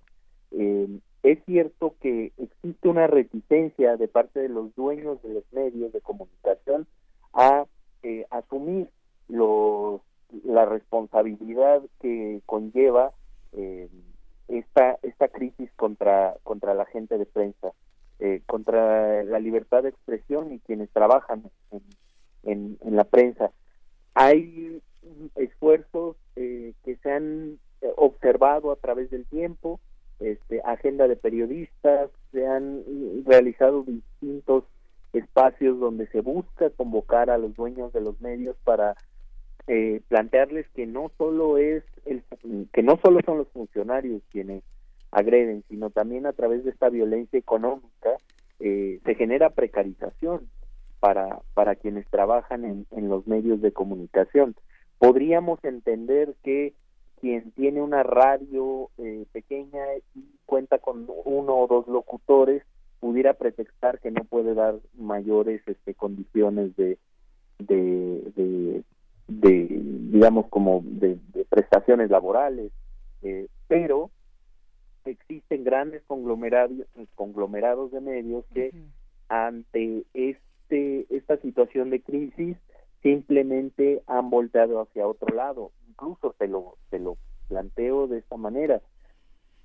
[0.51, 0.87] eh,
[1.23, 6.01] es cierto que existe una reticencia de parte de los dueños de los medios de
[6.01, 6.87] comunicación
[7.33, 7.65] a
[8.03, 8.89] eh, asumir
[9.27, 10.01] los,
[10.43, 13.11] la responsabilidad que conlleva
[13.53, 13.89] eh,
[14.47, 17.71] esta esta crisis contra contra la gente de prensa,
[18.19, 21.43] eh, contra la libertad de expresión y quienes trabajan
[22.43, 23.51] en, en, la prensa.
[24.15, 24.81] Hay
[25.35, 27.59] esfuerzos que se han
[27.95, 29.79] observado a través del tiempo,
[30.21, 32.83] este, agenda de periodistas, se han
[33.25, 34.63] realizado distintos
[35.13, 38.95] espacios donde se busca convocar a los dueños de los medios para
[39.67, 42.23] eh, plantearles que no solo es el
[42.73, 44.63] que no solo son los funcionarios quienes
[45.11, 48.09] agreden sino también a través de esta violencia económica
[48.59, 50.49] eh, se genera precarización
[50.99, 54.55] para para quienes trabajan en, en los medios de comunicación.
[54.97, 56.73] Podríamos entender que
[57.21, 59.79] quien tiene una radio eh, pequeña
[60.15, 62.63] y cuenta con uno o dos locutores
[62.99, 66.97] pudiera pretextar que no puede dar mayores este, condiciones de,
[67.59, 68.83] de,
[69.27, 69.67] de,
[70.11, 71.19] digamos como de,
[71.49, 72.71] prestaciones laborales.
[73.21, 74.09] Eh, pero
[75.05, 78.71] existen grandes conglomerados conglomerados de medios que
[79.29, 82.57] ante este esta situación de crisis
[83.01, 85.71] simplemente han volteado hacia otro lado
[86.01, 87.17] incluso te lo, te lo
[87.47, 88.81] planteo de esta manera.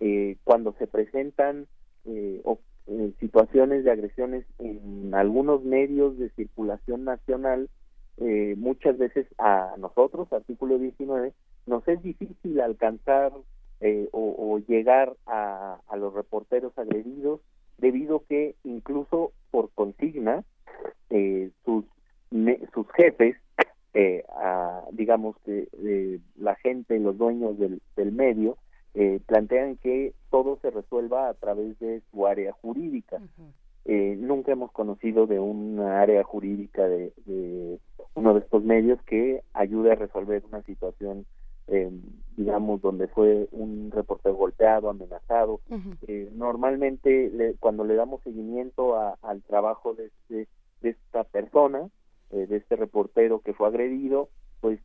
[0.01, 1.67] Eh, cuando se presentan
[2.05, 2.43] eh,
[2.87, 7.69] eh, situaciones de agresiones en algunos medios de circulación nacional,
[8.57, 11.35] muchas veces a nosotros, artículo 19,
[11.67, 13.33] nos es difícil alcanzar
[13.81, 17.41] eh, o, llegar a, los reporteros agredidos,
[17.77, 20.45] debido que incluso por consigna
[21.11, 21.85] eh, sus,
[22.73, 23.37] sus jefes,
[23.97, 24.25] eh,
[24.93, 25.69] digamos que
[26.37, 28.57] la gente, los dueños del, del medio,
[29.27, 33.21] plantean que todo se resuelva a través de su área jurídica.
[33.85, 37.79] nunca hemos conocido de una área jurídica de, de,
[38.15, 41.27] uno de estos medios que ayude a resolver una situación
[41.69, 41.91] eh,
[42.37, 45.61] digamos, donde fue un reportero golpeado, amenazado.
[46.07, 50.49] eh, normalmente, cuando le damos seguimiento al trabajo de, este,
[50.83, 51.89] de esta persona,
[52.31, 54.29] eh, de este reportero que fue agredido,
[54.61, 54.81] pues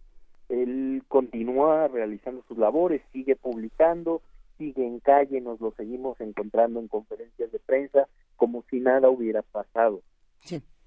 [0.49, 4.21] él continúa realizando sus labores, sigue publicando,
[4.57, 9.41] sigue en calle, nos lo seguimos encontrando en conferencias de prensa, como si nada hubiera
[9.41, 10.01] pasado.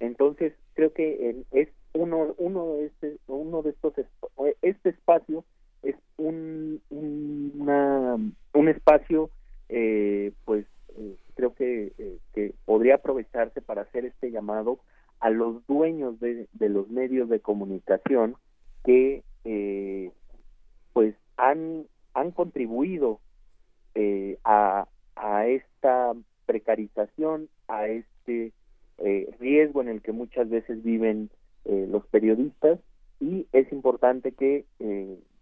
[0.01, 3.95] Entonces, creo que es uno, uno, de este, uno de estos,
[4.63, 5.45] este espacio
[5.83, 9.31] es un, un espacio,
[9.69, 10.67] eh, pues
[10.97, 14.79] eh, creo que, eh, que podría aprovecharse para hacer este llamado
[15.25, 18.37] a los dueños de, de los medios de comunicación
[18.85, 19.23] que
[20.93, 23.21] pues han, han contribuido
[24.45, 24.87] a,
[25.17, 26.13] a esta
[26.45, 28.53] precarización, a este
[29.41, 31.31] riesgo en el que muchas veces viven
[31.65, 32.79] los periodistas
[33.19, 34.67] y es importante que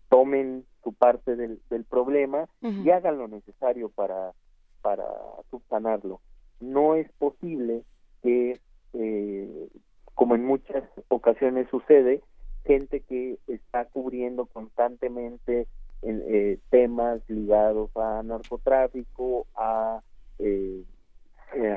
[0.09, 4.33] tomen su parte del, del problema y hagan lo necesario para,
[4.81, 5.07] para
[5.51, 6.21] subsanarlo.
[6.61, 7.83] No es posible
[8.23, 8.61] que,
[8.95, 9.69] eh,
[10.15, 12.23] como en muchas ocasiones sucede,
[12.65, 15.67] gente que está cubriendo constantemente
[16.03, 20.01] eh, temas ligados a narcotráfico, a,
[20.39, 20.85] eh,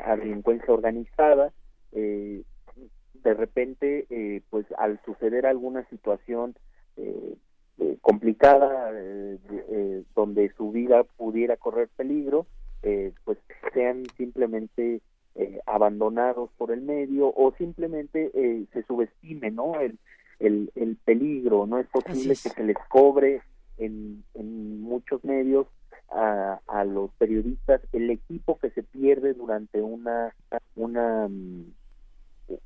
[0.05, 1.51] a delincuencia organizada,
[1.91, 6.55] de repente, pues al suceder alguna situación
[7.77, 9.37] eh, complicada eh,
[9.69, 12.45] eh, donde su vida pudiera correr peligro
[13.23, 13.39] pues
[13.73, 15.01] sean simplemente
[15.65, 18.31] abandonados por el medio o simplemente
[18.71, 19.99] se subestime no el,
[20.39, 23.41] el, peligro no es posible que se les cobre
[23.77, 25.67] en, en muchos medios
[26.09, 27.81] a, a los periodistas.
[27.91, 30.33] El equipo que se pierde durante una
[30.75, 31.65] una mm,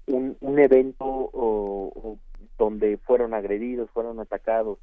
[0.08, 2.18] un, un evento o
[2.58, 4.78] donde fueron agredidos, fueron atacados,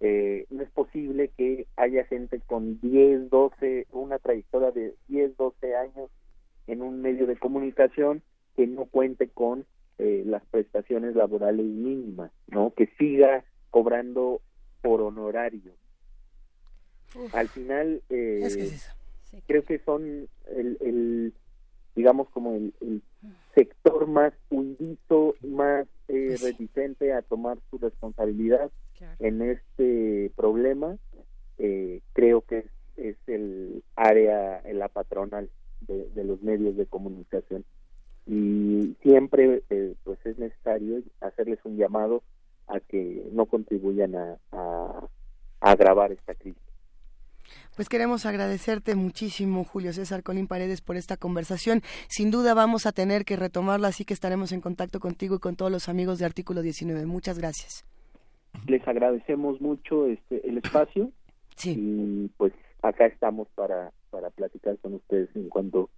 [0.00, 5.76] eh, no es posible que haya gente con 10, 12, una trayectoria de 10, 12
[5.76, 6.10] años
[6.68, 8.22] en un medio de comunicación
[8.56, 9.66] que no cuente con
[9.98, 12.72] eh, las prestaciones laborales mínimas, ¿no?
[12.76, 14.40] Que siga cobrando
[14.80, 15.72] por honorario.
[17.32, 18.78] Al final, eh,
[19.46, 21.32] creo que son el,
[21.94, 23.02] digamos, como el,
[23.54, 28.70] sector más hundido, más eh, pues reticente a tomar su responsabilidad
[29.18, 30.96] en este problema,
[31.58, 32.66] eh, creo que
[32.96, 35.50] es, el área, la patronal
[35.86, 37.64] de, los medios de comunicación.
[38.26, 42.22] Y siempre eh, pues es necesario hacerles un llamado
[42.66, 45.08] a que no contribuyan a, a
[45.60, 46.62] agravar esta crisis.
[47.76, 51.80] Pues queremos agradecerte muchísimo, Julio César Colín Paredes, por esta conversación.
[52.08, 55.56] Sin duda vamos a tener que retomarla, así que estaremos en contacto contigo y con
[55.56, 57.06] todos los amigos de Artículo 19.
[57.06, 57.84] Muchas gracias.
[58.66, 61.12] Les agradecemos mucho este el espacio.
[61.56, 61.74] Sí.
[61.78, 62.52] Y pues
[62.82, 65.90] acá estamos para, para platicar con ustedes en cuanto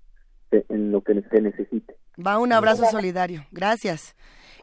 [0.50, 1.96] en lo que se necesite.
[2.24, 3.46] Va un abrazo solidario.
[3.52, 4.16] Gracias.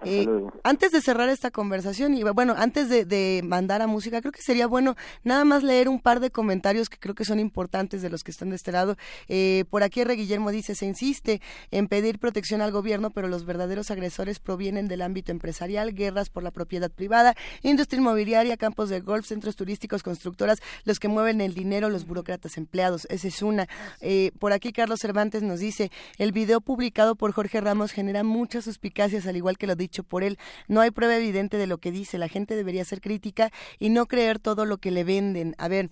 [0.03, 0.27] Eh,
[0.63, 4.67] antes de cerrar esta conversación y bueno, antes de, mandar a música, creo que sería
[4.67, 8.23] bueno nada más leer un par de comentarios que creo que son importantes de los
[8.23, 8.97] que están de este lado.
[9.27, 10.15] Eh, por aquí R.
[10.15, 11.41] Guillermo dice, se insiste
[11.71, 16.43] en pedir protección al gobierno, pero los verdaderos agresores provienen del ámbito empresarial, guerras por
[16.43, 21.53] la propiedad privada, industria inmobiliaria, campos de golf, centros turísticos, constructoras, los que mueven el
[21.53, 23.07] dinero, los burócratas empleados.
[23.09, 23.67] Esa es una.
[24.01, 28.65] Eh, por aquí Carlos Cervantes nos dice, el video publicado por Jorge Ramos genera muchas
[28.65, 30.37] suspicacias, al igual que lo dicho por él.
[30.67, 32.17] No hay prueba evidente de lo que dice.
[32.17, 35.55] La gente debería ser crítica y no creer todo lo que le venden.
[35.57, 35.89] A ver,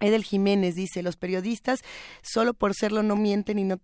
[0.00, 1.80] Edel Jiménez dice, los periodistas
[2.22, 3.78] solo por serlo no mienten y no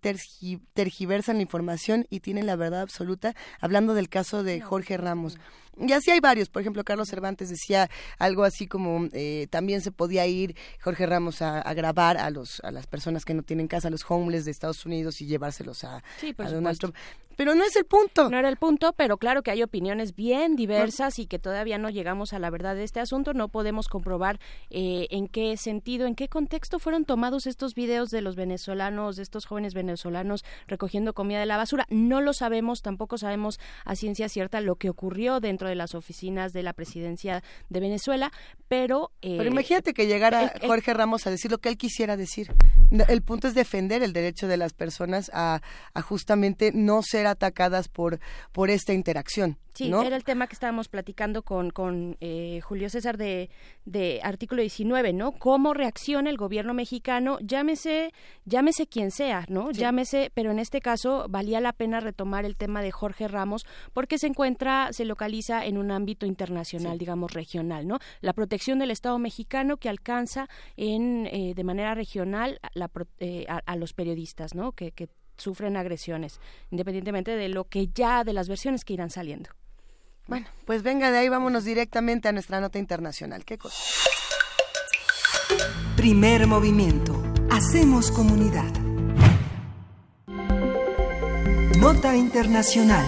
[0.75, 5.39] tergiversan la información y tienen la verdad absoluta, hablando del caso de Jorge Ramos.
[5.79, 6.49] Y así hay varios.
[6.49, 7.89] Por ejemplo, Carlos Cervantes decía
[8.19, 12.71] algo así como eh, también se podía ir Jorge Ramos a, grabar a los a
[12.71, 16.03] las personas que no tienen casa, a los homeless de Estados Unidos y llevárselos a,
[16.37, 16.95] Donald Trump.
[17.41, 18.29] Pero no es el punto.
[18.29, 21.89] No era el punto, pero claro que hay opiniones bien diversas y que todavía no
[21.89, 23.33] llegamos a la verdad de este asunto.
[23.33, 24.39] No podemos comprobar
[24.69, 29.23] eh, en qué sentido, en qué contexto fueron tomados estos videos de los venezolanos, de
[29.23, 31.87] estos jóvenes venezolanos recogiendo comida de la basura.
[31.89, 36.53] No lo sabemos, tampoco sabemos a ciencia cierta lo que ocurrió dentro de las oficinas
[36.53, 38.31] de la presidencia de Venezuela,
[38.69, 39.11] pero...
[39.23, 42.53] Eh, pero imagínate que llegara Jorge Ramos a decir lo que él quisiera decir.
[43.09, 45.63] El punto es defender el derecho de las personas a,
[45.95, 48.21] a justamente no ser atacadas por,
[48.53, 49.57] por esta interacción.
[49.75, 53.51] Sí, era el tema que estábamos platicando con, con eh, Julio César de,
[53.85, 55.33] de artículo 19, ¿no?
[55.33, 58.13] Cómo reacciona el gobierno mexicano, llámese,
[58.45, 59.71] llámese quien sea, ¿no?
[59.71, 64.19] Llámese, pero en este caso valía la pena retomar el tema de Jorge Ramos porque
[64.19, 67.99] se encuentra, se localiza en un ámbito internacional, digamos regional, ¿no?
[68.21, 73.77] La protección del Estado mexicano que alcanza en, eh, de manera regional la, eh, a,
[73.77, 74.73] los periodistas, ¿no?
[74.73, 76.41] Que, que sufren agresiones,
[76.71, 79.51] independientemente de lo que ya, de las versiones que irán saliendo.
[80.27, 83.45] Bueno, pues venga de ahí, vámonos directamente a nuestra nota internacional.
[83.45, 83.77] ¿Qué cosa?
[85.97, 87.23] Primer movimiento.
[87.51, 88.71] Hacemos comunidad.
[91.79, 93.07] Nota internacional.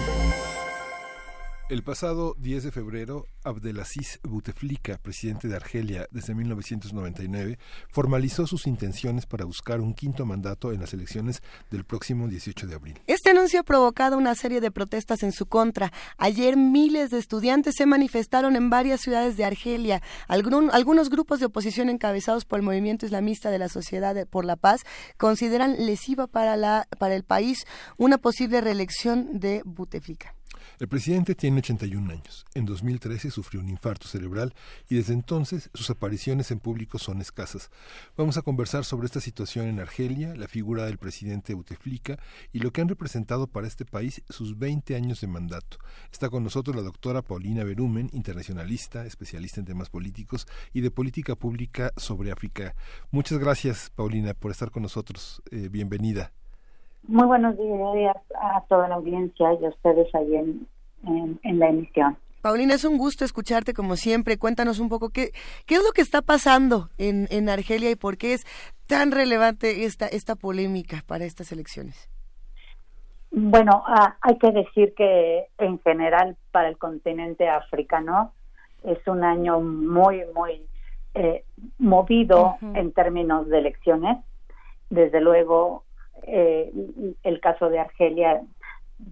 [1.69, 7.57] El pasado 10 de febrero, Abdelaziz Bouteflika, presidente de Argelia desde 1999,
[7.87, 11.41] formalizó sus intenciones para buscar un quinto mandato en las elecciones
[11.71, 13.01] del próximo 18 de abril.
[13.07, 15.93] Este anuncio ha provocado una serie de protestas en su contra.
[16.17, 20.01] Ayer miles de estudiantes se manifestaron en varias ciudades de Argelia.
[20.27, 24.81] algunos grupos de oposición encabezados por el movimiento islamista de la Sociedad por la Paz
[25.17, 27.65] consideran lesiva para, la, para el país
[27.97, 30.35] una posible reelección de Bouteflika.
[30.79, 32.45] El presidente tiene 81 años.
[32.55, 34.53] En 2013 sufrió un infarto cerebral
[34.89, 37.69] y desde entonces sus apariciones en público son escasas.
[38.17, 42.17] Vamos a conversar sobre esta situación en Argelia, la figura del presidente Bouteflika
[42.51, 45.77] y lo que han representado para este país sus 20 años de mandato.
[46.11, 51.35] Está con nosotros la doctora Paulina Berumen, internacionalista, especialista en temas políticos y de política
[51.35, 52.75] pública sobre África.
[53.11, 55.41] Muchas gracias, Paulina, por estar con nosotros.
[55.51, 56.33] Eh, bienvenida.
[57.07, 60.67] Muy buenos días a toda la audiencia y a ustedes ahí en,
[61.43, 62.17] en, la emisión.
[62.41, 64.37] Paulina, es un gusto escucharte como siempre.
[64.37, 65.31] Cuéntanos un poco qué,
[65.65, 68.45] qué es lo que está pasando en, en Argelia y por qué es
[68.87, 72.09] tan relevante esta, esta polémica para estas elecciones.
[73.31, 78.31] Bueno, ah, hay que decir que en general para el continente africano
[78.83, 80.67] es un año muy, muy
[81.15, 81.43] eh,
[81.79, 84.17] movido en términos de elecciones.
[84.89, 85.83] Desde luego,
[86.27, 86.71] eh,
[87.23, 88.41] el caso de Argelia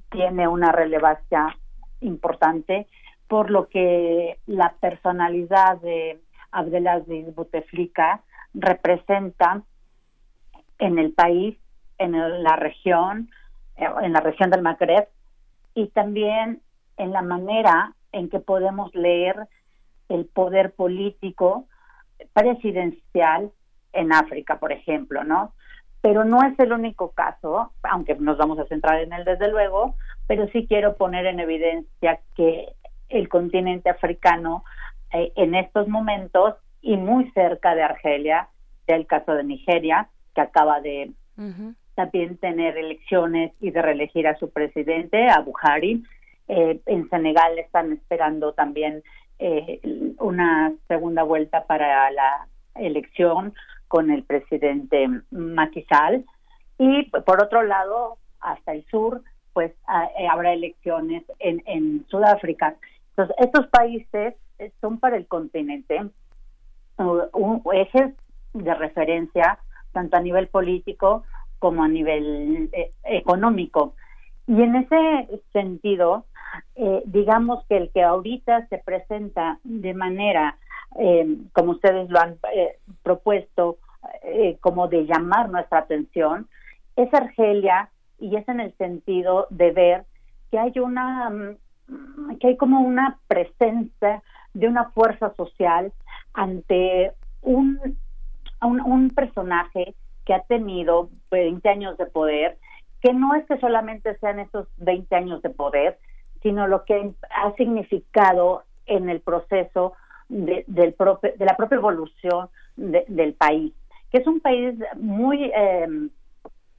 [0.10, 1.56] tiene una relevancia
[2.00, 2.88] importante,
[3.28, 6.20] por lo que la personalidad de
[6.52, 8.22] Abdelaziz Bouteflika
[8.54, 9.64] representa
[10.80, 11.58] en el país,
[11.98, 13.30] en la región,
[13.76, 15.08] en la región del Magreb,
[15.74, 16.62] y también
[16.98, 19.48] en la manera en que podemos leer
[20.10, 21.68] el poder político
[22.34, 23.52] presidencial
[23.94, 25.54] en África, por ejemplo, ¿no?
[26.02, 29.96] Pero no es el único caso, aunque nos vamos a centrar en él desde luego,
[30.28, 32.74] pero sí quiero poner en evidencia que
[33.10, 34.64] el continente africano
[35.14, 38.50] eh, en estos momentos y muy cerca de Argelia,
[38.88, 41.12] el caso de Nigeria, que acaba de
[41.96, 46.04] también tener elecciones y de reelegir a su presidente, a Buhari.
[46.48, 49.04] Eh, en Senegal están esperando también
[49.40, 49.80] eh,
[50.20, 53.54] una segunda vuelta para la elección
[53.92, 55.06] con el presidente
[55.90, 56.24] Sall
[56.78, 59.74] y por otro lado hasta el sur pues
[60.18, 62.78] eh, habrá elecciones en, en Sudáfrica.
[63.10, 64.36] Entonces estos países
[64.80, 66.10] son para el continente
[67.34, 68.14] un, ejes
[68.54, 69.60] de referencia
[69.92, 71.24] tanto a nivel político
[71.60, 73.94] como a nivel eh, económico.
[74.48, 76.26] Y en ese sentido,
[76.76, 80.58] eh, digamos que el que ahorita se presenta de manera
[81.00, 83.78] eh, como ustedes lo han eh, propuesto,
[84.24, 86.48] eh, como de llamar nuestra atención,
[86.96, 87.90] es Argelia
[88.20, 90.06] y es en el sentido de ver
[90.52, 94.22] que hay una, mm, que hay como una presencia
[94.54, 95.94] de una fuerza social
[96.34, 97.80] ante un,
[98.62, 99.96] un, personaje
[100.26, 102.58] que ha tenido 20 años de poder,
[103.02, 105.98] que no es que solamente sean esos 20 años de poder,
[106.44, 109.94] sino lo que ha significado en el proceso
[110.32, 110.96] de, del
[111.38, 112.48] de la propia evolución
[112.78, 113.74] del país,
[114.10, 116.10] que es un país muy, em,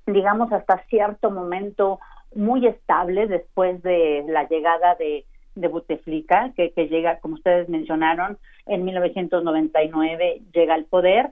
[0.06, 2.00] digamos, hasta cierto momento
[2.34, 8.38] muy estable después de la llegada de, de Buteflika, que, que llega, como ustedes mencionaron,
[8.66, 11.30] en 1999 llega al poder,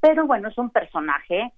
[0.00, 1.52] pero bueno, es un personaje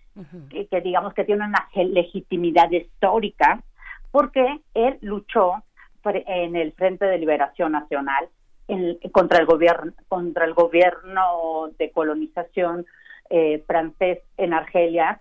[0.51, 3.62] que, que, digamos que tiene una legitimidad histórica
[4.10, 5.62] porque él luchó
[6.05, 8.28] en el Frente de Liberación Nacional
[9.12, 12.86] contra el gobierno contra el gobierno de colonización
[13.31, 15.20] eh, francés en Argelia.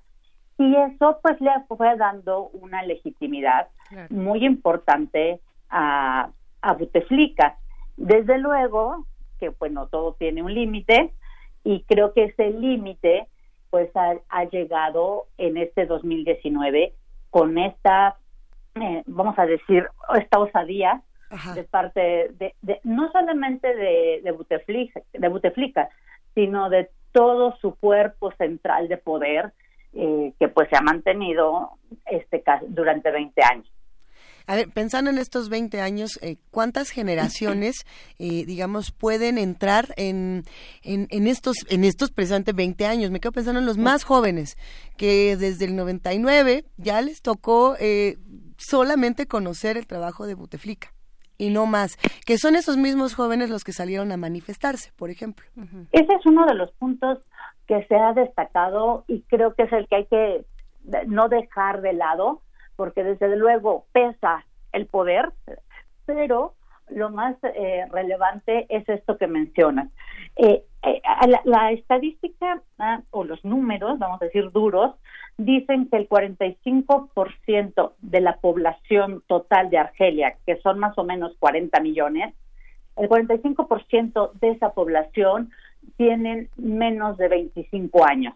[0.58, 3.68] Y eso pues le fue dando una legitimidad
[4.10, 5.40] muy importante
[5.70, 6.30] a,
[6.62, 7.58] a Bouteflika.
[7.98, 9.06] Desde luego
[9.40, 11.12] que, bueno, todo tiene un límite
[11.64, 13.28] y creo que ese límite
[13.70, 16.94] pues ha, llegado en este 2019
[17.32, 18.18] con esta,
[18.76, 21.02] eh, vamos a decir, esta osadía
[21.56, 25.90] de parte de, no solamente de, de, Buteflika, de Buteflika,
[26.36, 29.54] sino de todo su cuerpo central de poder
[29.94, 31.72] eh, que pues se ha mantenido
[32.06, 33.72] este durante 20 años.
[34.46, 37.86] A ver, pensando en estos 20 años, eh, ¿cuántas generaciones,
[38.20, 40.44] eh, digamos, pueden entrar en,
[40.84, 43.12] en, estos, en estos precisamente 20 años?
[43.12, 44.58] Me quedo pensando en los más jóvenes,
[44.98, 48.18] que desde el 99 ya les tocó eh,
[48.58, 50.93] solamente conocer el trabajo de Buteflika
[51.44, 55.46] y no más, que son esos mismos jóvenes los que salieron a manifestarse, por ejemplo.
[55.92, 57.20] Ese es uno de los puntos
[57.68, 60.46] que se ha destacado y creo que es el que hay que
[61.08, 62.42] no dejar de lado,
[62.78, 65.34] porque desde luego pesa el poder,
[66.06, 66.54] pero
[66.90, 69.90] lo más eh, relevante es esto que mencionas.
[70.38, 71.02] Eh, eh,
[71.46, 74.94] la, estadística ah, o los números, vamos a decir duros,
[75.38, 81.36] dicen que el 45% de la población total de Argelia, que son más o menos
[81.40, 82.36] 40 millones,
[82.98, 85.52] el 45% de esa población
[85.98, 88.36] tienen menos de 25 años.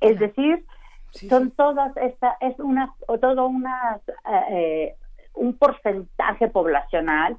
[0.00, 0.64] Es decir,
[1.12, 4.00] son todas esta es una todo una
[4.50, 4.96] eh,
[5.34, 7.38] un porcentaje poblacional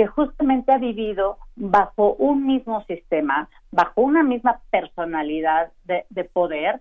[0.00, 6.80] que justamente ha vivido bajo un mismo sistema, bajo una misma personalidad de, poder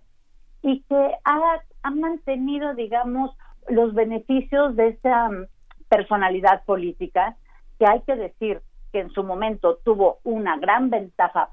[0.62, 3.36] y que ha, ha, mantenido, digamos,
[3.68, 5.48] los beneficios de esa mm,
[5.90, 7.36] personalidad política
[7.78, 8.62] que hay que decir
[8.94, 11.50] que en su momento tuvo una gran ventaja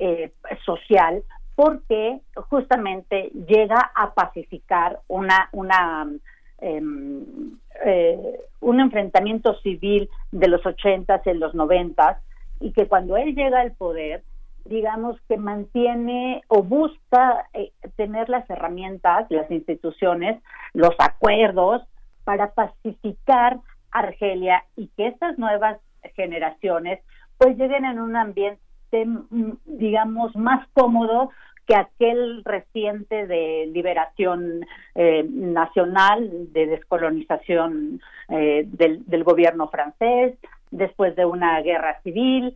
[0.00, 0.32] eh,
[0.66, 1.22] social
[1.54, 6.08] porque justamente llega a pacificar una una
[6.58, 12.18] em, eh, un enfrentamiento civil de los ochentas y los noventas
[12.60, 14.22] y que cuando él llega al poder
[14.64, 20.42] digamos que mantiene o busca eh, tener las herramientas las instituciones
[20.72, 21.82] los acuerdos
[22.24, 23.58] para pacificar
[23.90, 25.78] Argelia y que estas nuevas
[26.14, 27.00] generaciones
[27.38, 28.58] pues lleguen en un ambiente
[28.92, 31.30] mm, digamos más cómodo
[31.66, 40.34] que aquel reciente de liberación eh, nacional, de descolonización eh, del, gobierno francés,
[40.70, 42.54] después de una guerra civil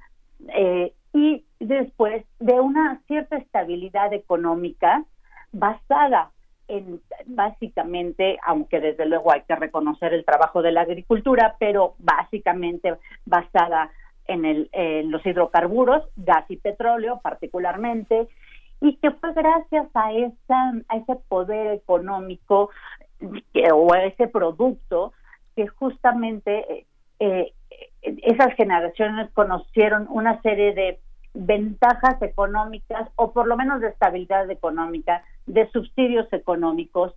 [0.48, 5.05] eh, y después de una cierta estabilidad económica
[5.52, 6.30] basada
[6.68, 12.94] en básicamente, aunque desde luego hay que reconocer el trabajo de la agricultura, pero básicamente
[13.24, 13.90] basada
[14.26, 18.28] en, el, en los hidrocarburos, gas y petróleo particularmente,
[18.81, 22.71] y que fue gracias a esa a ese poder económico
[23.73, 25.13] o a ese producto
[25.57, 26.87] que justamente
[27.19, 27.53] eh,
[28.01, 31.01] esas generaciones conocieron una serie de
[31.35, 37.15] ventajas económicas o por lo menos de estabilidad económica, de subsidios económicos,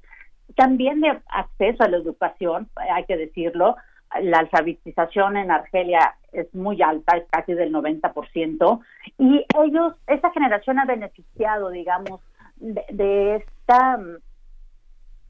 [0.56, 3.76] también de acceso a la educación, hay que decirlo,
[4.22, 8.80] la alfabetización en Argelia es muy alta, es casi del 90%,
[9.18, 12.22] y ellos, esa generación ha beneficiado, digamos,
[12.58, 14.00] de, esta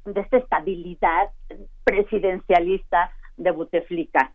[0.05, 1.29] de esta estabilidad
[1.83, 4.31] presidencialista de Buteflika.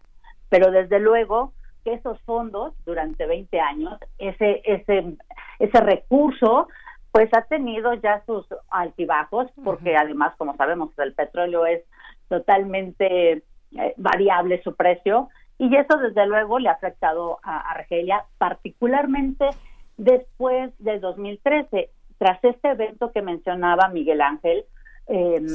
[0.49, 1.53] Pero desde luego
[1.85, 5.17] que esos fondos durante 20 años, ese ese
[5.59, 6.69] ese recurso
[7.11, 11.83] pues ha tenido ya sus altibajos porque además como sabemos el petróleo es
[12.29, 15.29] totalmente eh, variable su precio
[15.59, 19.49] y eso desde luego le ha afectado a Argelia, particularmente
[19.97, 24.65] después del 2013, tras este evento que mencionaba Miguel Ángel,
[25.07, 25.47] em,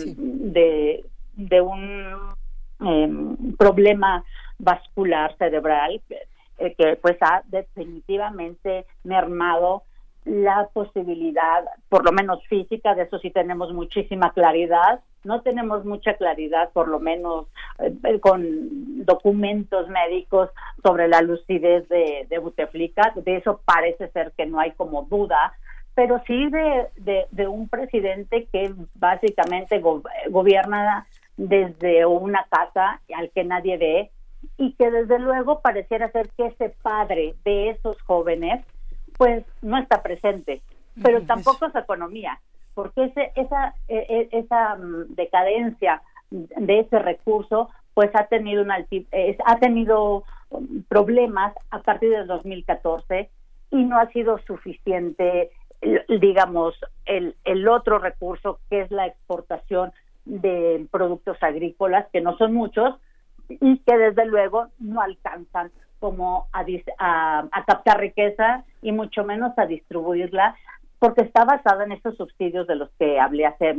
[0.52, 2.34] de, de un
[2.80, 4.24] em, problema
[4.58, 6.02] vascular cerebral
[6.58, 9.84] eh, que pues ha definitivamente mermado
[10.26, 16.15] la posibilidad, por lo menos física, de eso sí tenemos muchísima claridad, no tenemos mucha
[16.15, 17.48] claridad, por lo menos
[17.80, 20.49] eh, con documentos médicos
[20.84, 25.53] sobre la lucidez de, de Buteflika, de eso parece ser que no hay como duda,
[25.95, 29.81] pero sí de, de, un presidente que básicamente
[30.30, 34.11] gobierna desde una casa al que nadie ve
[34.57, 38.65] y que desde luego pareciera ser que ese padre de esos jóvenes
[39.22, 40.64] pues no está presente,
[41.03, 42.39] pero tampoco su economía,
[42.73, 48.84] porque ese, esa, e, e, esa mm, decadencia de ese recurso pues ha tenido una
[49.45, 53.30] ha tenido mm, problemas a partir del 2014
[53.69, 55.52] y no ha sido suficiente
[56.19, 56.73] digamos
[57.06, 59.91] el, el otro recurso que es la exportación
[60.26, 62.95] de productos agrícolas que no son muchos
[63.49, 65.72] y que desde luego no alcanzan
[66.02, 66.65] como a,
[67.52, 70.56] a, captar riqueza y mucho menos a distribuirla,
[70.98, 73.76] porque está basada en estos subsidios de los que hablé hace,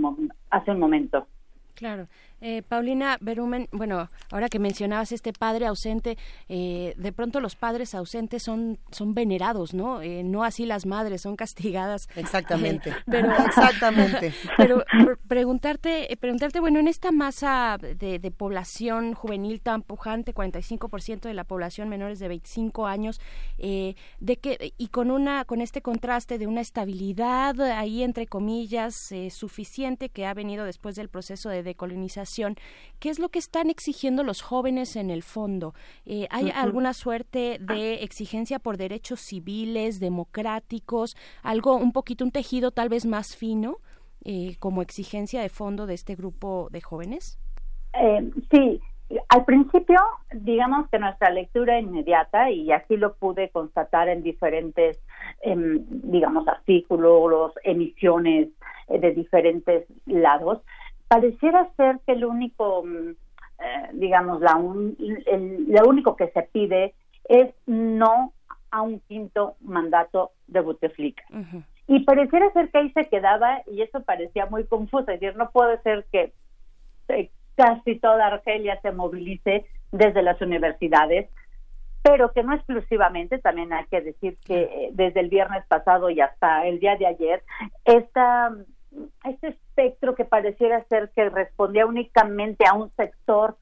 [0.51, 1.27] hace un momento.
[1.75, 2.07] Claro.
[2.45, 7.95] Eh, Paulina Berumen, bueno, ahora que mencionabas este padre ausente, eh, de pronto los padres
[7.95, 10.03] ausentes son, son venerados, ¿no?
[10.03, 12.09] Eh, no así las madres, son castigadas.
[12.17, 12.93] Exactamente.
[13.07, 14.35] pero, Exactamente.
[14.57, 14.83] Pero
[15.29, 21.45] preguntarte, preguntarte, bueno, en esta masa de, de población juvenil tan pujante, 45% de la
[21.45, 23.21] población menores de 25 años,
[23.57, 30.09] de que, y con una, con este contraste de una estabilidad ahí entre comillas suficiente
[30.09, 32.32] que ha venido después del proceso de decolonización
[32.99, 35.75] ¿Qué es lo que están exigiendo los jóvenes en el fondo?
[36.07, 42.71] Eh, ¿Hay alguna suerte de exigencia por derechos civiles, democráticos, algo un poquito, un tejido
[42.71, 43.77] tal vez más fino
[44.25, 47.39] eh, como exigencia de fondo de este grupo de jóvenes?
[47.95, 48.81] Eh, sí,
[49.29, 49.99] al principio,
[50.33, 55.03] digamos que nuestra lectura inmediata, y así lo pude constatar en diferentes,
[55.43, 58.49] em, digamos, artículos, emisiones
[58.89, 60.61] de diferentes lados,
[61.13, 66.95] pareciera ser que el único, mm, eh, digamos, la lo único que se pide
[67.29, 68.33] es no
[68.71, 71.23] a un quinto mandato de Bouteflika.
[71.87, 75.51] Y pareciera ser que ahí se quedaba y eso parecía muy confuso, es decir, no
[75.51, 76.33] puede ser que
[77.09, 81.29] eh, casi toda Argelia se movilice desde las universidades,
[82.03, 86.23] pero que no exclusivamente, también hay que decir que eh, desde el viernes pasado y
[86.23, 87.43] hasta el día de ayer,
[87.85, 88.51] esta
[89.25, 93.57] este espectro que pareciera ser que respondía únicamente a un sector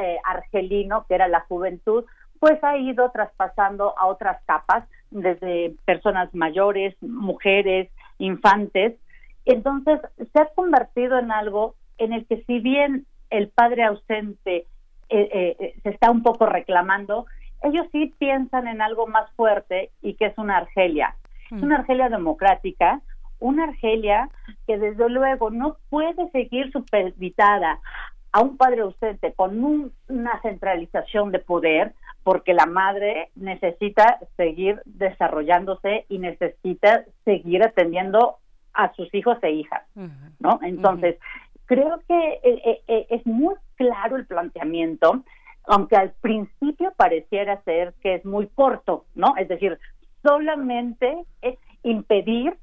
[0.00, 2.04] eh, argelino, que era la juventud,
[2.40, 8.94] pues ha ido traspasando a otras capas, desde personas mayores, mujeres, infantes.
[9.44, 14.66] Entonces, se ha convertido en algo en el que si bien el padre ausente
[15.08, 17.26] eh, eh, se está un poco reclamando,
[17.62, 21.14] ellos sí piensan en algo más fuerte y que es una Argelia.
[21.50, 23.02] Es una Argelia democrática,
[23.42, 24.30] una Argelia
[24.66, 27.80] que desde luego no puede seguir supervisada
[28.30, 29.62] a un padre ausente con
[30.08, 31.92] una centralización de poder
[32.22, 38.36] porque la madre necesita seguir desarrollándose y necesita seguir atendiendo
[38.74, 39.82] a sus hijos e hijas,
[40.38, 40.60] ¿no?
[40.62, 41.16] Entonces,
[41.66, 45.24] creo que eh, eh, es muy claro el planteamiento,
[45.64, 49.34] aunque al principio pareciera ser que es muy corto, ¿no?
[49.36, 49.78] Es decir,
[50.22, 52.56] solamente es impedir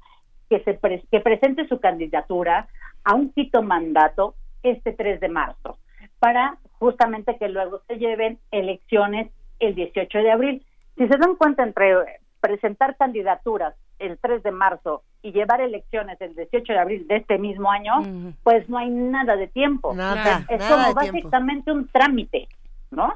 [0.50, 0.78] que, se
[1.10, 2.68] que presente su candidatura
[3.04, 5.78] a un quito mandato este 3 de marzo,
[6.18, 10.66] para justamente que luego se lleven elecciones el 18 de abril.
[10.98, 11.94] Si se dan cuenta entre
[12.40, 17.38] presentar candidaturas el 3 de marzo y llevar elecciones el 18 de abril de este
[17.38, 18.02] mismo año,
[18.42, 19.94] pues no hay nada de tiempo.
[19.94, 22.48] Nada, es como básicamente un trámite,
[22.90, 23.14] ¿no?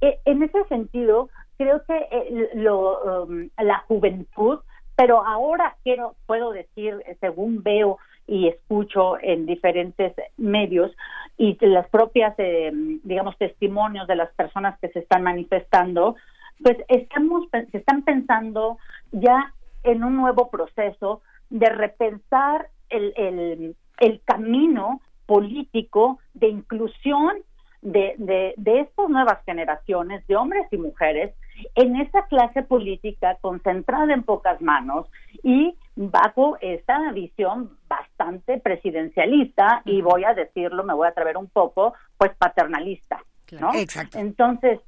[0.00, 4.60] E, en ese sentido, creo que eh, lo, um, la juventud
[5.00, 7.96] pero ahora quiero, puedo decir, según veo
[8.26, 10.94] y escucho en diferentes medios
[11.38, 12.70] y las propias, eh,
[13.02, 16.16] digamos, testimonios de las personas que se están manifestando,
[16.62, 18.76] pues estamos, se están pensando
[19.10, 19.54] ya
[19.84, 27.38] en un nuevo proceso de repensar el, el, el camino político de inclusión
[27.80, 31.34] de, de, de estas nuevas generaciones de hombres y mujeres
[31.74, 35.06] en esa clase política concentrada en pocas manos
[35.42, 41.48] y bajo esta visión bastante presidencialista y voy a decirlo, me voy a atrever un
[41.48, 43.22] poco, pues paternalista,
[43.58, 43.74] ¿no?
[43.74, 44.18] Exacto.
[44.18, 44.80] Entonces,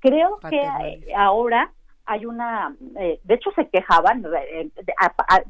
[0.00, 1.70] creo que ahora
[2.06, 4.70] hay una, eh, de hecho se quejaban eh,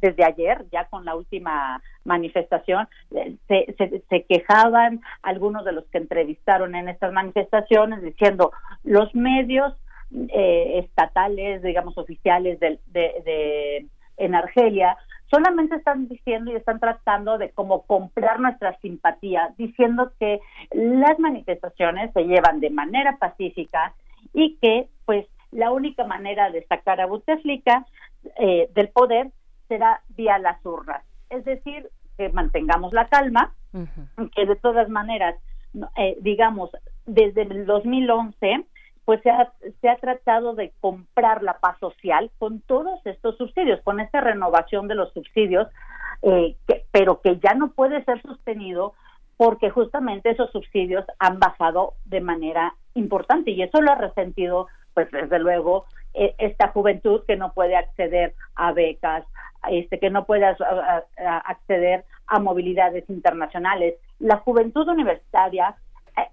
[0.01, 5.99] desde ayer, ya con la última manifestación, eh, se, se, quejaban algunos de los que
[5.99, 8.53] entrevistaron en estas manifestaciones diciendo
[8.85, 9.75] los medios
[10.11, 14.97] estatales, digamos oficiales de, de, en Argelia,
[15.31, 20.41] solamente están diciendo y están tratando de como comprar nuestra simpatía, diciendo que
[20.73, 23.95] las manifestaciones se llevan de manera pacífica
[24.33, 27.87] y que pues la única manera de sacar a Bouteflika
[28.39, 29.31] eh, del poder
[29.69, 31.03] será vía las urnas.
[31.31, 33.53] Es decir, que mantengamos la calma,
[34.35, 35.35] que de todas maneras,
[35.97, 36.71] eh, digamos,
[37.05, 38.65] desde el 2011,
[39.07, 43.81] pues se ha, se ha tratado de comprar la paz social con todos estos subsidios,
[43.83, 45.69] con esta renovación de los subsidios,
[46.23, 46.57] eh,
[46.91, 48.95] pero que ya no puede ser sostenido
[49.37, 55.09] porque justamente esos subsidios han bajado de manera importante y eso lo ha resentido pues
[55.13, 59.25] desde luego e, esta juventud que no puede acceder a becas,
[59.71, 60.47] este que no puede
[61.17, 63.95] acceder a movilidades internacionales.
[64.19, 65.77] La juventud universitaria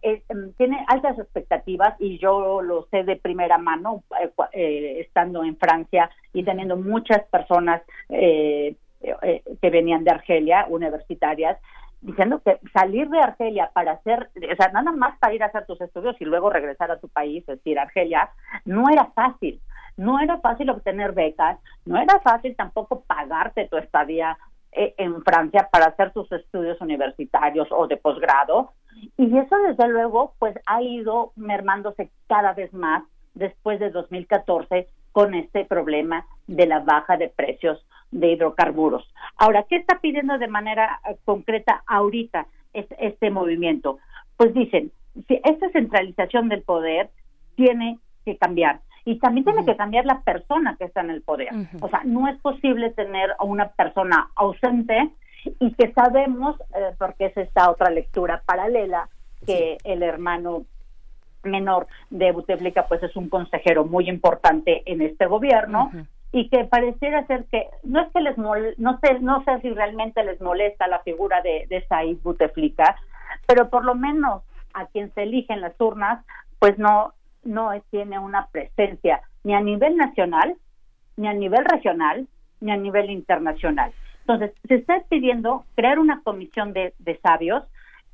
[0.02, 4.04] eh, em, tiene altas expectativas y yo lo sé de primera mano,
[4.52, 11.58] estando en Francia y teniendo muchas personas que venían de Argelia, universitarias,
[12.04, 15.66] diciendo que salir de Argelia para hacer, o sea, nada más para ir a hacer
[15.66, 18.30] tus estudios y luego regresar a tu país, es decir, Argelia,
[18.66, 19.60] no era fácil.
[19.96, 24.38] No era fácil obtener becas, no era fácil tampoco pagarte tu estadía eh,
[24.76, 28.72] en Francia para hacer tus estudios universitarios o de posgrado.
[29.18, 35.34] Y eso, desde luego, pues ha ido mermándose cada vez más después de 2014 con
[35.36, 39.08] este problema de la baja de precios de hidrocarburos.
[39.38, 44.00] Ahora, ¿qué está pidiendo de manera eh, concreta ahorita este, movimiento?
[44.38, 44.91] Pues dicen,
[45.28, 47.10] si esta centralización del poder
[47.56, 51.50] tiene que cambiar y también tiene que cambiar la persona que está en el poder.
[51.82, 55.12] O sea, no es posible tener a una persona ausente
[55.60, 59.10] y que sabemos, eh, porque es esta otra lectura paralela,
[59.46, 60.64] que el hermano
[61.44, 65.92] menor de Buteflika pues es un consejero muy importante en este gobierno
[66.32, 68.54] y que pareciera ser que no es que les no
[69.00, 72.96] sé no sé si realmente les molesta la figura de, de Said Buteflika
[73.46, 74.44] pero por lo menos
[74.74, 76.24] a quien se elige en las urnas
[76.60, 77.14] pues no
[77.44, 80.56] no tiene una presencia ni a nivel nacional
[81.18, 82.28] ni a nivel regional
[82.61, 83.91] ni a nivel internacional
[84.22, 87.64] entonces se está pidiendo crear una comisión de, de sabios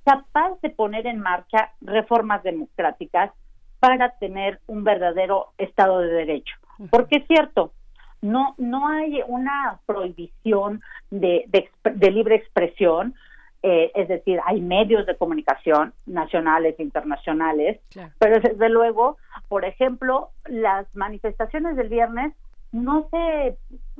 [0.03, 3.31] capaz de poner en marcha reformas democráticas
[3.79, 6.55] para tener un verdadero Estado de Derecho.
[6.89, 7.71] Porque es cierto,
[8.21, 13.15] no, no hay una prohibición de, de, libre expresión,
[13.61, 17.79] eh, es decir, hay medios de comunicación nacionales e internacionales,
[18.17, 19.17] pero desde luego,
[19.47, 22.33] por ejemplo, las manifestaciones del viernes
[22.71, 23.57] no se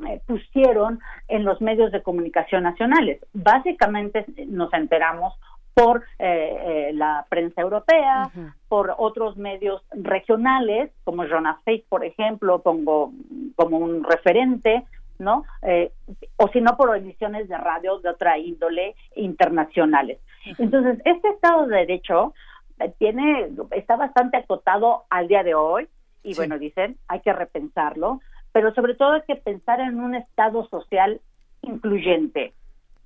[0.08, 3.20] eh, pusieron en los medios de comunicación nacionales.
[3.34, 5.34] Básicamente nos enteramos
[5.74, 8.30] por eh, la prensa europea,
[8.68, 13.12] por otros medios regionales, como Jonas Fake, por ejemplo, pongo
[13.56, 14.86] como un referente,
[15.20, 15.44] ¿no?
[15.62, 15.92] Eh,
[16.38, 20.20] o si no, por emisiones de radio de otra índole internacionales.
[20.58, 22.34] Entonces, este Estado de Derecho
[22.80, 25.88] eh, tiene, está bastante acotado al día de hoy,
[26.24, 28.22] y bueno, dicen, hay que repensarlo,
[28.52, 31.22] pero sobre todo hay que pensar en un Estado social
[31.62, 32.54] incluyente.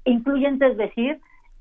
[0.06, 1.20] Incluyente es decir,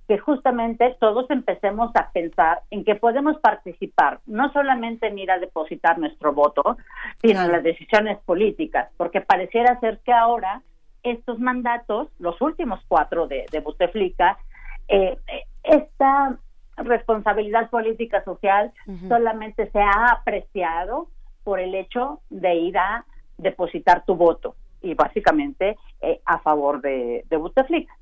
[0.09, 5.39] que justamente todos empecemos a pensar en que podemos participar, no solamente en ir a
[5.39, 6.77] depositar nuestro voto,
[7.20, 10.62] sino en las decisiones políticas, porque pareciera ser que ahora
[11.03, 14.39] estos mandatos, los últimos cuatro de, de Buteflika,
[14.89, 15.19] eh,
[15.62, 16.37] esta
[16.77, 18.73] responsabilidad política social
[19.09, 21.09] solamente se ha apreciado
[21.45, 23.05] por el hecho de ir a
[23.39, 27.95] depositar tu voto y básicamente eh, a favor de, de Buteflika.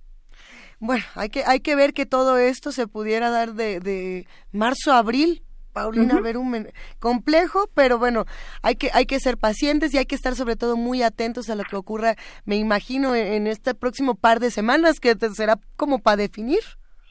[0.81, 4.93] Bueno, hay que, hay que ver que todo esto se pudiera dar de, de marzo
[4.93, 5.43] a abril.
[5.73, 8.25] Paulina uh Verumen, complejo, pero bueno,
[8.61, 11.55] hay que, hay que ser pacientes y hay que estar sobre todo muy atentos a
[11.55, 16.17] lo que ocurra, me imagino, en, este próximo par de semanas, que será como para
[16.17, 16.59] definir.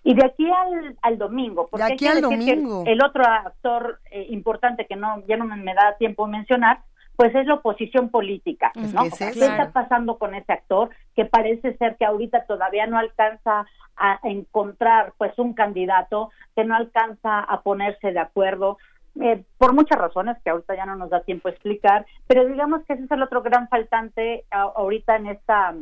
[0.03, 2.83] Y de aquí al, al domingo, porque de aquí al domingo.
[2.85, 6.81] el otro actor eh, importante que no ya no me da tiempo mencionar
[7.19, 9.01] pues es la oposición política, ¿no?
[9.17, 13.65] ¿Qué está pasando con ese actor que parece ser que ahorita todavía no alcanza
[13.97, 18.77] a encontrar pues un candidato, que no alcanza a ponerse de acuerdo?
[19.19, 22.85] Eh, por muchas razones que ahorita ya no nos da tiempo a explicar, pero digamos
[22.85, 25.75] que ese es el otro gran faltante ahorita en esta,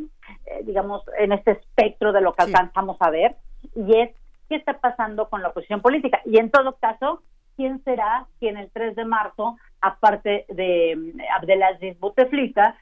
[0.48, 3.36] eh, digamos, en este espectro de lo que alcanzamos a ver,
[3.76, 4.10] y es
[4.50, 6.20] qué está pasando con la oposición política.
[6.26, 7.22] Y en todo caso,
[7.58, 12.78] quién será quien el 3 de marzo, aparte de mm, Abdelaziz Bouteflika,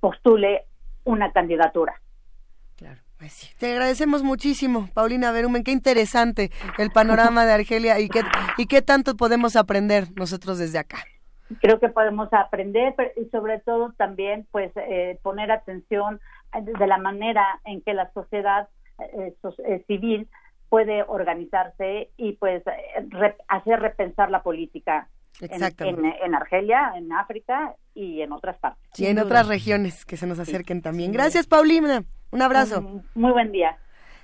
[0.00, 0.66] postule
[1.04, 1.94] una candidatura.
[2.76, 3.00] Claro.
[3.18, 5.64] Pues Te agradecemos muchísimo, Paulina Berumen.
[5.64, 8.22] Qué interesante el panorama de Argelia y qué,
[8.58, 10.98] y qué tanto podemos aprender nosotros desde acá.
[11.60, 16.20] Creo que podemos aprender y sobre todo también pues eh, poner atención
[16.52, 18.68] de la manera en que la sociedad
[18.98, 19.34] eh,
[19.66, 20.28] eh, civil
[20.74, 22.64] puede organizarse y pues
[23.46, 25.08] hacer repensar la política
[25.40, 28.98] en, en, Argelia, en África y en otras partes.
[28.98, 31.12] Y en otras regiones que se nos acerquen también.
[31.12, 32.02] Gracias, Paulina.
[32.32, 32.82] Un abrazo.
[33.14, 33.78] muy buen día.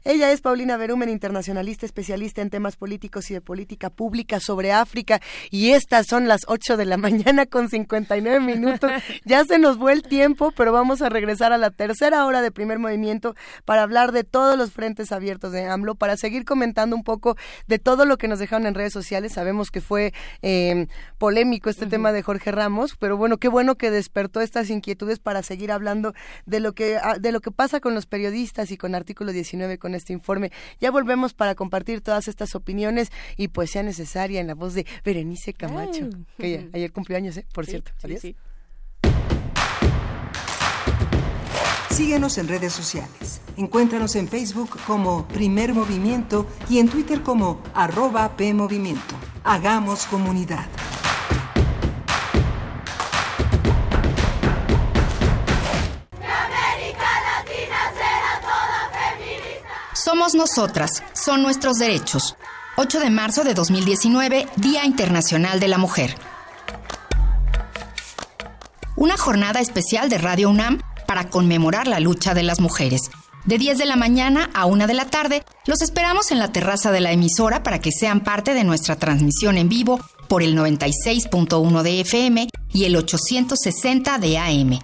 [0.04, 5.20] Ella es Paulina Berumen, internacionalista especialista en temas políticos y de política pública sobre África.
[5.50, 8.90] Y estas son las 8 de la mañana con 59 minutos.
[9.24, 12.50] Ya se nos fue el tiempo, pero vamos a regresar a la tercera hora de
[12.50, 17.04] primer movimiento para hablar de todos los frentes abiertos de AMLO, para seguir comentando un
[17.04, 17.36] poco
[17.66, 19.32] de todo lo que nos dejaron en redes sociales.
[19.32, 20.12] Sabemos que fue
[20.42, 20.86] eh,
[21.18, 25.42] polémico este tema de Jorge Ramos, pero bueno, qué bueno que despertó estas inquietudes para
[25.42, 26.14] seguir hablando
[26.46, 29.78] de lo que, ah, de lo que pasa con los periodistas y con artículo 19,
[29.78, 30.52] con con este informe.
[30.80, 34.86] Ya volvemos para compartir todas estas opiniones y pues sea necesaria en la voz de
[35.04, 36.08] Berenice Camacho,
[36.38, 37.46] que ayer cumplió años, ¿eh?
[37.52, 37.90] por cierto.
[38.02, 38.22] Adiós.
[41.90, 43.42] Síguenos en redes sociales.
[43.56, 49.16] Encuéntranos en Facebook como Primer Movimiento y en Twitter como arroba PMovimiento.
[49.44, 50.66] Hagamos comunidad.
[60.10, 62.34] Somos nosotras, son nuestros derechos.
[62.76, 66.16] 8 de marzo de 2019, Día Internacional de la Mujer.
[68.96, 73.02] Una jornada especial de Radio UNAM para conmemorar la lucha de las mujeres.
[73.44, 76.90] De 10 de la mañana a 1 de la tarde, los esperamos en la terraza
[76.90, 81.82] de la emisora para que sean parte de nuestra transmisión en vivo por el 96.1
[81.82, 84.80] de FM y el 860 de AM.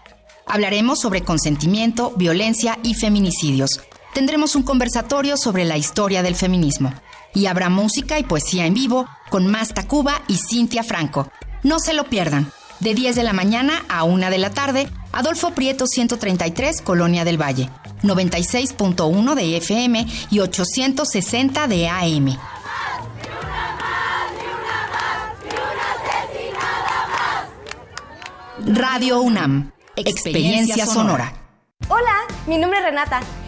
[0.46, 3.80] Hablaremos sobre consentimiento, violencia y feminicidios.
[4.16, 6.90] Tendremos un conversatorio sobre la historia del feminismo.
[7.34, 11.30] Y habrá música y poesía en vivo con Masta Cuba y Cintia Franco.
[11.62, 12.50] No se lo pierdan.
[12.80, 17.38] De 10 de la mañana a 1 de la tarde, Adolfo Prieto 133, Colonia del
[17.38, 17.68] Valle.
[18.04, 22.38] 96.1 de FM y 860 de AM.
[28.64, 31.34] Radio UNAM, experiencia sonora.
[31.90, 32.14] Hola,
[32.46, 33.20] mi nombre es Renata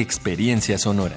[0.00, 1.16] experiencia sonora.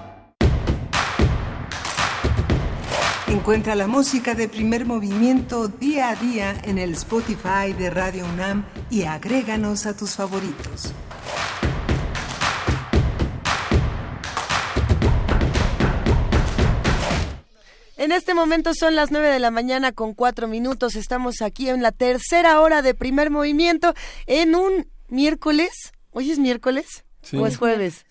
[3.31, 8.65] Encuentra la música de primer movimiento día a día en el Spotify de Radio UNAM
[8.89, 10.93] y agréganos a tus favoritos.
[17.95, 20.97] En este momento son las 9 de la mañana con cuatro minutos.
[20.97, 23.93] Estamos aquí en la tercera hora de primer movimiento
[24.27, 25.71] en un miércoles.
[26.11, 27.05] ¿Hoy es miércoles?
[27.21, 27.37] Sí.
[27.37, 28.05] ¿O es jueves?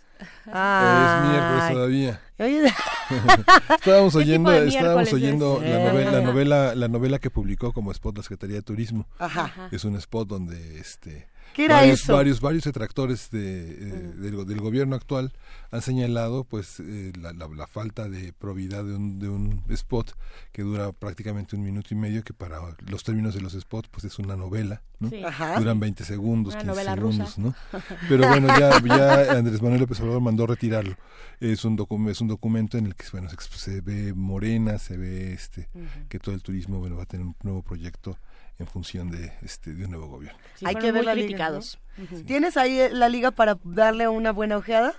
[0.47, 2.21] Es miércoles todavía.
[3.79, 8.23] estábamos oyendo, estábamos oyendo la novela, la novela, la novela que publicó como spot la
[8.23, 9.07] Secretaría de Turismo.
[9.19, 9.69] Ajá.
[9.71, 12.13] Es un spot donde este ¿Qué era varios, eso?
[12.15, 15.33] varios varios detractores de, eh, del, del gobierno actual
[15.73, 20.17] han señalado pues eh, la, la, la falta de probidad de un, de un spot
[20.53, 22.59] que dura prácticamente un minuto y medio que para
[22.89, 25.09] los términos de los spots pues es una novela ¿no?
[25.11, 25.23] Sí.
[25.25, 25.59] Ajá.
[25.59, 27.41] duran 20 segundos Una 15 novela segundos rusa.
[27.41, 27.55] ¿no?
[28.09, 30.97] pero bueno ya, ya Andrés Manuel López Obrador mandó retirarlo
[31.41, 35.33] es un docu- es un documento en el que bueno, se, ve morena, se ve
[35.33, 35.69] este
[36.09, 38.19] que todo el turismo bueno va a tener un nuevo proyecto
[38.61, 40.39] en función de este de un nuevo gobierno.
[40.65, 41.81] Hay que ver criticados.
[42.27, 44.95] ¿Tienes ahí la liga para darle una buena ojeada?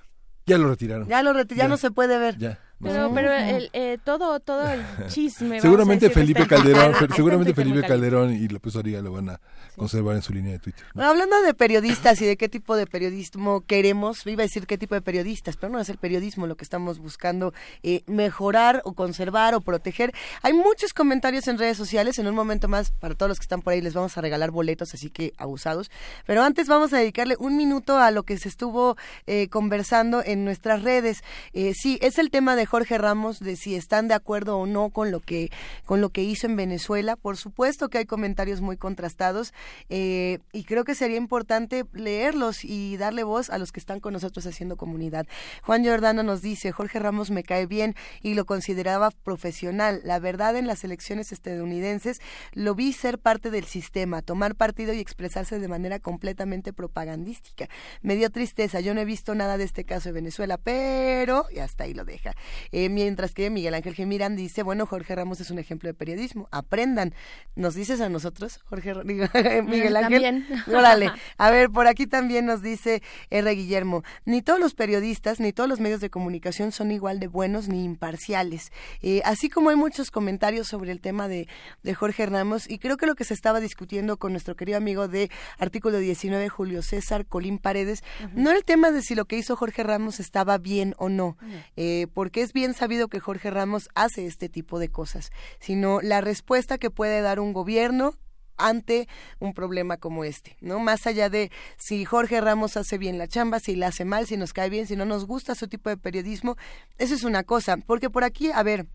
[0.45, 1.07] Ya lo retiraron.
[1.07, 2.37] Ya lo retiraron, ya, no se puede ver.
[2.37, 2.59] Ya.
[2.81, 5.61] Pero, pero el, eh, todo, todo el chisme.
[5.61, 9.39] Seguramente Felipe Calderón, seguramente Felipe Calderón y López Origa lo van a
[9.75, 10.85] conservar en su línea de Twitter.
[10.95, 14.95] hablando de periodistas y de qué tipo de periodismo queremos, iba a decir qué tipo
[14.95, 17.53] de periodistas, pero no es el periodismo lo que estamos buscando
[17.83, 20.13] eh, mejorar o conservar o proteger.
[20.41, 22.17] Hay muchos comentarios en redes sociales.
[22.19, 24.51] En un momento más, para todos los que están por ahí, les vamos a regalar
[24.51, 25.91] boletos, así que abusados.
[26.25, 28.97] Pero antes vamos a dedicarle un minuto a lo que se estuvo
[29.27, 31.23] eh, conversando en nuestras redes.
[31.53, 35.11] sí, es el tema de Jorge Ramos de si están de acuerdo o no con
[35.11, 35.51] lo que
[35.83, 37.17] con lo que hizo en Venezuela.
[37.17, 39.53] Por supuesto que hay comentarios muy contrastados
[39.89, 44.13] eh, y creo que sería importante leerlos y darle voz a los que están con
[44.13, 45.27] nosotros haciendo comunidad.
[45.63, 49.99] Juan Giordano nos dice Jorge Ramos me cae bien y lo consideraba profesional.
[50.05, 52.21] La verdad en las elecciones estadounidenses
[52.53, 57.67] lo vi ser parte del sistema, tomar partido y expresarse de manera completamente propagandística.
[58.01, 58.79] Me dio tristeza.
[58.79, 62.05] Yo no he visto nada de este caso de Venezuela, pero y hasta ahí lo
[62.05, 62.31] deja.
[62.71, 66.47] Eh, mientras que Miguel Ángel Gemirán dice, bueno, Jorge Ramos es un ejemplo de periodismo,
[66.51, 67.13] aprendan.
[67.55, 69.93] ¿Nos dices a nosotros, Jorge Miguel Ángel?
[69.93, 70.47] También.
[70.67, 71.11] Órale.
[71.37, 73.51] A ver, por aquí también nos dice R.
[73.51, 77.67] Guillermo, ni todos los periodistas, ni todos los medios de comunicación son igual de buenos
[77.67, 78.71] ni imparciales.
[79.01, 81.47] Eh, así como hay muchos comentarios sobre el tema de,
[81.83, 85.07] de Jorge Ramos, y creo que lo que se estaba discutiendo con nuestro querido amigo
[85.07, 89.37] de artículo 19, Julio César Colín Paredes, no era el tema de si lo que
[89.37, 91.37] hizo Jorge Ramos estaba bien o no,
[91.75, 96.21] eh, porque es bien sabido que Jorge Ramos hace este tipo de cosas, sino la
[96.21, 98.15] respuesta que puede dar un gobierno
[98.57, 99.07] ante
[99.39, 100.79] un problema como este, ¿no?
[100.79, 104.37] Más allá de si Jorge Ramos hace bien la chamba, si la hace mal, si
[104.37, 106.57] nos cae bien, si no nos gusta su tipo de periodismo,
[106.97, 108.87] eso es una cosa, porque por aquí, a ver,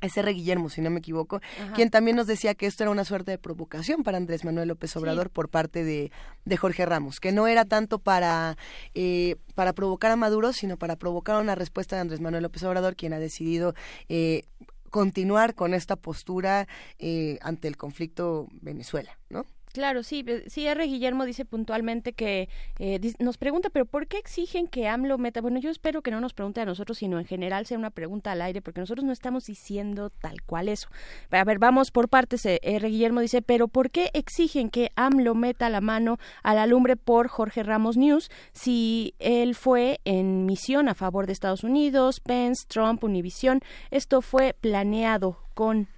[0.00, 0.32] es R.
[0.32, 1.40] Guillermo, si no me equivoco,
[1.74, 4.94] quien también nos decía que esto era una suerte de provocación para Andrés Manuel López
[4.96, 6.12] Obrador por parte de,
[6.44, 8.56] de, Jorge Ramos, que no era tanto para,
[8.94, 12.96] eh, para provocar a Maduro, sino para provocar una respuesta de Andrés Manuel López Obrador,
[12.96, 13.74] quien ha decidido
[14.08, 14.42] eh,
[14.90, 16.66] continuar con esta postura
[16.98, 19.46] eh, ante el conflicto Venezuela, ¿no?
[19.76, 20.86] Claro, sí, sí, R.
[20.86, 22.48] Guillermo dice puntualmente que
[22.78, 25.42] eh, nos pregunta, pero ¿por qué exigen que AMLO meta?
[25.42, 28.32] Bueno, yo espero que no nos pregunte a nosotros, sino en general sea una pregunta
[28.32, 30.88] al aire, porque nosotros no estamos diciendo tal cual eso.
[31.30, 32.46] A ver, vamos por partes.
[32.46, 32.88] Eh, R.
[32.88, 37.28] Guillermo dice, pero ¿por qué exigen que AMLO meta la mano a la lumbre por
[37.28, 43.04] Jorge Ramos News si él fue en misión a favor de Estados Unidos, Pence, Trump,
[43.04, 43.60] Univision?
[43.90, 45.88] Esto fue planeado con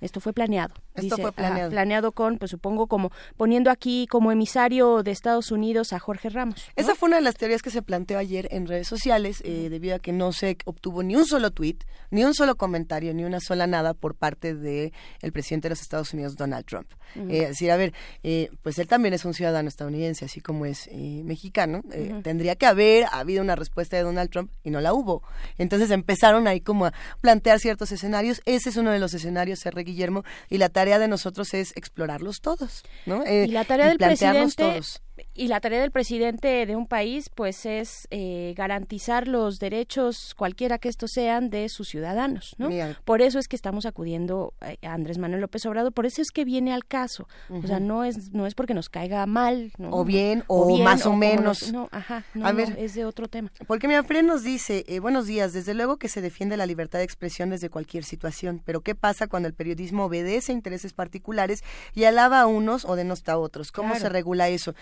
[0.00, 0.74] esto fue planeado.
[0.96, 1.70] Esto fue planeado.
[1.70, 6.64] planeado con, pues supongo, como poniendo aquí como emisario de Estados Unidos a Jorge Ramos.
[6.76, 9.96] Esa fue una de las teorías que se planteó ayer en redes sociales, eh, debido
[9.96, 11.78] a que no se obtuvo ni un solo tweet,
[12.10, 15.82] ni un solo comentario, ni una sola nada por parte del el presidente de los
[15.82, 16.88] Estados Unidos, Donald Trump.
[17.14, 20.66] Eh, es decir, a ver, eh, pues él también es un ciudadano estadounidense, así como
[20.66, 21.82] es mexicano.
[22.22, 25.22] Tendría que haber habido una respuesta de Donald Trump y no la hubo.
[25.58, 28.40] Entonces empezaron ahí como a plantear ciertos escenarios.
[28.44, 29.82] Ese es uno de los escenarios, R.
[29.82, 33.24] Guillermo, y la tarea de nosotros es explorarlos todos, ¿no?
[33.26, 35.00] y la tarea del presidente todos
[35.34, 40.78] y la tarea del presidente de un país pues es eh, garantizar los derechos cualquiera
[40.78, 42.68] que estos sean de sus ciudadanos no
[43.04, 45.92] por eso es que estamos acudiendo a Andrés Manuel López Obrador.
[45.92, 47.28] Por eso es que viene al caso.
[47.50, 51.14] O sea no es no es porque nos caiga mal o bien o, más o,
[51.14, 51.72] menos.
[51.72, 53.50] no ajá no, a ver, es de otro tema.
[53.66, 55.52] Porque mi Fred nos dice eh, buenos días.
[55.52, 59.26] Desde luego que se defiende la libertad de expresión desde cualquier situación pero qué pasa
[59.26, 61.62] cuando el periodismo obedece a intereses particulares
[61.94, 64.74] y alaba a unos o denosta a otros cómo se regula eso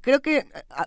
[0.00, 0.46] creo que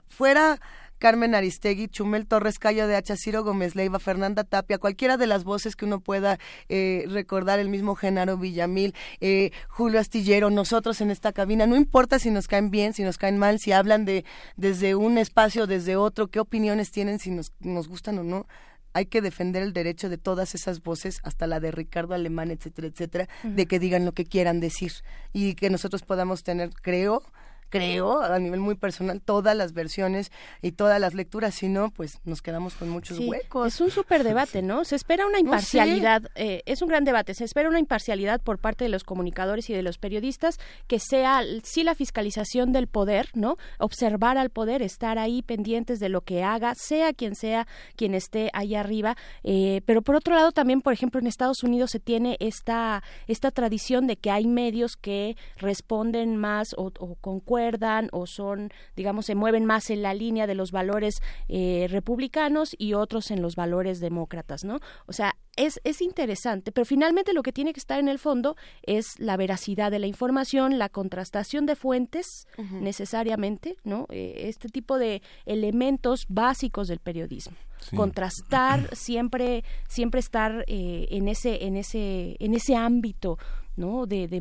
[0.10, 0.60] fuera
[1.02, 5.44] Carmen Aristegui, Chumel Torres, Cayo de Hacha, Ciro Gómez Leiva, Fernanda Tapia, cualquiera de las
[5.44, 6.38] voces que uno pueda
[6.70, 12.20] eh, recordar, el mismo Genaro Villamil, eh, Julio Astillero, nosotros en esta cabina, no importa
[12.20, 14.26] si nos caen bien, si nos caen mal, si hablan de
[14.58, 18.46] desde un espacio, desde otro, qué opiniones tienen, si nos, nos gustan o no,
[18.94, 22.88] hay que defender el derecho de todas esas voces, hasta la de Ricardo Alemán, etcétera,
[22.88, 24.92] etcétera, de que digan lo que quieran decir
[25.34, 27.24] y que nosotros podamos tener, creo,
[27.72, 30.32] creo, a nivel muy personal, todas las versiones
[30.62, 33.74] y todas las lecturas, si no, pues nos quedamos con muchos huecos.
[33.74, 34.84] Es un súper debate, ¿no?
[34.84, 38.84] Se espera una imparcialidad, eh, es un gran debate, se espera una imparcialidad por parte
[38.84, 43.56] de los comunicadores y de los periodistas, que sea sí la fiscalización del poder, ¿no?
[43.80, 48.50] Observar al poder, estar ahí pendientes de lo que haga, sea quien sea quien esté
[48.54, 52.36] ahí arriba, eh, pero por otro lado también, por ejemplo, en Estados Unidos se tiene
[52.42, 58.26] esta, esta tradición de que hay medios que responden más o, o concuerdan concuerdan o
[58.26, 63.30] son, digamos, se mueven más en la línea de los valores eh, republicanos y otros
[63.32, 64.80] en los valores demócratas, ¿no?
[65.06, 68.56] O sea, es, es interesante, pero finalmente lo que tiene que estar en el fondo
[68.84, 74.08] es la veracidad de la información, la contrastación de fuentes necesariamente, ¿no?
[74.10, 77.58] Eh, este tipo de elementos básicos del periodismo.
[77.96, 83.38] Contrastar, siempre, siempre estar eh, en ese, en ese, en ese ámbito
[83.76, 84.06] ¿no?
[84.06, 84.40] de, de,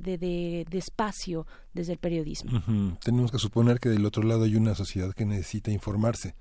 [0.00, 2.62] de, de, espacio desde el periodismo.
[3.02, 6.34] Tenemos que suponer que del otro lado hay una sociedad que necesita informarse,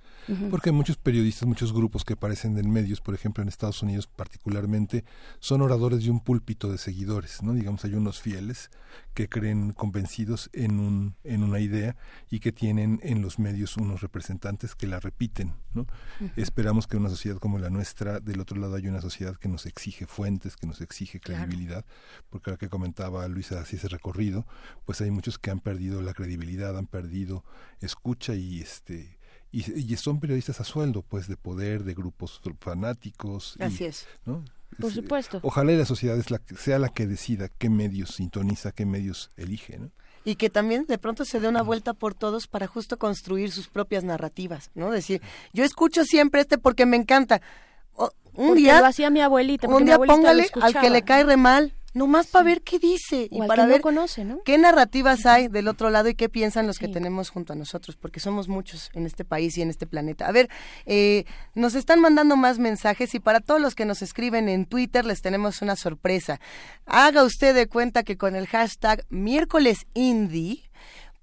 [0.49, 5.03] porque muchos periodistas, muchos grupos que aparecen en medios, por ejemplo en Estados Unidos particularmente,
[5.39, 7.53] son oradores de un púlpito de seguidores, ¿no?
[7.53, 8.69] Digamos, hay unos fieles
[9.15, 11.95] que creen convencidos en, un, en una idea
[12.29, 15.87] y que tienen en los medios unos representantes que la repiten, ¿no?
[16.35, 19.49] Esperamos que en una sociedad como la nuestra, del otro lado hay una sociedad que
[19.49, 21.85] nos exige fuentes, que nos exige credibilidad,
[22.29, 24.45] porque ahora que comentaba Luisa así ese recorrido,
[24.85, 27.43] pues hay muchos que han perdido la credibilidad, han perdido
[27.81, 29.17] escucha y este
[29.51, 33.55] y, son periodistas a sueldo, pues de poder, de grupos fanáticos.
[33.59, 34.07] Así es.
[34.25, 34.43] ¿no?
[34.79, 35.39] Por supuesto.
[35.43, 39.77] Ojalá la sociedad es la, sea la que decida qué medios sintoniza, qué medios elige,
[39.77, 39.91] ¿no?
[40.25, 43.67] y que también de pronto se dé una vuelta por todos para justo construir sus
[43.67, 44.89] propias narrativas, ¿no?
[44.89, 45.21] Decir,
[45.51, 47.41] yo escucho siempre este porque me encanta.
[48.33, 51.75] un día lo hacía mi abuelita, un día póngale al que le cae re mal
[51.93, 54.41] nomás para ver qué dice y para ver conoce, ¿no?
[54.43, 57.95] qué narrativas hay del otro lado y qué piensan los que tenemos junto a nosotros,
[57.95, 60.27] porque somos muchos en este país y en este planeta.
[60.27, 60.49] A ver,
[60.85, 61.25] eh,
[61.55, 65.21] nos están mandando más mensajes y para todos los que nos escriben en Twitter les
[65.21, 66.39] tenemos una sorpresa.
[66.85, 70.63] Haga usted de cuenta que con el hashtag miércoles indie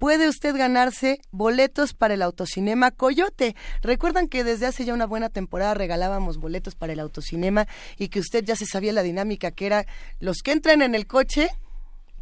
[0.01, 3.55] puede usted ganarse boletos para el autocinema Coyote.
[3.82, 7.68] Recuerdan que desde hace ya una buena temporada regalábamos boletos para el autocinema
[7.98, 9.86] y que usted ya se sabía la dinámica que era
[10.18, 11.51] los que entran en el coche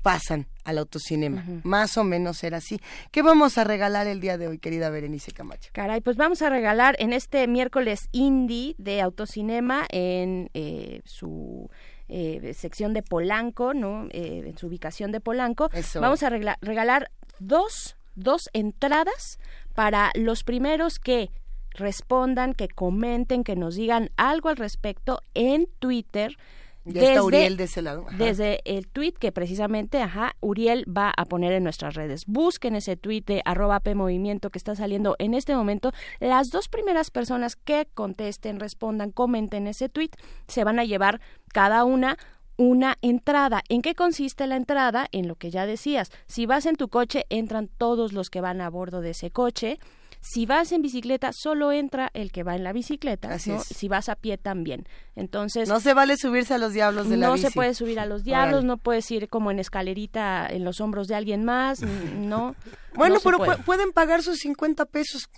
[0.02, 1.44] pasan al autocinema.
[1.62, 2.80] Más o menos era así.
[3.12, 5.70] ¿Qué vamos a regalar el día de hoy, querida Berenice Camacho?
[5.72, 11.70] Caray, pues vamos a regalar en este miércoles indie de autocinema en eh, su
[12.08, 14.06] eh, sección de Polanco, ¿no?
[14.10, 15.70] Eh, en su ubicación de Polanco.
[15.94, 19.38] Vamos a regalar dos, dos entradas
[19.74, 21.30] para los primeros que
[21.72, 26.36] respondan, que comenten, que nos digan algo al respecto en Twitter.
[26.84, 28.06] Ya desde, está Uriel de ese lado.
[28.16, 32.24] Desde el tweet que precisamente, ajá, Uriel va a poner en nuestras redes.
[32.26, 35.92] Busquen ese tweet de arroba P Movimiento que está saliendo en este momento.
[36.18, 40.10] Las dos primeras personas que contesten, respondan, comenten ese tweet,
[40.46, 41.20] se van a llevar
[41.52, 42.16] cada una
[42.58, 43.62] una entrada.
[43.70, 45.08] ¿En qué consiste la entrada?
[45.12, 46.10] En lo que ya decías.
[46.26, 49.78] Si vas en tu coche, entran todos los que van a bordo de ese coche.
[50.20, 53.38] Si vas en bicicleta, solo entra el que va en la bicicleta.
[53.38, 54.86] Si vas a pie, también.
[55.14, 55.68] Entonces.
[55.68, 57.44] No se vale subirse a los diablos de la bici.
[57.44, 60.80] No se puede subir a los diablos, no puedes ir como en escalerita en los
[60.80, 62.54] hombros de alguien más, no.
[62.94, 65.28] Bueno, pero pueden pagar sus 50 pesos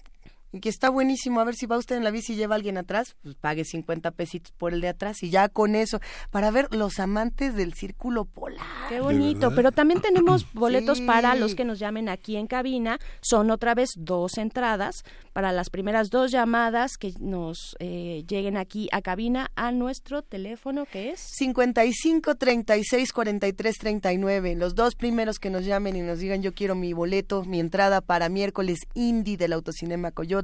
[0.53, 1.41] y que está buenísimo.
[1.41, 3.65] A ver si va usted en la bici y lleva a alguien atrás, pues pague
[3.65, 6.01] 50 pesitos por el de atrás y ya con eso,
[6.31, 8.67] para ver los amantes del círculo polar.
[8.89, 12.99] Qué bonito, pero también tenemos boletos para los que nos llamen aquí en cabina.
[13.21, 18.89] Son otra vez dos entradas para las primeras dos llamadas que nos eh, lleguen aquí
[18.93, 24.57] a cabina a nuestro teléfono que es 55 36 43 39.
[24.57, 28.01] Los dos primeros que nos llamen y nos digan yo quiero mi boleto, mi entrada
[28.01, 30.40] para miércoles indie del Autocinema Coyote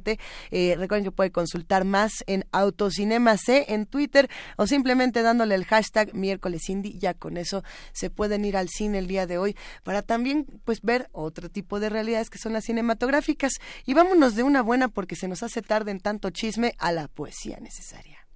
[0.50, 5.64] eh, recuerden que puede consultar más en Autocinema C en Twitter o simplemente dándole el
[5.64, 6.98] hashtag miércoles indie.
[6.98, 7.62] Ya con eso
[7.92, 11.80] se pueden ir al cine el día de hoy para también pues ver otro tipo
[11.80, 13.52] de realidades que son las cinematográficas.
[13.84, 17.08] Y vámonos de una buena porque se nos hace tarde en tanto chisme a la
[17.08, 18.26] poesía necesaria.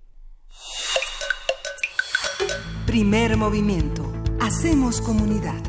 [2.87, 4.13] Primer movimiento.
[4.41, 5.61] Hacemos comunidad.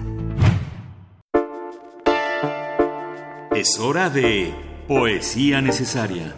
[3.53, 6.35] Es hora de Poesía necesaria.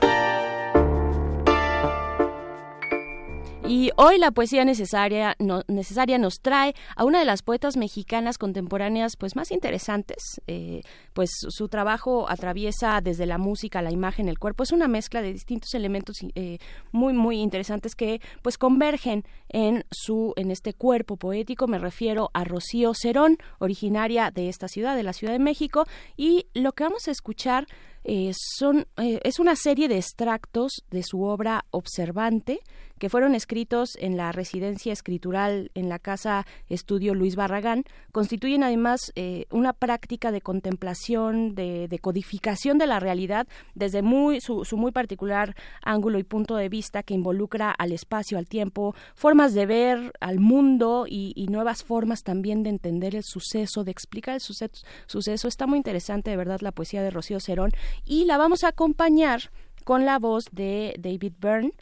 [3.68, 5.36] Y hoy la poesía necesaria,
[5.68, 10.82] necesaria nos trae a una de las poetas mexicanas contemporáneas pues más interesantes, eh,
[11.14, 15.32] pues su trabajo atraviesa desde la música, la imagen, el cuerpo, es una mezcla de
[15.32, 16.58] distintos elementos eh,
[16.92, 21.68] muy muy interesantes que pues convergen en su en este cuerpo poético.
[21.68, 25.86] Me refiero a Rocío Cerón, originaria de esta ciudad, de la Ciudad de México,
[26.18, 27.68] y lo que vamos a escuchar
[28.06, 32.60] eh, son, eh, es una serie de extractos de su obra Observante
[33.00, 37.84] que fueron escritos en la residencia escritural en la Casa Estudio Luis Barragán.
[38.14, 39.12] Constituyen además
[39.50, 45.56] una práctica de contemplación narración, de, codificación de la realidad desde muy su, muy particular
[45.84, 50.40] ángulo y punto de vista que involucra al espacio, al tiempo, formas de ver al
[50.40, 55.48] mundo y, nuevas formas también de entender el suceso, de explicar el suceso, suceso.
[55.48, 57.72] Está muy interesante, de verdad, la poesía de Rocío Cerón
[58.06, 59.52] y la vamos a acompañar
[59.84, 61.74] con la voz de David Byrne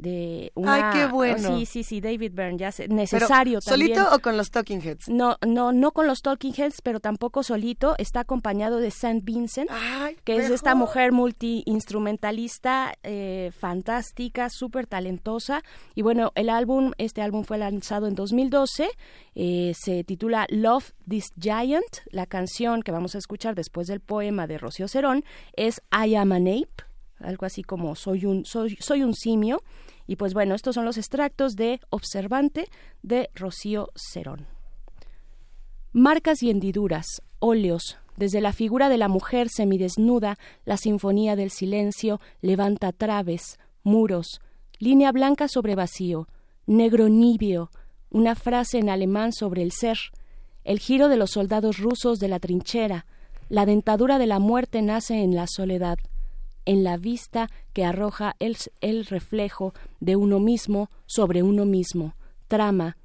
[0.00, 1.58] de una Ay, qué bueno.
[1.58, 3.94] Sí, sí, sí, David Byrne, ya sé, necesario también.
[3.96, 5.08] ¿Solito o con los Talking Heads?
[5.08, 9.70] No, no, no con los Talking Heads, pero tampoco solito, está acompañado de Saint Vincent,
[10.24, 15.62] que es esta mujer multi-instrumentalista eh, fantástica, súper talentosa
[15.94, 18.88] y bueno, el álbum, este álbum fue lanzado en 2012,
[19.34, 24.46] eh, se titula Love This Giant, la canción que vamos a escuchar después del poema
[24.46, 25.24] de Rocío Cerón
[25.54, 26.84] es I Am an Ape,
[27.20, 29.62] algo así como soy un, soy, soy un simio.
[30.10, 32.66] Y pues bueno, estos son los extractos de Observante
[33.00, 34.48] de Rocío Cerón.
[35.92, 42.20] Marcas y hendiduras, óleos, desde la figura de la mujer semidesnuda, la sinfonía del silencio
[42.40, 44.40] levanta traves, muros,
[44.80, 46.26] línea blanca sobre vacío,
[46.66, 47.70] negro nibio,
[48.10, 49.98] una frase en alemán sobre el ser,
[50.64, 53.06] el giro de los soldados rusos de la trinchera,
[53.48, 55.98] la dentadura de la muerte nace en la soledad,
[56.64, 62.14] en la vista que arroja el, reflejo de uno mismo sobre uno mismo.
[62.48, 62.96] Trama.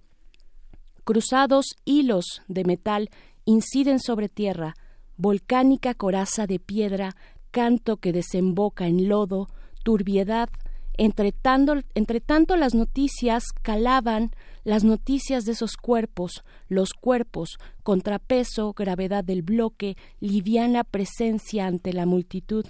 [1.04, 3.10] Cruzados hilos de metal
[3.46, 4.76] inciden sobre tierra,
[5.18, 7.16] volcánica coraza de piedra,
[7.52, 9.48] canto que desemboca en lodo,
[9.84, 10.50] turbiedad,
[10.98, 14.32] entre tanto, entre tanto, las noticias calaban
[14.66, 22.06] las noticias de esos cuerpos, los cuerpos, contrapeso, gravedad del bloque, liviana presencia ante la
[22.06, 22.66] multitud,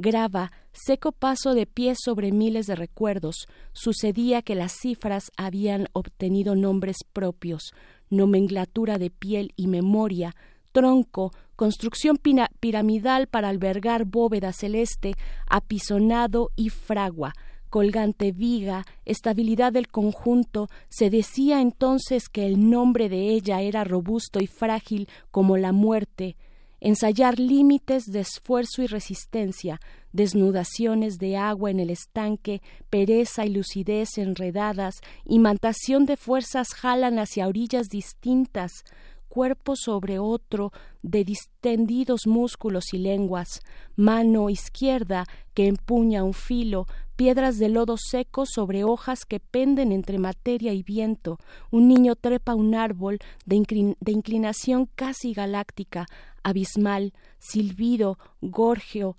[0.00, 6.54] grava, seco paso de pie sobre miles de recuerdos, sucedía que las cifras habían obtenido
[6.54, 7.72] nombres propios,
[8.10, 10.34] nomenclatura de piel y memoria,
[10.72, 12.18] tronco, construcción
[12.60, 15.14] piramidal para albergar bóveda celeste,
[15.46, 17.34] apisonado y fragua,
[17.68, 24.40] colgante viga, estabilidad del conjunto, se decía entonces que el nombre de ella era robusto
[24.40, 26.36] y frágil como la muerte,
[26.80, 29.80] ensayar límites de esfuerzo y resistencia,
[30.12, 37.46] desnudaciones de agua en el estanque, pereza y lucidez enredadas, imantación de fuerzas jalan hacia
[37.46, 38.84] orillas distintas,
[39.28, 43.60] cuerpo sobre otro de distendidos músculos y lenguas,
[43.96, 45.24] mano izquierda
[45.54, 46.86] que empuña un filo,
[47.20, 51.38] piedras de lodo seco sobre hojas que penden entre materia y viento,
[51.70, 56.06] un niño trepa un árbol de, inclinación casi galáctica,
[56.42, 59.18] abismal, silbido, gorgeo,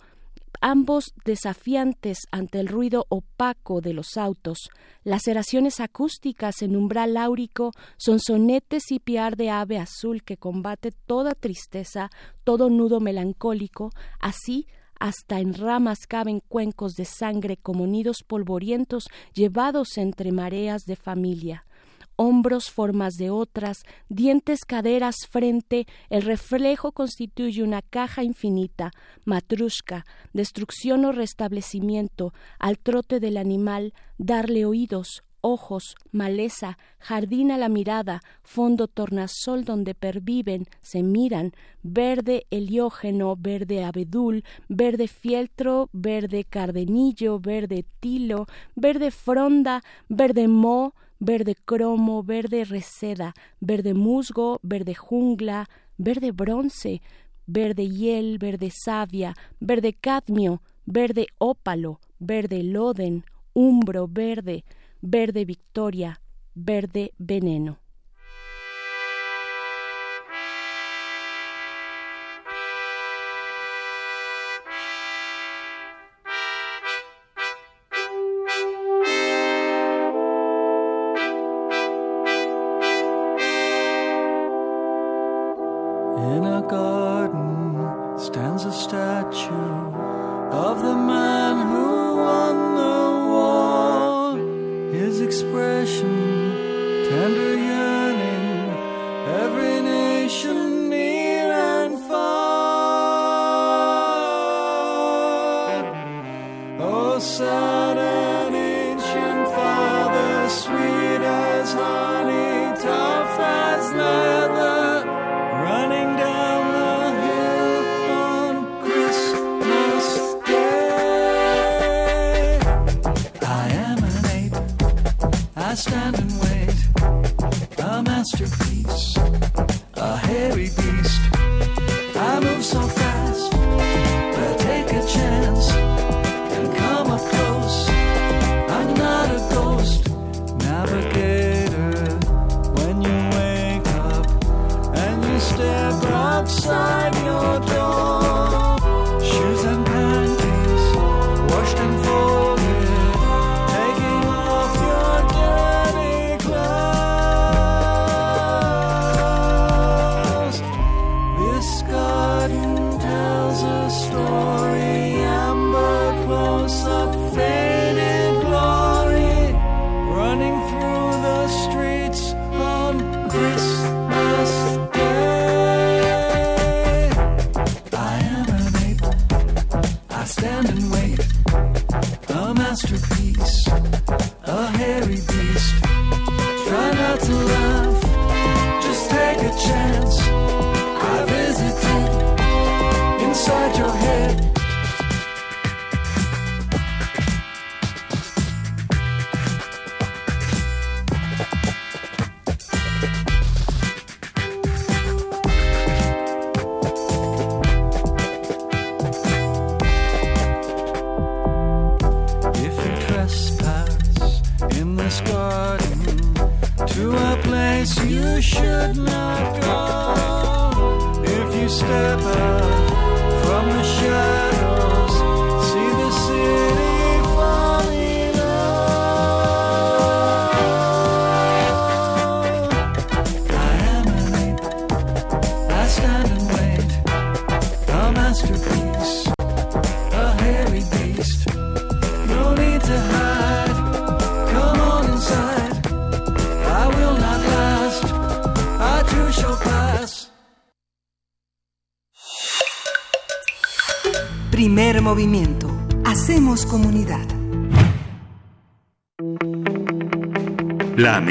[0.61, 4.71] ambos desafiantes ante el ruido opaco de los autos,
[5.03, 11.35] laceraciones acústicas en umbral áurico, son sonetes y piar de ave azul que combate toda
[11.35, 12.09] tristeza,
[12.43, 14.65] todo nudo melancólico, así
[15.01, 21.65] hasta en ramas caben cuencos de sangre como nidos polvorientos llevados entre mareas de familia.
[22.17, 28.91] Hombros formas de otras, dientes, caderas, frente, el reflejo constituye una caja infinita,
[29.25, 37.69] matrushka, destrucción o restablecimiento, al trote del animal, darle oídos, ojos, maleza, jardín a la
[37.69, 41.53] mirada, fondo tornasol donde perviven, se miran,
[41.83, 51.55] verde heliógeno, verde abedul, verde fieltro, verde cardenillo, verde tilo, verde fronda, verde mo, verde
[51.55, 57.01] cromo, verde reseda, verde musgo, verde jungla, verde bronce,
[57.45, 63.23] verde hiel, verde savia, verde cadmio, verde ópalo, verde loden,
[63.53, 64.63] umbro verde,
[65.01, 66.21] verde victoria,
[66.53, 67.80] verde veneno.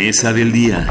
[0.03, 0.87] Mesa del día.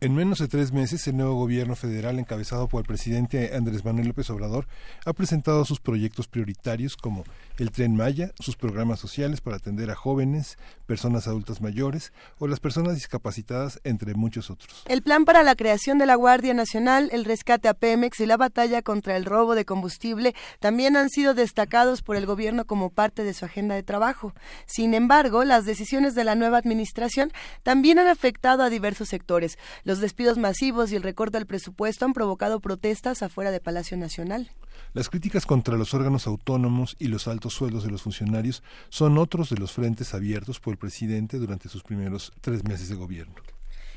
[0.00, 4.08] En menos de tres meses, el nuevo gobierno federal, encabezado por el presidente Andrés Manuel
[4.08, 4.66] López Obrador,
[5.04, 7.22] ha presentado sus proyectos prioritarios como
[7.60, 10.56] el Tren Maya, sus programas sociales para atender a jóvenes,
[10.86, 14.82] personas adultas mayores o las personas discapacitadas, entre muchos otros.
[14.88, 18.38] El plan para la creación de la Guardia Nacional, el rescate a Pemex y la
[18.38, 23.24] batalla contra el robo de combustible también han sido destacados por el gobierno como parte
[23.24, 24.32] de su agenda de trabajo.
[24.64, 27.30] Sin embargo, las decisiones de la nueva administración
[27.62, 29.58] también han afectado a diversos sectores.
[29.84, 34.50] Los despidos masivos y el recorte al presupuesto han provocado protestas afuera de Palacio Nacional.
[34.92, 39.48] Las críticas contra los órganos autónomos y los altos sueldos de los funcionarios son otros
[39.48, 43.36] de los frentes abiertos por el presidente durante sus primeros tres meses de gobierno.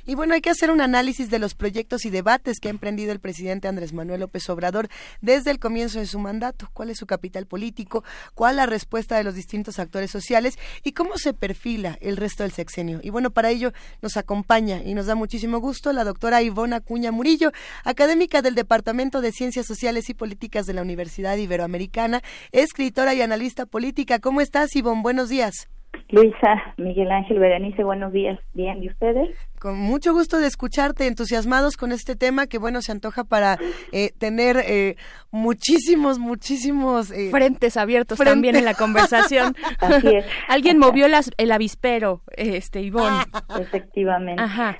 [0.05, 3.13] Y bueno, hay que hacer un análisis de los proyectos y debates que ha emprendido
[3.13, 4.89] el presidente Andrés Manuel López Obrador
[5.21, 6.69] desde el comienzo de su mandato.
[6.73, 8.03] ¿Cuál es su capital político?
[8.35, 10.57] ¿Cuál la respuesta de los distintos actores sociales?
[10.83, 12.99] ¿Y cómo se perfila el resto del sexenio?
[13.01, 17.13] Y bueno, para ello nos acompaña y nos da muchísimo gusto la doctora Ivona Cuña
[17.13, 17.53] Murillo,
[17.85, 23.65] académica del Departamento de Ciencias Sociales y Políticas de la Universidad Iberoamericana, escritora y analista
[23.65, 24.19] política.
[24.19, 25.01] ¿Cómo estás, Ivonne?
[25.01, 25.69] Buenos días.
[26.09, 28.39] Luisa, Miguel Ángel, Berenice, buenos días.
[28.53, 29.29] Bien, ¿y ustedes?
[29.59, 33.57] Con mucho gusto de escucharte, entusiasmados con este tema que, bueno, se antoja para
[33.91, 34.95] eh, tener eh,
[35.31, 37.09] muchísimos, muchísimos...
[37.11, 39.55] eh, frentes abiertos frente- también en la conversación.
[39.79, 40.25] Así es.
[40.49, 43.23] Alguien movió las- el avispero, este, Ivonne.
[43.59, 44.41] Efectivamente.
[44.41, 44.77] Ajá.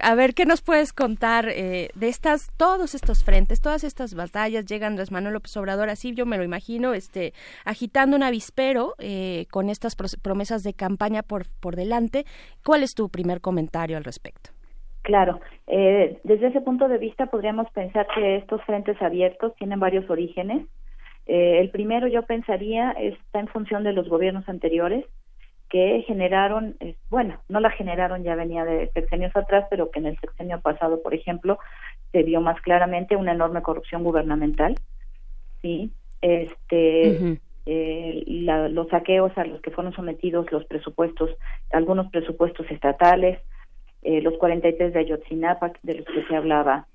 [0.00, 4.64] A ver, ¿qué nos puedes contar eh, de estas, todos estos frentes, todas estas batallas?
[4.66, 7.32] Llega Andrés Manuel López Obrador, así yo me lo imagino, este,
[7.64, 12.24] agitando un avispero eh, con estas promesas de campaña por, por delante.
[12.64, 14.50] ¿Cuál es tu primer comentario al respecto?
[15.02, 20.08] Claro, eh, desde ese punto de vista podríamos pensar que estos frentes abiertos tienen varios
[20.08, 20.66] orígenes.
[21.26, 25.04] Eh, el primero yo pensaría está en función de los gobiernos anteriores
[25.68, 30.06] que generaron, eh, bueno, no la generaron, ya venía de sexenios atrás, pero que en
[30.06, 31.58] el sexenio pasado, por ejemplo,
[32.12, 34.74] se vio más claramente una enorme corrupción gubernamental,
[35.62, 41.30] sí, este, eh, la- los saqueos a los que fueron sometidos los presupuestos,
[41.72, 43.40] algunos presupuestos estatales,
[44.02, 46.86] eh, los 43 de Ayotzinapa, de los que se hablaba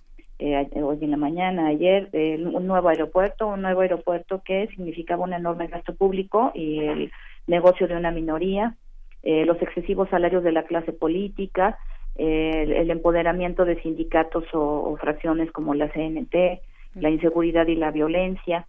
[0.42, 4.68] eh, a- hoy en la mañana, ayer, de un nuevo aeropuerto, un nuevo aeropuerto que
[4.68, 7.12] significaba un enorme gasto público y el
[7.50, 8.76] negocio de una minoría,
[9.24, 11.78] eh, los excesivos salarios de la clase política,
[12.16, 16.62] eh, el, el empoderamiento de sindicatos o, o fracciones como la CNT,
[16.96, 18.66] la inseguridad y la violencia,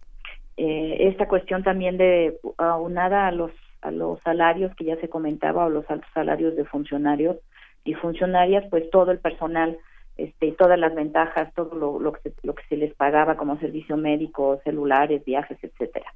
[0.57, 3.51] eh, esta cuestión también de aunada a los
[3.81, 7.37] a los salarios que ya se comentaba o los altos salarios de funcionarios
[7.83, 9.77] y funcionarias pues todo el personal
[10.17, 13.57] este todas las ventajas todo lo, lo que se, lo que se les pagaba como
[13.57, 16.13] servicio médico celulares viajes etcétera.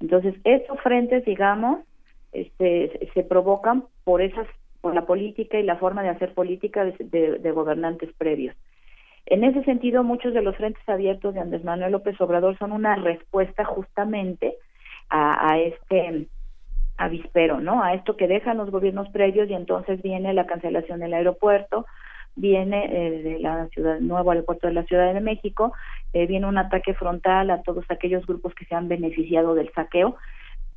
[0.00, 1.80] Entonces estos frentes digamos
[2.32, 4.46] este se- provocan por esas
[4.80, 8.56] por la política y la forma de hacer política de, de- de gobernantes previos
[9.26, 12.96] en ese sentido, muchos de los frentes abiertos de Andrés Manuel López Obrador son una
[12.96, 14.56] respuesta justamente
[15.08, 16.26] a, a este
[16.96, 17.82] avispero, ¿no?
[17.82, 21.86] A esto que dejan los gobiernos previos y entonces viene la cancelación del aeropuerto,
[22.34, 25.72] viene eh, de la ciudad, nuevo aeropuerto de la Ciudad de México,
[26.12, 30.16] eh, viene un ataque frontal a todos aquellos grupos que se han beneficiado del saqueo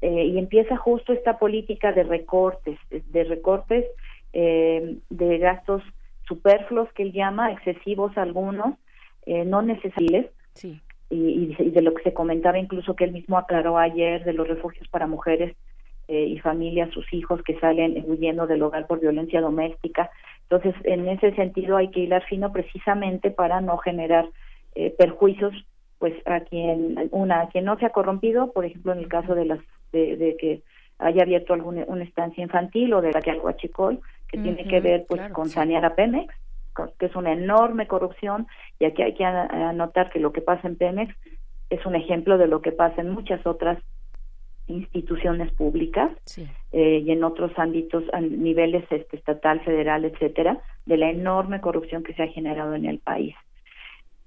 [0.01, 3.85] eh, y empieza justo esta política de recortes, de recortes
[4.33, 5.82] eh, de gastos
[6.27, 8.75] superfluos que él llama, excesivos algunos,
[9.25, 10.80] eh, no necesarios, Sí.
[11.09, 14.48] y, y de- lo que se comentaba incluso que él mismo aclaró ayer de los
[14.48, 15.56] refugios para mujeres
[16.07, 20.11] eh, y familias, sus hijos que salen huyendo del hogar por violencia doméstica.
[20.43, 24.30] Entonces, en ese sentido hay que hilar fino precisamente para no generar
[24.75, 25.53] eh, perjuicios
[25.98, 29.33] pues a quien una a quien no se ha corrompido, por ejemplo, en el caso
[29.33, 29.59] de las
[29.95, 30.61] de, que
[30.99, 35.06] haya abierto alguna una estancia infantil o de la que algo que tiene que ver
[35.07, 36.33] pues con sanear a Pemex,
[36.99, 38.48] que es una enorme corrupción
[38.80, 41.15] y aquí hay que anotar que lo que pasa en Pemex
[41.69, 43.77] es un ejemplo de lo que pasa en muchas otras
[44.67, 46.11] instituciones públicas
[46.72, 52.03] eh, y en otros ámbitos a niveles este, estatal, federal, etcétera, de la enorme corrupción
[52.03, 53.35] que se ha generado en el país.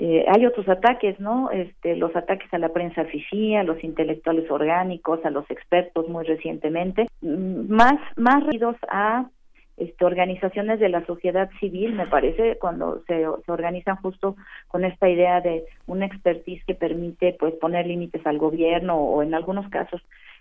[0.01, 1.51] Eh, hay otros ataques, ¿no?
[1.51, 6.25] Este, los ataques a la prensa oficial, a los intelectuales orgánicos, a los expertos muy
[6.25, 8.45] recientemente, mm, más más
[8.89, 9.29] a
[9.77, 14.37] este, organizaciones de la sociedad civil, me parece, cuando se, se, organizan justo
[14.69, 19.35] con esta idea de una expertise que permite pues poner límites al gobierno o en
[19.35, 20.01] algunos casos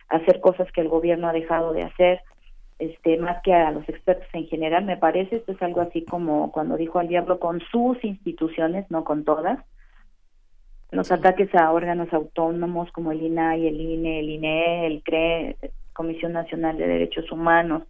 [0.09, 2.21] hacer cosas que el gobierno ha dejado de hacer,
[2.79, 6.51] este, más que a los expertos en general, me parece, esto es algo así como
[6.51, 9.59] cuando dijo al diablo con sus instituciones, no con todas,
[10.91, 15.57] los ataques a órganos autónomos como el INAI, el INE, el INE, el CRE,
[15.91, 17.83] Comisión Nacional de Derechos Humanos,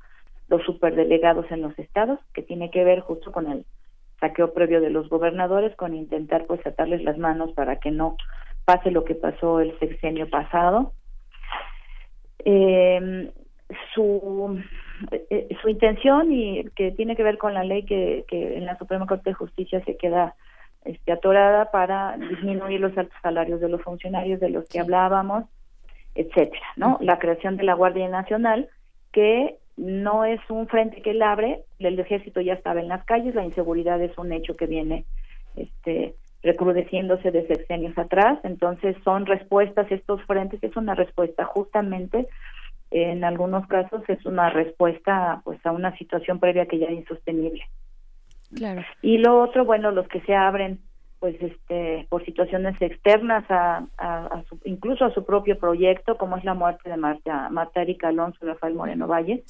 [0.48, 3.66] los superdelegados en los estados, que tiene que ver justo con el
[4.20, 8.16] saqueo previo de los gobernadores, con intentar pues atarles las manos para que no
[8.66, 10.94] pase lo que pasó el sexenio pasado.
[12.46, 13.32] Eh,
[13.94, 14.62] su
[15.12, 18.78] eh, su intención y que tiene que ver con la ley que, que en la
[18.78, 20.36] Suprema Corte de Justicia se queda
[20.86, 25.44] este, atorada para disminuir los altos salarios de los funcionarios de los que hablábamos,
[26.16, 26.98] etcétera, ¿no?
[27.02, 28.70] La creación de la Guardia Nacional
[29.12, 33.36] que no es un frente que él abre, el ejército ya estaba en las calles,
[33.36, 35.06] la inseguridad es un hecho que viene
[35.56, 42.28] este recrudeciéndose desde años atrás, entonces son respuestas estos frentes, es una respuesta justamente
[42.92, 47.64] en algunos casos es una respuesta pues a una situación previa que ya es insostenible.
[48.56, 48.84] Claro.
[49.02, 50.80] Y lo otro, bueno, los que se abren
[51.20, 56.54] pues este por situaciones externas a, a, incluso a su propio proyecto como es la
[56.54, 59.44] muerte de Marta Marta Erika Alonso y Rafael Moreno Valle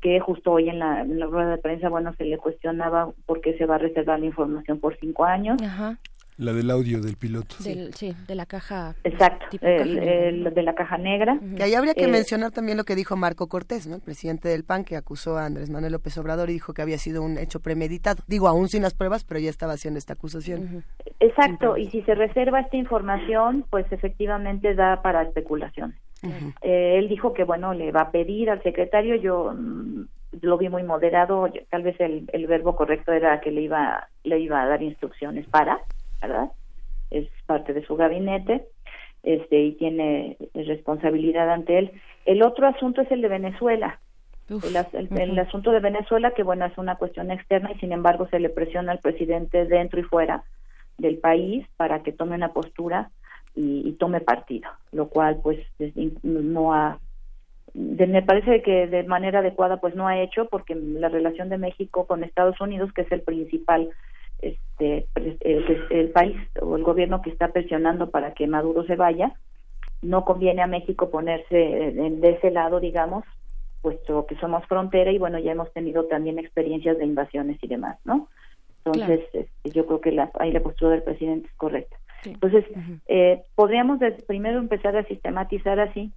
[0.00, 3.40] que justo hoy en la, en la, rueda de prensa bueno se le cuestionaba por
[3.40, 5.96] qué se va a reservar la información por cinco años Ajá.
[6.38, 7.56] La del audio del piloto.
[7.58, 8.94] sí, de la caja.
[9.04, 11.38] Exacto, el, de la caja negra.
[11.56, 13.96] Y ahí habría que eh, mencionar también lo que dijo Marco Cortés, ¿no?
[13.96, 16.98] el presidente del PAN, que acusó a Andrés Manuel López Obrador y dijo que había
[16.98, 18.22] sido un hecho premeditado.
[18.26, 20.84] Digo, aún sin las pruebas, pero ya estaba haciendo esta acusación.
[21.20, 25.94] Exacto, y si se reserva esta información, pues efectivamente da para especulación.
[26.60, 30.06] Eh, él dijo que, bueno, le va a pedir al secretario, yo mm,
[30.42, 34.40] lo vi muy moderado, tal vez el, el verbo correcto era que le iba, le
[34.40, 35.80] iba a dar instrucciones para
[36.20, 36.52] ¿verdad?
[37.10, 38.66] Es parte de su gabinete
[39.26, 41.92] este y tiene responsabilidad ante él.
[42.24, 44.00] El otro asunto es el de Venezuela.
[44.48, 48.48] el, asunto de Venezuela, que bueno, es una cuestión externa y sin embargo se le
[48.48, 50.44] presiona al presidente dentro y fuera
[50.98, 53.10] del país para que tome una postura
[53.56, 55.58] y, tome partido, lo cual pues
[56.22, 56.98] no ha
[57.74, 62.06] me parece que de manera adecuada pues no ha hecho porque la relación de México
[62.06, 63.90] con Estados Unidos que es el principal
[64.78, 65.06] este
[65.90, 69.32] el, país o el gobierno que está presionando para que Maduro se vaya
[70.02, 73.24] no conviene a México ponerse de ese lado digamos
[73.82, 77.98] puesto que somos frontera y bueno ya hemos tenido también experiencias de invasiones y demás
[78.04, 78.28] no
[78.86, 81.96] entonces este, yo creo que la, ahí la postura del presidente es correcta.
[82.24, 82.64] Entonces
[83.06, 86.12] eh, podríamos primero empezar a sistematizar así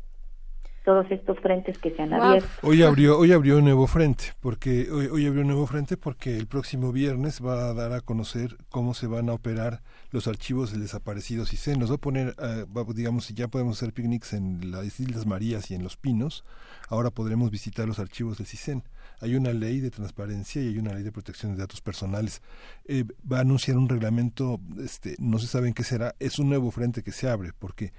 [0.83, 2.49] todos estos frentes que se han abierto.
[2.61, 6.37] Hoy abrió, hoy abrió un nuevo frente, porque hoy, hoy, abrió un nuevo frente porque
[6.37, 10.71] el próximo viernes va a dar a conocer cómo se van a operar los archivos
[10.71, 14.71] del desaparecido se Nos va a poner, uh, digamos, si ya podemos hacer picnics en
[14.71, 16.43] las Islas Marías y en Los Pinos,
[16.87, 18.83] ahora podremos visitar los archivos del CISEN.
[19.21, 22.41] Hay una ley de transparencia y hay una ley de protección de datos personales.
[22.85, 26.49] Eh, va a anunciar un reglamento, este, no se sabe en qué será, es un
[26.49, 27.91] nuevo frente que se abre, porque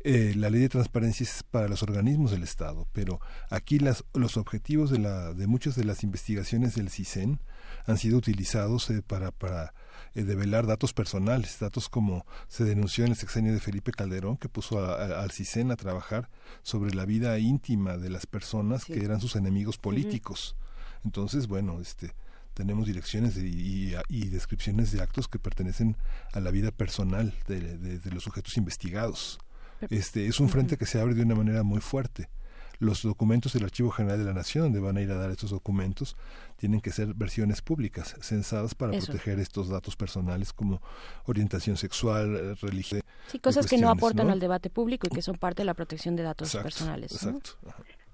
[0.00, 3.20] eh, la ley de transparencia es para los organismos del Estado, pero
[3.50, 7.40] aquí las, los objetivos de, la, de muchas de las investigaciones del CISEN
[7.84, 9.74] han sido utilizados eh, para, para
[10.14, 14.48] eh, develar datos personales, datos como se denunció en el sexenio de Felipe Calderón, que
[14.48, 16.30] puso al CISEN a trabajar
[16.62, 20.56] sobre la vida íntima de las personas que eran sus enemigos políticos.
[21.04, 22.14] Entonces, bueno, este
[22.54, 23.94] tenemos direcciones y,
[24.30, 25.96] descripciones de actos que pertenecen
[26.32, 29.38] a la vida personal de los sujetos investigados.
[29.90, 32.28] Este, es un frente que se abre de una manera muy fuerte.
[32.80, 35.50] Los documentos del Archivo General de la Nación, donde van a ir a dar estos
[35.50, 36.16] documentos,
[36.56, 40.80] tienen que ser versiones públicas, censadas para proteger estos datos personales como
[41.26, 43.00] orientación sexual, religión.
[43.26, 46.14] Sí, cosas que no aportan al debate público y que son parte de la protección
[46.14, 47.12] de datos personales.
[47.12, 47.50] Exacto.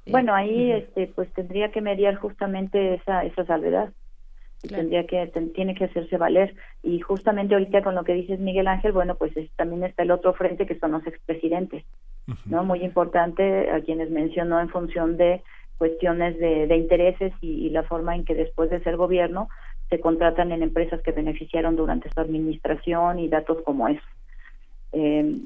[0.07, 3.93] Bueno, ahí este, pues tendría que mediar justamente esa, esa salvedad.
[4.65, 6.55] Y Tendría que tiene que hacerse valer.
[6.83, 10.10] Y justamente ahorita con lo que dices Miguel Ángel bueno pues es- también está el
[10.10, 11.84] otro frente que son los expresidentes
[12.47, 15.43] no muy importante a quienes mencionó en función de
[15.76, 19.49] cuestiones de, de intereses y, y la forma en que después de ser gobierno
[19.91, 24.01] se contratan en empresas que beneficiaron durante su administración y datos como eso.
[24.93, 25.43] Eh,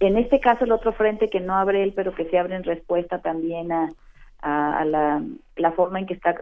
[0.00, 2.64] En este caso, el otro frente que no abre él, pero que se abre en
[2.64, 3.88] respuesta también a,
[4.40, 5.22] a, a la,
[5.56, 6.36] la forma en que está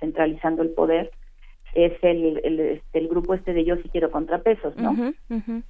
[0.00, 1.10] centralizando el poder,
[1.74, 5.12] es el, el, este, el grupo este de Yo sí quiero contrapesos, ¿no?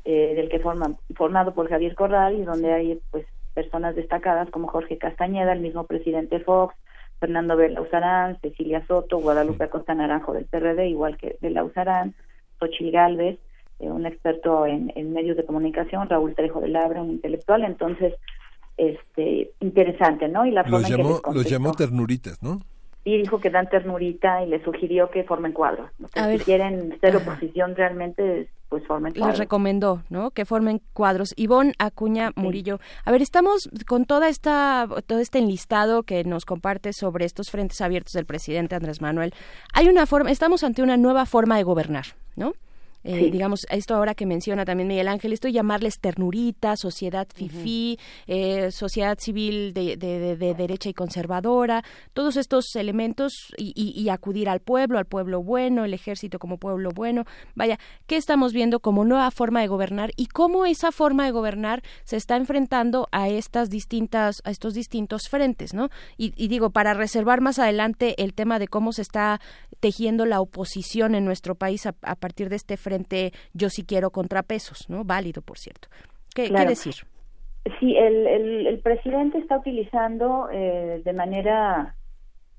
[0.04, 4.68] Eh, del que forma formado por Javier Corral y donde hay pues personas destacadas como
[4.68, 6.74] Jorge Castañeda, el mismo presidente Fox,
[7.20, 12.14] Fernando Belauzarán, Cecilia Soto, Guadalupe Acosta Naranjo del PRD, igual que Belauzarán,
[12.58, 13.38] Xochitl Galvez,
[13.78, 18.14] eh, un experto en, en medios de comunicación, Raúl Trejo de Labra, un intelectual, entonces
[18.76, 20.46] este interesante, ¿no?
[20.46, 22.60] Y la forma Los en que les los llamó ternuritas, ¿no?
[23.04, 25.90] y dijo que dan ternurita y le sugirió que formen cuadros.
[26.14, 26.42] A si ver.
[26.42, 29.38] quieren ser oposición realmente, pues formen les cuadros.
[29.38, 30.30] recomendó, ¿no?
[30.30, 31.34] Que formen cuadros.
[31.36, 32.80] Ivonne Acuña Murillo.
[33.04, 37.82] A ver, estamos con toda esta, todo este enlistado que nos comparte sobre estos frentes
[37.82, 39.34] abiertos del presidente Andrés Manuel.
[39.74, 42.54] Hay una forma, estamos ante una nueva forma de gobernar, ¿no?
[43.05, 43.31] Eh, Sí.
[43.31, 49.18] digamos, esto ahora que menciona también Miguel Ángel, esto llamarles ternurita, sociedad fifí, eh, sociedad
[49.20, 51.84] civil de, de- de- de derecha y conservadora,
[52.15, 56.57] todos estos elementos y, y- y acudir al pueblo, al pueblo bueno, el ejército como
[56.57, 57.24] pueblo bueno.
[57.55, 61.83] Vaya, ¿qué estamos viendo como nueva forma de gobernar y cómo esa forma de gobernar
[62.05, 65.91] se está enfrentando a estas distintas, a estos distintos frentes, ¿no?
[66.16, 69.42] Y, y digo, para reservar más adelante el tema de cómo se está
[69.81, 72.93] tejiendo la oposición en nuestro país a, a partir de este frente
[73.52, 75.05] yo sí quiero contrapesos, ¿no?
[75.05, 75.89] Válido, por cierto.
[76.34, 76.64] ¿Qué, Claro.
[76.64, 76.94] qué decir?
[77.81, 81.94] Sí, el, el, el presidente está utilizando eh, de manera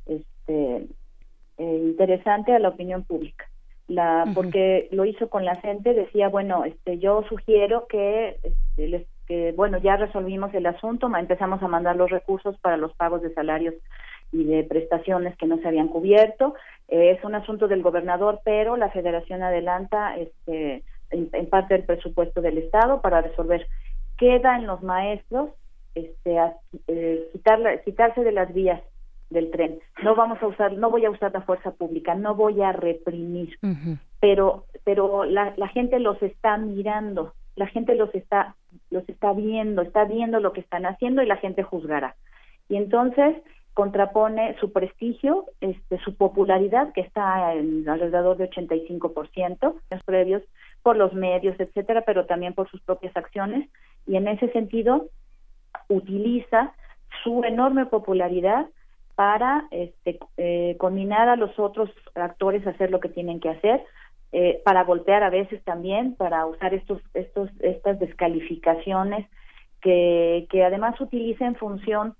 [0.06, 0.88] este,
[1.58, 3.46] eh, interesante a la opinión pública.
[3.88, 9.08] La, porque lo hizo con la gente, decía, bueno, este, yo sugiero que, este, les-
[9.28, 13.32] que, bueno, ya resolvimos el asunto, empezamos a mandar los recursos para los pagos de
[13.36, 13.76] salarios
[14.40, 16.56] y de prestaciones que no se habían cubierto.
[16.90, 21.84] Eh, es un asunto del gobernador, pero la Federación adelanta este, en, en parte del
[21.84, 23.66] presupuesto del Estado para resolver.
[24.18, 25.50] Queda en los maestros
[25.96, 26.56] este, a-
[26.88, 28.82] eh, quitarla- quitarse de las vías
[29.30, 29.80] del tren.
[30.04, 33.58] No vamos a usar, no voy a usar la fuerza pública, no voy a reprimir
[34.20, 38.56] pero pero la, la gente los está mirando, la gente los está
[38.92, 42.16] los está viendo, está viendo lo que están haciendo y la gente juzgará.
[42.70, 43.36] Y entonces
[43.76, 50.42] contrapone su prestigio, este, su popularidad que está en alrededor de 85% en los previos
[50.82, 53.70] por los medios, etcétera, pero también por sus propias acciones.
[54.08, 55.10] Y en ese sentido
[55.90, 56.74] utiliza
[57.22, 58.68] su enorme popularidad
[59.16, 63.84] para este, eh, combinar a los otros actores a hacer lo que tienen que hacer,
[64.32, 69.28] eh, para golpear a veces también, para usar estos, estos, estas descalificaciones
[69.82, 72.16] que, que además utiliza en función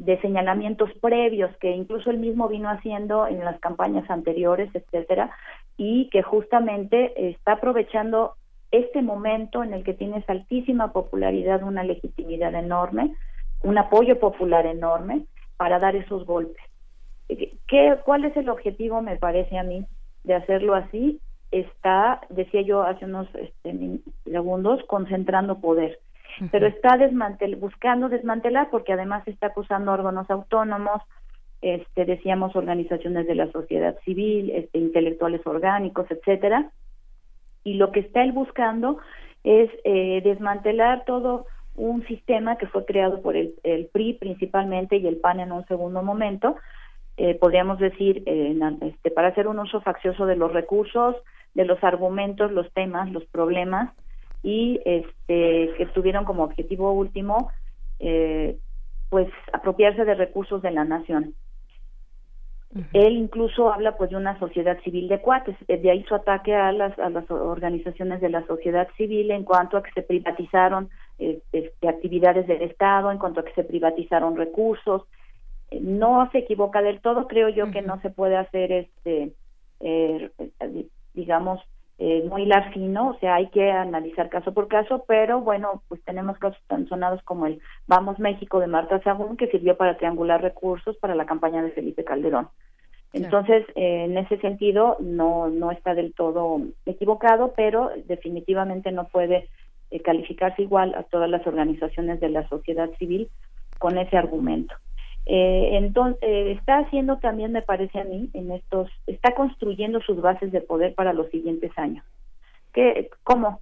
[0.00, 5.30] de señalamientos previos que incluso él mismo vino haciendo en las campañas anteriores, etcétera,
[5.76, 8.32] y que justamente está aprovechando
[8.70, 13.14] este momento en el que tienes altísima popularidad, una legitimidad enorme,
[13.62, 15.26] un apoyo popular enorme
[15.58, 16.64] para dar esos golpes.
[17.28, 19.84] ¿Qué, ¿Cuál es el objetivo, me parece a mí,
[20.24, 21.20] de hacerlo así?
[21.50, 25.98] Está, decía yo hace unos este, segundos, concentrando poder
[26.50, 31.02] pero está desmantel buscando desmantelar porque además está acusando órganos autónomos,
[31.60, 36.70] este decíamos organizaciones de la sociedad civil, este, intelectuales orgánicos, etcétera,
[37.64, 38.98] y lo que está él buscando
[39.44, 41.46] es eh, desmantelar todo
[41.76, 45.66] un sistema que fue creado por el, el PRI principalmente y el PAN en un
[45.66, 46.56] segundo momento,
[47.16, 51.16] eh, podríamos decir, eh, este, para hacer un uso faccioso de los recursos,
[51.54, 53.92] de los argumentos, los temas, los problemas,
[54.42, 57.50] y este, que tuvieron como objetivo último,
[57.98, 58.58] eh,
[59.10, 61.34] pues, apropiarse de recursos de la nación.
[62.92, 66.54] Él incluso habla pues de una sociedad civil de cuates, eh, de ahí su ataque
[66.54, 70.88] a las, a las organizaciones de la sociedad civil en cuanto a que se privatizaron
[71.18, 75.02] eh, este, actividades del Estado, en cuanto a que se privatizaron recursos.
[75.72, 79.32] Eh, No se equivoca del todo, creo yo que no se puede hacer este,
[79.80, 80.30] eh,
[81.14, 81.60] digamos,
[82.02, 86.02] eh, no hilar fino, o sea, hay que analizar caso por caso, pero bueno, pues
[86.02, 90.40] tenemos casos tan sonados como el Vamos México de Marta Sagún, que sirvió para triangular
[90.40, 92.48] recursos para la campaña de Felipe Calderón.
[93.12, 99.50] Entonces, eh, en ese sentido, no, no está del todo equivocado, pero definitivamente no puede
[99.90, 103.28] eh, calificarse igual a todas las organizaciones de la sociedad civil
[103.78, 104.74] con ese argumento.
[105.26, 106.18] Eh, entonces,
[106.58, 110.94] está haciendo también, me parece a mí, en estos, está construyendo sus bases de poder
[110.94, 112.04] para los siguientes años.
[112.72, 113.60] ¿Qué, ¿Cómo?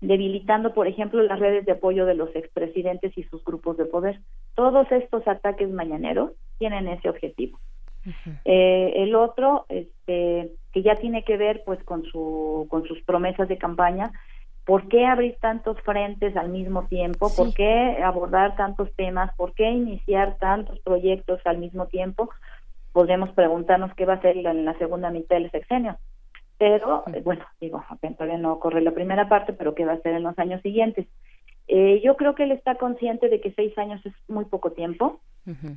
[0.00, 4.20] Debilitando, por ejemplo, las redes de apoyo de los expresidentes y sus grupos de poder.
[4.54, 7.58] Todos estos ataques mañaneros tienen ese objetivo.
[8.44, 13.48] Eh, el otro, este, que ya tiene que ver pues con su con sus promesas
[13.48, 14.12] de campaña,
[14.64, 17.30] ¿por qué abrir tantos frentes al mismo tiempo?
[17.34, 19.34] ¿Por qué abordar tantos temas?
[19.36, 22.30] ¿Por qué iniciar tantos proyectos al mismo tiempo?
[22.92, 25.96] Podemos preguntarnos qué va a hacer en la segunda mitad del sexenio.
[26.58, 27.82] Pero, eh, bueno, digo,
[28.16, 31.06] todavía no corre la primera parte, pero qué va a hacer en los años siguientes.
[31.68, 35.20] Eh, yo creo que él está consciente de que seis años es muy poco tiempo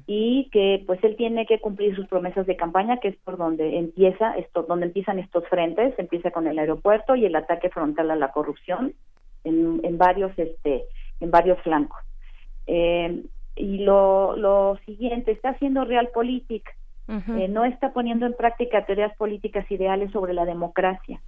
[0.05, 3.79] y que pues él tiene que cumplir sus promesas de campaña, que es por donde
[3.79, 8.15] empieza esto, donde empiezan estos frentes, empieza con el aeropuerto y el ataque frontal a
[8.15, 8.93] la corrupción
[9.43, 10.85] en, en varios este
[11.19, 11.99] en varios flancos.
[12.67, 13.23] Eh,
[13.55, 16.69] y lo, lo siguiente, está haciendo realpolitik,
[17.07, 21.21] eh, no está poniendo en práctica teorías políticas ideales sobre la democracia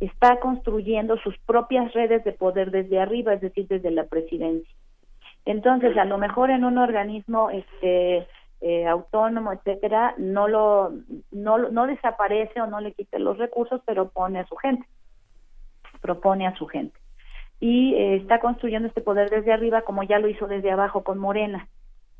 [0.00, 4.74] está construyendo sus propias redes de poder desde arriba, es decir, desde la presidencia.
[5.44, 8.26] Entonces, a lo mejor en un organismo este
[8.60, 10.92] eh, autónomo, etcétera, no lo
[11.30, 14.86] no, no desaparece o no le quite los recursos, pero pone a su gente,
[16.00, 16.98] propone a su gente.
[17.60, 21.18] Y eh, está construyendo este poder desde arriba como ya lo hizo desde abajo con
[21.18, 21.68] Morena.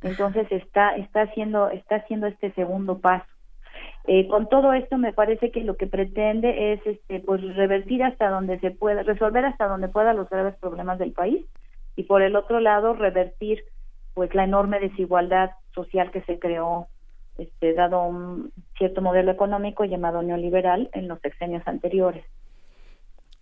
[0.02, 3.26] Entonces está está haciendo está haciendo este segundo paso.
[4.06, 8.28] Eh, con todo esto me parece que lo que pretende es este pues revertir hasta
[8.28, 11.46] donde se pueda, resolver hasta donde pueda los graves problemas del país
[11.96, 13.64] y por el otro lado revertir
[14.12, 16.88] pues la enorme desigualdad social que se creó
[17.38, 22.24] este dado un cierto modelo económico llamado neoliberal en los sexenios anteriores.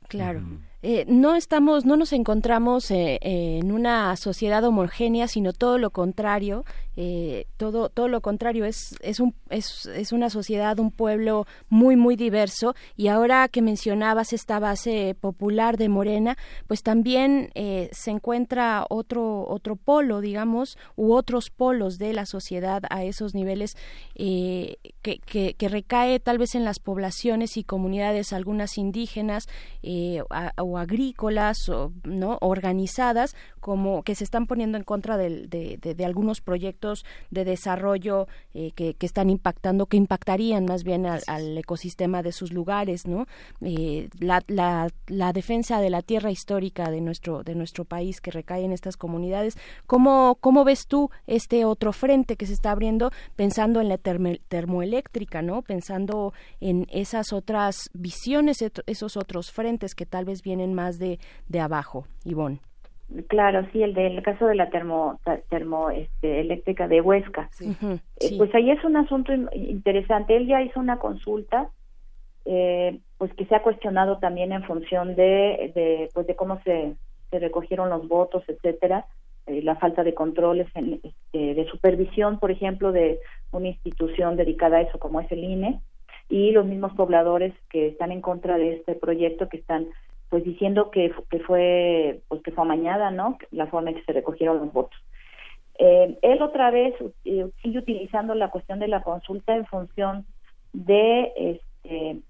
[0.08, 0.42] Claro.
[0.82, 6.64] Eh, no estamos, no nos encontramos eh, en una sociedad homogénea, sino todo lo contrario.
[6.96, 11.96] Eh, todo, todo lo contrario es, es, un, es, es, una sociedad, un pueblo muy,
[11.96, 12.74] muy diverso.
[12.96, 19.76] Y ahora que mencionabas esta base popular de Morena, pues también se encuentra otro, otro
[19.76, 23.76] polo, digamos, u otros polos de la sociedad a esos niveles
[24.14, 29.48] que, que, que, recae tal vez en las poblaciones y comunidades, algunas indígenas
[30.58, 36.40] o agrícolas o no organizadas como que se están poniendo en contra de, de, algunos
[36.40, 36.81] proyectos
[37.30, 42.52] de desarrollo eh, que, que, están impactando que impactarían más bien al, ecosistema de sus
[42.52, 43.26] lugares no
[43.60, 48.30] eh, la, la, la, defensa de la tierra histórica de nuestro de nuestro país que
[48.30, 53.10] recae en estas comunidades cómo cómo ves tú este otro frente que se está abriendo
[53.36, 60.24] pensando en la termoeléctrica no pensando en esas otras visiones esos otros frentes que tal
[60.24, 62.60] vez vienen más de, de abajo, Ivonne.
[63.28, 67.50] Claro, sí, el del caso de la termo, termo este, eléctrica de Huesca.
[67.60, 70.36] Eh, pues ahí es un asunto interesante.
[70.36, 71.68] Él ya hizo una consulta,
[72.44, 76.94] eh, pues que se ha cuestionado también en función de, de pues de cómo se,
[77.30, 79.06] se recogieron los votos, etcétera,
[79.46, 83.18] eh, la falta de controles, en, este, de supervisión, por ejemplo, de
[83.50, 85.80] una institución dedicada a eso como es el INE,
[86.28, 89.88] y los mismos pobladores que están en contra de este proyecto, que están
[90.32, 94.14] pues diciendo que, que fue pues que fue amañada no la forma en que se
[94.14, 94.98] recogieron los votos.
[95.78, 96.94] Eh, él otra vez
[97.26, 100.24] eh, sigue utilizando la cuestión de la consulta en función
[100.72, 102.22] de este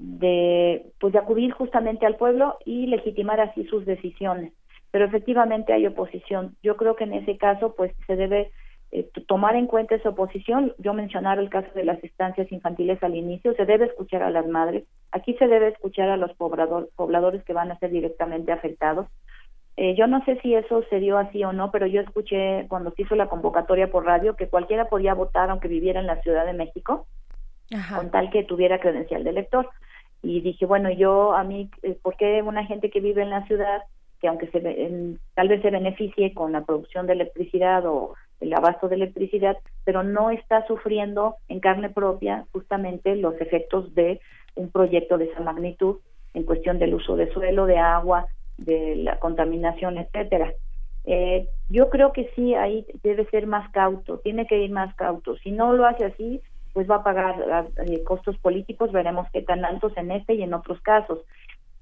[0.00, 4.52] de pues de acudir justamente al pueblo y legitimar así sus decisiones.
[4.90, 6.56] Pero efectivamente hay oposición.
[6.64, 8.50] Yo creo que en ese caso pues se debe
[8.90, 10.72] eh, tomar en cuenta esa oposición.
[10.78, 14.46] Yo mencionaba el caso de las estancias infantiles al inicio, se debe escuchar a las
[14.46, 19.06] madres, aquí se debe escuchar a los poblador, pobladores que van a ser directamente afectados.
[19.76, 22.90] Eh, yo no sé si eso se dio así o no, pero yo escuché cuando
[22.92, 26.46] se hizo la convocatoria por radio que cualquiera podía votar aunque viviera en la Ciudad
[26.46, 27.06] de México,
[27.94, 29.68] con tal que tuviera credencial de elector.
[30.20, 33.46] Y dije, bueno, yo a mí, eh, ¿por qué una gente que vive en la
[33.46, 33.82] ciudad,
[34.20, 34.60] que aunque se,
[35.34, 40.02] tal vez se beneficie con la producción de electricidad o el abasto de electricidad, pero
[40.02, 44.20] no está sufriendo en carne propia justamente los efectos de
[44.54, 45.96] un proyecto de esa magnitud
[46.34, 48.26] en cuestión del uso de suelo, de agua,
[48.56, 50.52] de la contaminación, etcétera.
[51.04, 55.36] Eh, yo creo que sí, ahí debe ser más cauto, tiene que ir más cauto.
[55.38, 56.40] Si no lo hace así,
[56.74, 60.54] pues va a pagar eh, costos políticos, veremos qué tan altos en este y en
[60.54, 61.20] otros casos.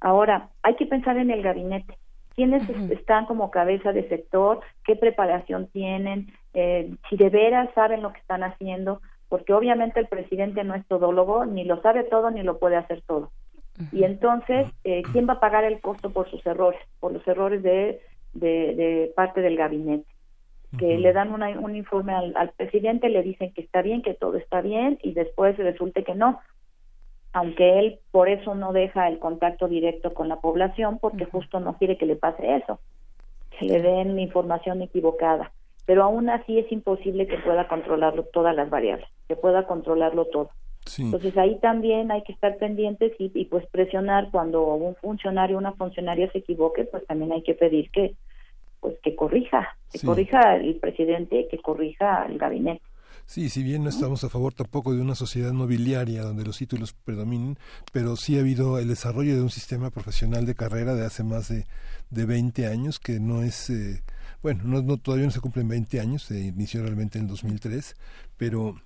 [0.00, 1.98] Ahora, hay que pensar en el gabinete
[2.36, 6.28] quiénes están como cabeza de sector, qué preparación tienen,
[6.58, 10.86] eh, si de veras saben lo que están haciendo, porque obviamente el presidente no es
[10.88, 13.30] todólogo, ni lo sabe todo ni lo puede hacer todo.
[13.92, 17.62] Y entonces, eh, ¿quién va a pagar el costo por sus errores, por los errores
[17.62, 18.00] de,
[18.32, 20.06] de, parte del gabinete?
[20.78, 24.12] que le dan una- un informe al, al presidente, le dicen que está bien, que
[24.14, 26.40] todo está bien y después resulte que no,
[27.32, 31.78] aunque él por eso no deja el contacto directo con la población porque justo no
[31.78, 32.80] quiere que le pase eso,
[33.58, 35.52] que le den información equivocada.
[35.86, 40.50] Pero aún así es imposible que pueda controlarlo todas las variables, que pueda controlarlo todo.
[40.98, 45.58] Entonces ahí también hay que estar pendientes y, y, pues presionar cuando un funcionario o
[45.58, 48.14] una funcionaria se equivoque, pues también hay que pedir que
[48.80, 50.06] pues que corrija, que Sí.
[50.06, 52.82] corrija el presidente, que corrija el gabinete.
[53.24, 56.92] Sí, si bien no estamos a favor tampoco de una sociedad nobiliaria donde los títulos
[56.92, 57.56] predominen,
[57.92, 61.48] pero sí ha habido el desarrollo de un sistema profesional de carrera de hace más
[61.48, 61.64] de,
[62.10, 64.02] de 20 años que no es, eh,
[64.42, 67.96] bueno, no, no- todavía no se cumplen 20 años, se inició realmente en el 2003,
[68.36, 68.76] pero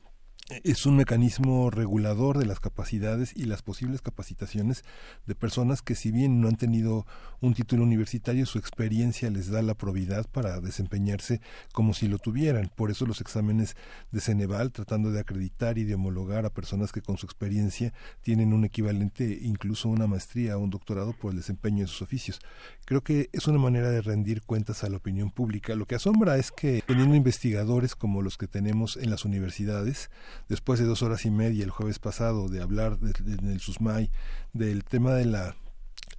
[0.65, 4.85] es un mecanismo regulador de las capacidades y las posibles capacitaciones
[5.27, 7.07] de personas que si bien no han tenido
[7.41, 11.41] un título universitario, su experiencia les da la probidad para desempeñarse
[11.73, 12.71] como si lo tuvieran.
[12.75, 13.77] Por eso los exámenes
[14.11, 18.53] de Ceneval tratando de acreditar y de homologar a personas que con su experiencia tienen
[18.53, 22.41] un equivalente, incluso una maestría o un doctorado por el desempeño de sus oficios.
[22.85, 25.75] Creo que es una manera de rendir cuentas a la opinión pública.
[25.75, 30.11] Lo que asombra es que teniendo investigadores como los que tenemos en las universidades,
[30.49, 34.11] después de dos horas y media el jueves pasado de hablar en el SUSMAI
[34.53, 35.57] del tema de la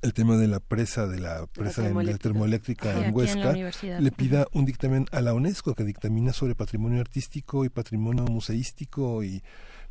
[0.01, 2.21] el tema de la presa de la presa en- de la termoeléctrica.
[2.21, 3.51] termoeléctrica Sí, aquí en en la Huesca
[3.99, 9.23] le pida un dictamen a la UNESCO que dictamina sobre patrimonio artístico y patrimonio museístico
[9.23, 9.43] y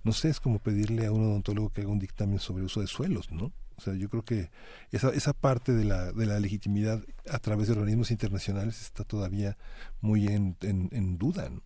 [0.03, 2.87] no sé, es como pedirle a un odontólogo que haga un dictamen sobre uso de
[2.87, 3.53] suelos, ¿no?
[3.77, 4.51] O sea, yo creo que
[4.93, 9.57] esa, esa parte de la, de la legitimidad a través de organismos internacionales está todavía
[10.01, 11.63] muy en, en, en duda, ¿no?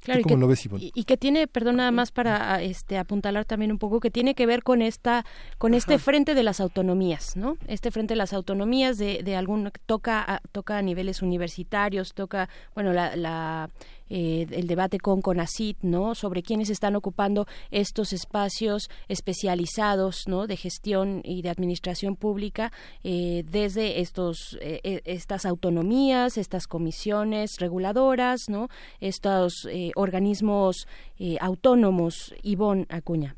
[0.00, 0.84] Claro, ¿Tú y cómo que, lo ves, Ivonne?
[0.84, 4.10] y, y que tiene, perdón, nada más para a, este apuntalar también un poco, que
[4.10, 5.24] tiene que ver con esta,
[5.58, 7.56] con este frente de las autonomías, ¿no?
[7.66, 12.48] Este frente de las autonomías de, de algún toca a, toca a niveles universitarios, toca,
[12.74, 13.70] bueno, la, la
[14.10, 16.14] eh, el debate con CONACIT, ¿no?
[16.14, 20.46] Sobre quiénes están ocupando estos espacios especializados, ¿no?
[20.46, 22.70] De gestión y de administración pública
[23.04, 28.68] eh, desde estos eh, eh, estas autonomías, estas comisiones reguladoras, ¿no?
[29.00, 30.86] Estos eh, organismos
[31.18, 32.34] eh, autónomos.
[32.42, 33.34] Ivonne Acuña.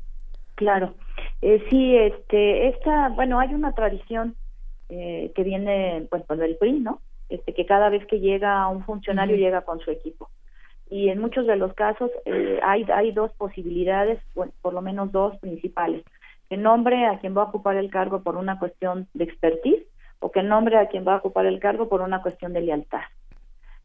[0.55, 0.93] Claro,
[1.41, 4.35] eh, sí, este, esta, bueno, hay una tradición
[4.89, 7.01] eh, que viene, pues, pues, del PRI, ¿no?
[7.29, 10.29] Este, que cada vez que llega un funcionario llega con su equipo.
[10.91, 15.11] Y en muchos de los casos eh, hay, hay dos posibilidades, bueno, por lo menos
[15.13, 16.03] dos principales.
[16.49, 19.83] Que nombre a quien va a ocupar el cargo por una cuestión de expertise
[20.19, 23.03] o que nombre a quien va a ocupar el cargo por una cuestión de lealtad.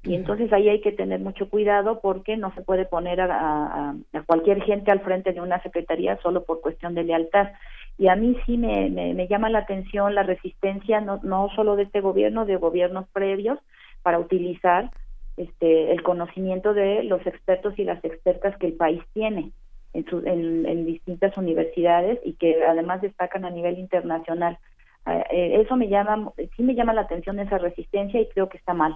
[0.03, 3.95] Y entonces ahí hay que tener mucho cuidado porque no se puede poner a, a-
[4.13, 7.51] a cualquier gente al frente de una secretaría solo por cuestión de lealtad.
[7.99, 11.77] Y a mí sí me, me, me llama la atención la resistencia, no, no solo
[11.77, 13.59] de este gobierno, de gobiernos previos,
[14.03, 14.91] para utilizar
[15.37, 19.53] este, el conocimiento de los expertos y las expertas que el país tiene
[19.93, 24.59] en, su- en, distintas universidades y que además destacan a nivel internacional.
[25.07, 28.59] Eh, eh, eso me llama, sí me llama la atención esa resistencia y creo que
[28.59, 28.95] está mal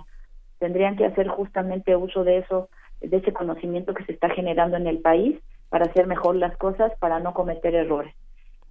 [0.60, 2.68] tendrían que hacer justamente uso de eso,
[3.00, 5.38] de ese conocimiento que se está generando en el país
[5.68, 8.14] para hacer mejor las cosas, para no cometer errores.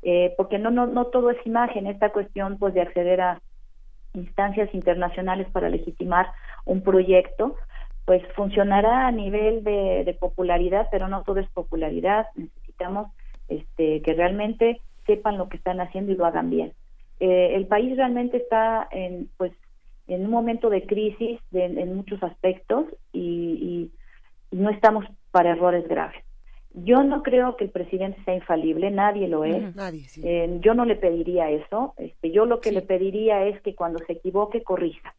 [0.01, 3.41] Eh, porque no, no, no todo es imagen, esta cuestión pues de acceder a
[4.13, 6.31] instancias internacionales para legitimar
[6.65, 7.57] un proyecto,
[8.05, 13.11] pues funcionará a nivel de, de popularidad, pero no todo es popularidad, necesitamos
[13.47, 16.73] este, que realmente sepan lo que están haciendo y lo hagan bien.
[17.19, 19.51] Eh, el país realmente está en, pues,
[20.07, 23.91] en un momento de crisis de- en muchos aspectos y,
[24.51, 26.23] no estamos para errores graves.
[26.73, 29.63] Yo no creo que el presidente sea infalible, nadie lo es.
[29.63, 29.71] Ujú.
[29.75, 30.21] Nadie, sí.
[30.23, 31.93] Eh, yo no le pediría eso.
[31.97, 35.15] Este, yo lo que le pediría es que cuando se equivoque corrija.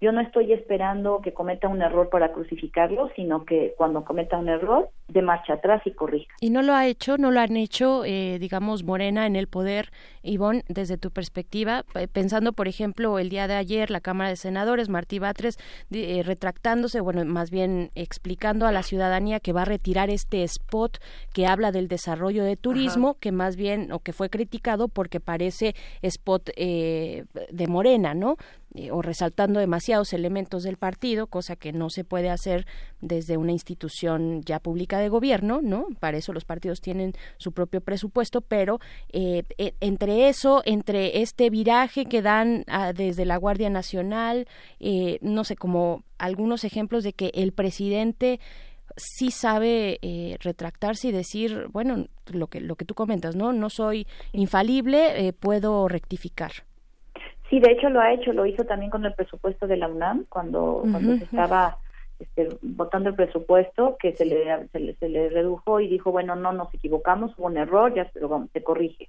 [0.00, 4.50] Yo no estoy esperando que cometa un error para crucificarlo, sino que cuando cometa un
[4.50, 6.34] error, de marcha atrás y corrija.
[6.40, 9.90] Y no lo ha hecho, no lo han hecho, eh, digamos, Morena en el poder,
[10.24, 14.88] Ivonne, desde tu perspectiva, pensando, por ejemplo, el día de ayer, la Cámara de Senadores,
[14.88, 15.58] Martí Batres,
[15.90, 20.98] eh, retractándose, bueno, más bien explicando a la ciudadanía que va a retirar este spot
[21.32, 25.74] que habla del desarrollo de turismo, que más bien, o que fue criticado porque parece
[26.02, 28.36] spot eh, de Morena, ¿no?
[28.76, 32.66] Eh, o resaltando demasiados elementos del partido, cosa que no se puede hacer
[33.00, 35.86] desde una institución ya pública de gobierno, ¿no?
[36.00, 38.80] Para eso los partidos tienen su propio presupuesto, pero
[39.12, 39.74] eh, e-
[40.14, 44.46] entre eso, entre este viraje que dan ah, desde la Guardia Nacional,
[44.80, 48.38] eh, no sé, como algunos ejemplos de que el presidente
[48.96, 53.52] sí sabe eh, retractarse y decir, bueno, lo que lo que tú comentas, ¿no?
[53.52, 56.52] No soy infalible, eh, puedo rectificar.
[57.50, 60.26] Sí, de hecho lo ha hecho, lo hizo también con el presupuesto de la UNAM
[60.28, 60.82] cuando,
[61.18, 61.78] se estaba
[62.20, 66.36] este, votando el presupuesto que se le, se le, se le redujo y dijo, bueno,
[66.36, 69.08] no nos equivocamos, hubo un error, ya se, lo- se corrige.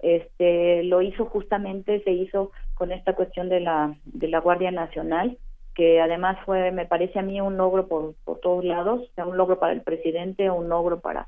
[0.00, 5.38] Este, lo hizo justamente, se hizo con esta cuestión de la, de la Guardia Nacional,
[5.74, 9.26] que además fue, me parece a mí, un logro por, por todos lados, o sea,
[9.26, 11.26] un logro para el presidente, un logro para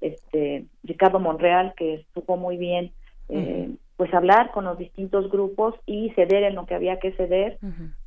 [0.00, 2.92] este Ricardo Monreal, que supo muy bien
[3.28, 7.58] eh, pues hablar con los distintos grupos y ceder en lo que había que ceder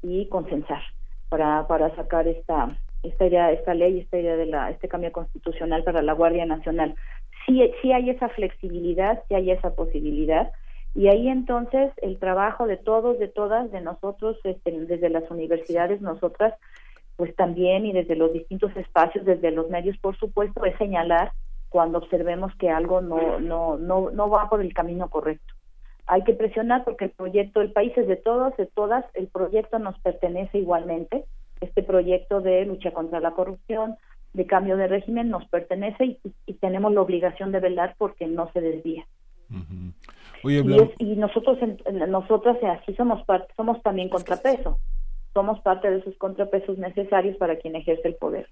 [0.02, 0.82] y consensar
[1.30, 2.70] para, para sacar esta
[3.04, 6.96] esta idea, esta ley, esta idea de la, este cambio constitucional para la Guardia Nacional.
[7.46, 10.52] Sí, sí hay esa flexibilidad, sí hay esa posibilidad,
[10.94, 16.02] y ahí entonces el trabajo de todos, de todas, de nosotros, este, desde las universidades,
[16.02, 16.54] nosotras,
[17.16, 21.32] pues también, y desde los distintos espacios, desde los medios, por supuesto, es señalar
[21.70, 25.54] cuando observemos que algo no, no, no, no va por el camino correcto.
[26.08, 29.80] Hay que presionar porque el proyecto, el país es de todos, de todas, el proyecto
[29.80, 31.24] nos pertenece igualmente,
[31.62, 33.96] este proyecto de lucha contra la corrupción,
[34.34, 38.50] de cambio de régimen, nos pertenece y, y tenemos la obligación de velar porque no
[38.54, 39.06] se desvía.
[40.44, 41.58] Oye, Y, es- y nosotros,
[42.08, 44.80] nosotras así somos parte, somos también contrapeso,
[45.34, 48.48] somos parte de esos contrapesos necesarios para quien ejerce el poder.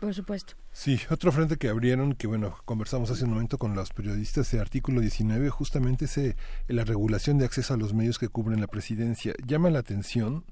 [0.00, 0.54] Por supuesto.
[0.72, 4.60] Sí, otro frente que abrieron, que bueno, conversamos hace un momento con los periodistas, el
[4.60, 9.34] artículo 19, justamente es la regulación de acceso a los medios que cubren la presidencia.
[9.46, 10.44] Llama la atención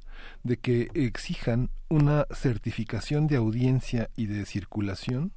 [0.45, 5.33] de que exijan una certificación de audiencia y de circulación,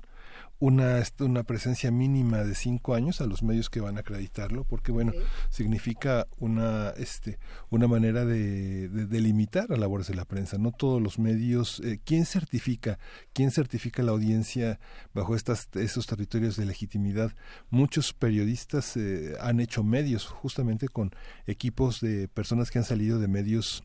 [0.60, 4.92] una, una presencia mínima de cinco años a los medios que van a acreditarlo, porque
[4.92, 5.14] bueno,
[5.50, 7.40] significa una, este,
[7.70, 10.58] una manera de, de delimitar las labores de la prensa.
[10.58, 13.00] No todos los medios, eh, ¿quién certifica?
[13.32, 14.80] ¿Quién certifica la audiencia
[15.14, 17.32] bajo estas, esos territorios de legitimidad?
[17.70, 21.12] Muchos periodistas eh, han hecho medios justamente con
[21.48, 23.84] equipos de personas que han salido de medios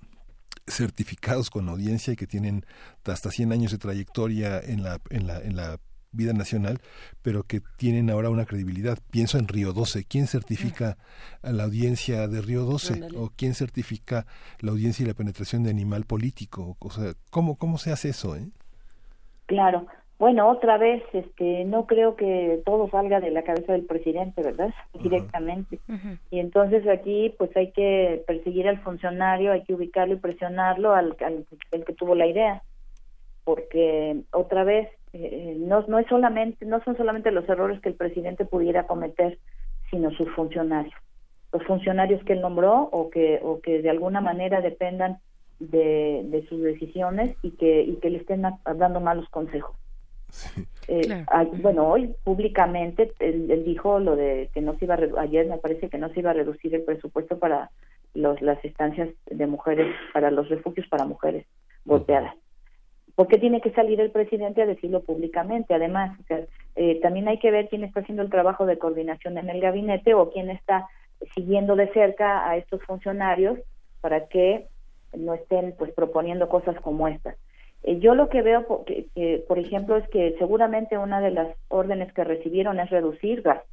[0.66, 2.66] certificados con audiencia y que tienen
[3.04, 5.78] hasta 100 años de trayectoria en la, en la, en la
[6.14, 6.78] vida nacional,
[7.22, 8.98] pero que tienen ahora una credibilidad.
[9.10, 10.04] Pienso en Río 12.
[10.04, 10.96] ¿Quién certifica
[11.42, 12.94] a la audiencia de Río 12?
[12.94, 13.18] Ándale.
[13.18, 14.26] ¿O quién certifica
[14.60, 16.76] la audiencia y la penetración de animal político?
[16.78, 18.36] O sea, ¿cómo, cómo se hace eso?
[18.36, 18.48] Eh?
[19.46, 19.86] Claro.
[20.18, 24.72] Bueno, otra vez, este, no creo que todo salga de la cabeza del presidente, ¿verdad?
[25.02, 25.80] Directamente.
[26.30, 31.16] Y entonces aquí, pues hay que perseguir al funcionario, hay que ubicarlo y presionarlo al,
[31.20, 32.62] al el que tuvo la idea,
[33.42, 37.94] porque otra vez eh, no no es solamente no son solamente los errores que el
[37.94, 39.38] presidente pudiera cometer,
[39.90, 40.94] sino sus funcionarios,
[41.52, 45.18] los funcionarios que él nombró o que o que de alguna manera dependan
[45.60, 49.76] de, de sus decisiones y que y que le estén dando malos consejos.
[50.88, 51.50] Eh, Claro.
[51.62, 55.58] bueno, hoy públicamente él, él dijo lo de que no se iba a ayer me
[55.58, 57.70] parece que no se iba a reducir el presupuesto para
[58.14, 61.46] los, las estancias de mujeres, para los refugios para mujeres
[61.84, 62.34] golpeadas.
[63.14, 65.72] ¿Por qué tiene que salir el presidente a decirlo públicamente?
[65.74, 66.40] Además, o sea,
[66.76, 70.14] eh, también hay que ver quién está haciendo el trabajo de coordinación en el gabinete
[70.14, 70.88] o quién está
[71.34, 73.58] siguiendo de cerca a estos funcionarios
[74.00, 74.66] para que
[75.12, 77.36] no estén pues proponiendo cosas como estas.
[77.84, 81.30] Eh, yo lo que veo, po- que- que, por ejemplo, es que seguramente una de
[81.30, 83.70] las órdenes que recibieron es reducir gastos,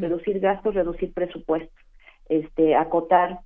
[0.00, 1.78] reducir gastos, reducir presupuestos,
[2.30, 3.40] este, acotar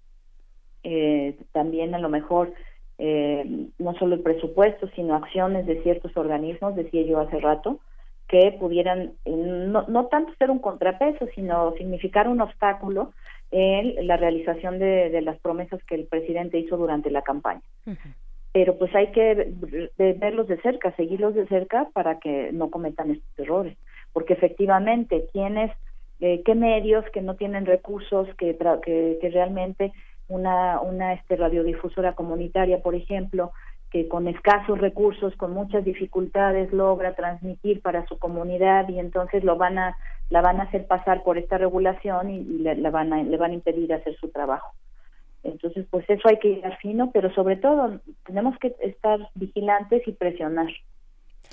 [0.84, 2.54] eh, también a lo mejor
[2.98, 7.78] eh, no solo el presupuesto, sino acciones de ciertos organismos, decía yo hace rato,
[8.26, 13.12] que pudieran eh, no, no tanto ser un contrapeso, sino significar un obstáculo
[13.50, 17.62] en la realización de, de las promesas que el presidente hizo durante la campaña.
[18.52, 22.70] Pero pues hay que ve- ve- verlos de cerca, seguirlos de cerca para que no
[22.70, 23.78] cometan estos errores,
[24.12, 25.70] porque efectivamente quienes,
[26.20, 29.92] eh, qué medios que no tienen recursos, que, tra- que, que realmente
[30.28, 33.52] una, una este, radiodifusora comunitaria, por ejemplo,
[33.90, 39.56] que con escasos recursos, con muchas dificultades logra transmitir para su comunidad y entonces lo
[39.56, 39.96] van a
[40.30, 43.36] la van a hacer pasar por esta regulación y, y le, la van a, le
[43.38, 44.74] van a impedir hacer su trabajo.
[45.42, 50.12] Entonces, pues eso hay que ir fino, pero sobre todo tenemos que estar vigilantes y
[50.12, 50.68] presionar.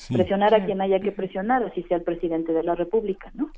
[0.10, 3.50] Presionar a quien haya que presionar, así sea el presidente de la República, ¿no?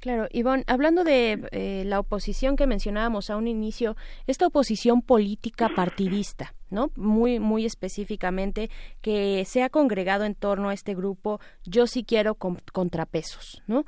[0.00, 5.70] Claro, Ivonne, hablando de eh, la oposición que mencionábamos a un inicio, esta oposición política
[5.74, 6.90] partidista, ¿no?
[6.96, 8.70] Muy, muy específicamente,
[9.00, 13.84] que se ha congregado en torno a este grupo Yo sí quiero con- contrapesos, ¿no?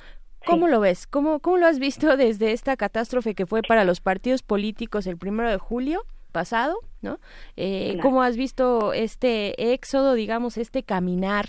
[0.46, 1.06] ¿Cómo lo ves?
[1.06, 5.16] ¿Cómo, ¿Cómo lo has visto desde esta catástrofe que fue para los partidos políticos el
[5.16, 7.20] primero de julio pasado, ¿no?
[7.56, 8.02] Eh, Claro.
[8.02, 11.46] ¿Cómo has visto este éxodo, digamos, este caminar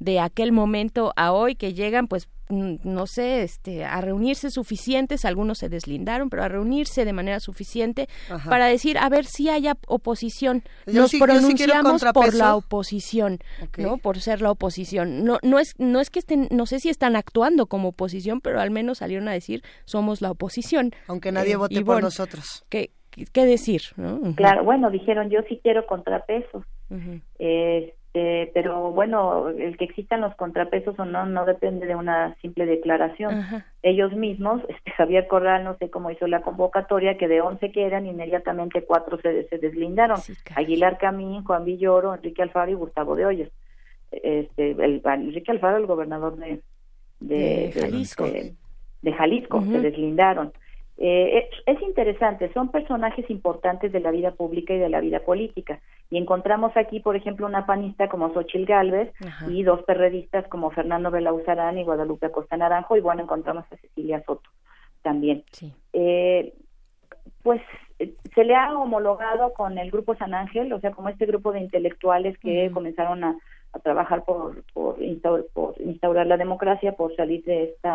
[0.00, 5.58] de aquel momento a hoy que llegan, pues, no sé, este, a reunirse suficientes, algunos
[5.58, 8.50] se deslindaron, pero a reunirse de manera suficiente Ajá.
[8.50, 10.62] para decir, a ver si haya oposición.
[10.86, 13.38] Yo Nos sí- sí pronunciamos por la oposición.
[13.78, 13.96] ¿no?
[13.96, 15.24] Por ser la oposición.
[15.24, 18.60] No, no es, no es que estén, no sé si están actuando como oposición, pero
[18.60, 20.92] al menos salieron a decir, somos la oposición.
[21.06, 22.64] Aunque nadie vote por nosotros.
[22.68, 22.90] ¿Qué,
[23.32, 23.82] qué- decir?
[24.34, 26.64] Claro, bueno, dijeron yo sí quiero contrapesos.
[27.38, 32.64] Este, pero bueno, el que existan los contrapesos o no no depende de una simple
[32.66, 33.34] declaración.
[33.82, 37.84] Ellos mismos, este Javier Corral, no sé cómo hizo la convocatoria, que de 11 que
[37.86, 40.18] eran, inmediatamente cuatro se, se deslindaron.
[40.56, 43.48] Aguilar Camín, Juan Villoro, Enrique Alfaro y Gustavo de Hoyos.
[44.12, 46.60] Este, el, Enrique Alfaro, el gobernador de,
[47.20, 48.24] De Jalisco.
[48.24, 48.54] de-
[49.02, 50.52] de Jalisco, se deslindaron.
[50.96, 55.20] Eh, es, es interesante, son personajes importantes de la vida pública y de la vida
[55.20, 55.80] política.
[56.08, 59.50] Y encontramos aquí, por ejemplo, una panista como Xochil Gálvez Ajá.
[59.50, 62.96] y dos perredistas como Fernando Belauzarán y Guadalupe Acosta Naranjo.
[62.96, 64.48] Y bueno, encontramos a Cecilia Soto
[65.02, 65.42] también.
[65.92, 66.54] Eh,
[67.42, 67.60] pues
[67.98, 71.50] eh, se le ha homologado con el grupo San Ángel, o sea, como este grupo
[71.52, 73.36] de intelectuales que comenzaron a,
[73.72, 77.88] a trabajar por, por, instaur- por instaurar la democracia, por salir de este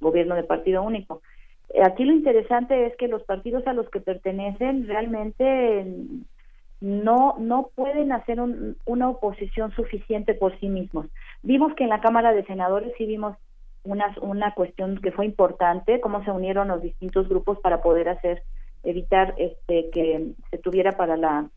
[0.00, 1.20] gobierno de partido único.
[1.70, 6.22] Eh, Aquí lo interesante es que los partidos a los que pertenecen realmente mm,
[6.80, 11.06] no no pueden hacer un- una oposición suficiente por sí mismos.
[11.42, 13.36] Vimos que en la Cámara de Senadores sí vimos
[13.84, 18.42] una, una cuestión que fue importante, cómo se unieron los distintos grupos para poder hacer,
[18.84, 21.50] evitar este que se tuviera para la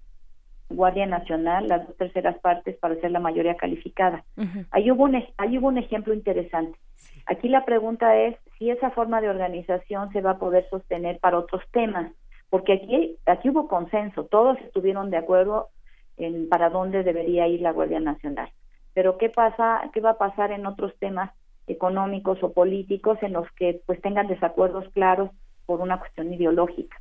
[0.76, 4.24] Guardia Nacional las dos terceras partes para ser la mayoría calificada.
[4.72, 6.78] Ahí hubo un, ahí hubo un ejemplo interesante.
[7.26, 11.38] Aquí la pregunta es si esa forma de organización se va a poder sostener para
[11.38, 12.12] otros temas,
[12.50, 15.70] porque aquí, aquí hubo consenso, todos estuvieron de acuerdo
[16.18, 18.50] en para dónde debería ir la Guardia Nacional.
[18.94, 21.32] Pero ¿qué pasa, qué va a pasar en otros temas
[21.68, 25.30] económicos o políticos en los que pues tengan desacuerdos claros
[25.66, 26.98] por una cuestión ideológica?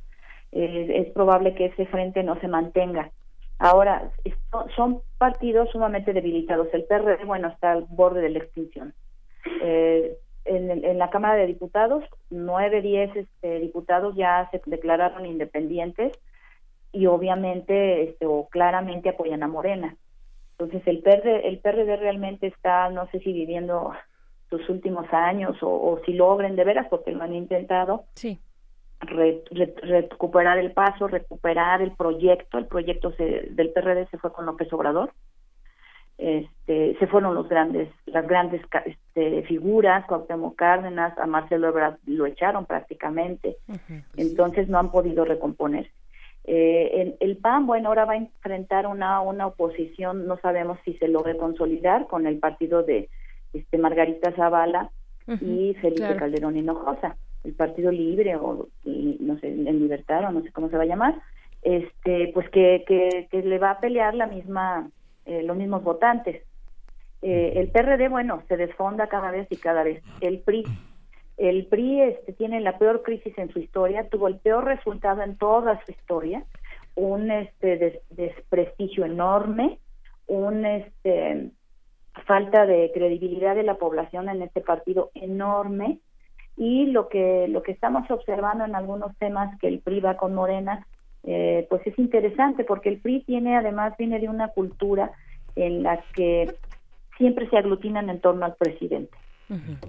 [0.51, 3.11] Eh, es probable que ese frente no se mantenga.
[3.63, 4.11] Ahora,
[4.75, 6.67] son partidos sumamente debilitados.
[6.73, 8.95] El PRD, bueno, está al borde de la extinción.
[9.61, 16.11] Eh, en, en la Cámara de Diputados, nueve, diez este, diputados ya se declararon independientes
[16.91, 19.95] y obviamente este, o claramente apoyan a Morena.
[20.57, 23.91] Entonces el PRD, el PRD realmente está, no sé si viviendo
[24.49, 28.39] sus últimos años o, o si logren de veras, porque lo han intentado, Sí.
[29.01, 32.57] Re- re- recuperar el paso, recuperar el proyecto.
[32.57, 35.11] El proyecto se- del PRD se fue con López Obrador.
[36.17, 42.27] Este, se fueron los grandes, las grandes este, figuras, Cuauhtémoc Cárdenas, a Marcelo Ebrard lo
[42.27, 43.57] echaron prácticamente,
[44.17, 45.89] entonces no han podido recomponer.
[46.43, 50.93] Eh, el, el PAN, bueno, ahora va a enfrentar una, una oposición, no sabemos si
[50.95, 53.09] se logre consolidar con el partido de
[53.53, 54.91] este Margarita Zavala
[55.27, 56.17] y Felipe claro.
[56.19, 60.77] Calderón Hinojosa, el Partido Libre o no sé, en Libertad o no sé cómo se
[60.77, 61.21] va a llamar,
[61.61, 64.89] este, pues que, que, le va a pelear la misma,
[65.25, 66.43] eh, los mismos votantes.
[67.21, 70.03] Eh, el PRD, bueno, se desfonda cada vez y cada vez.
[70.21, 70.63] El PRI,
[71.37, 75.37] el PRI este, tiene la peor crisis en su historia, tuvo el peor resultado en
[75.37, 76.43] toda su historia,
[76.95, 79.79] un este des- desprestigio enorme,
[80.27, 81.51] un este
[82.25, 85.99] falta de credibilidad de la población en este partido enorme
[86.57, 90.35] y lo que lo que estamos observando en algunos temas que el PRI va con
[90.35, 90.85] Morena
[91.23, 95.11] eh, pues es interesante porque el PRI tiene además viene de una cultura
[95.55, 96.55] en la que
[97.17, 99.17] siempre se aglutinan en torno al presidente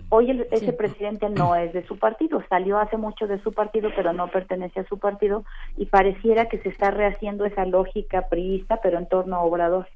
[0.08, 3.90] Hoy el- ese presidente no es de su partido, salió hace mucho de su partido,
[3.96, 5.44] pero no pertenece a su partido
[5.76, 9.88] y pareciera que se está rehaciendo esa lógica priista, pero en torno a Obrador.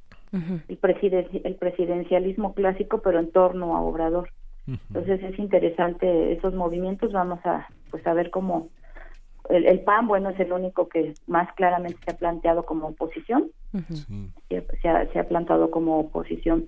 [0.69, 4.31] El, presiden- el presidencialismo clásico, pero en torno a Obrador.
[4.67, 8.69] Entonces es interesante esos movimientos, vamos a pues a ver cómo
[9.49, 13.51] el, el PAN, bueno, es el único que más claramente se ha planteado como oposición,
[14.49, 16.67] se, se ha, se ha plantado como oposición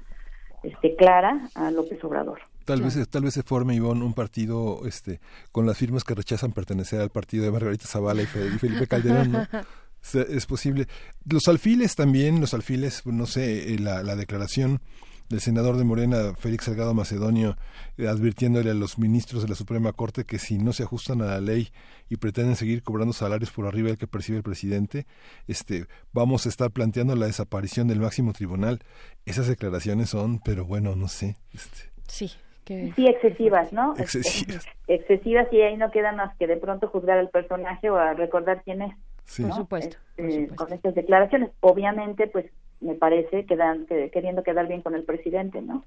[0.63, 2.39] este clara a López Obrador.
[2.65, 5.21] Tal vez, tal vez se forme, Ivonne, un partido este,
[5.53, 8.87] con las firmas que rechazan pertenecer al partido de Margarita Zavala y Fe- y Felipe
[8.87, 9.47] Calderón, ¿no?
[10.01, 10.87] Se- Es posible.
[11.29, 14.81] Los alfiles también, los alfiles, no sé, eh, la, la declaración
[15.29, 17.57] del senador de Morena, Félix Salgado Macedonio,
[17.97, 21.27] eh, advirtiéndole a los ministros de la Suprema Corte que si no se ajustan a
[21.27, 21.69] la ley
[22.09, 25.07] y pretenden seguir cobrando salarios por arriba del que percibe el presidente,
[25.47, 28.81] este, vamos a estar planteando la desaparición del máximo tribunal.
[29.27, 31.37] Esas declaraciones son, pero bueno, no sé.
[31.53, 32.33] Este, Sí.
[32.67, 33.95] Sí, excesivas, ¿no?
[33.97, 34.67] Excesivas.
[34.89, 38.63] excesivas y ahí no queda más que de pronto juzgar al personaje o a recordar
[38.63, 38.95] quién es.
[39.25, 39.43] Sí.
[39.43, 39.49] ¿no?
[39.49, 42.47] Por supuesto, Este, Con estas declaraciones, obviamente, pues
[42.81, 45.83] me parece, quedan, que, queriendo quedar bien con el presidente, ¿no?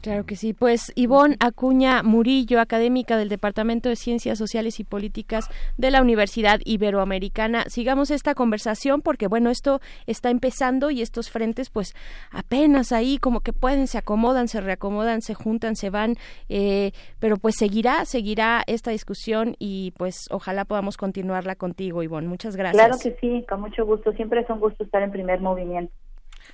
[0.00, 0.52] Claro que sí.
[0.52, 6.60] Pues Ivonne Acuña Murillo, académica del Departamento de Ciencias Sociales y Políticas de la Universidad
[6.64, 7.64] Iberoamericana.
[7.68, 11.94] Sigamos esta conversación porque, bueno, esto está empezando y estos frentes, pues
[12.30, 16.16] apenas ahí como que pueden, se acomodan, se reacomodan, se juntan, se van,
[16.48, 22.28] eh, pero pues seguirá, seguirá esta discusión y pues ojalá podamos continuarla contigo, Ivonne.
[22.28, 22.84] Muchas gracias.
[22.84, 24.12] Claro que sí, con mucho gusto.
[24.12, 25.92] Siempre es un gusto estar en primer movimiento.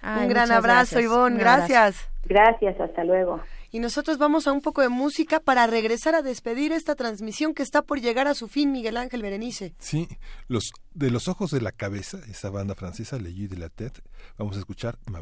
[0.02, 1.38] Un gran abrazo, Ivonne.
[1.38, 2.08] Gracias.
[2.24, 3.40] Gracias, hasta luego.
[3.72, 7.62] Y nosotros vamos a un poco de música para regresar a despedir esta transmisión que
[7.62, 9.74] está por llegar a su fin, Miguel Ángel Berenice.
[9.78, 10.08] Sí,
[10.48, 14.02] los de los ojos de la cabeza, esa banda francesa, Le de la Tête,
[14.36, 15.20] vamos a escuchar Ma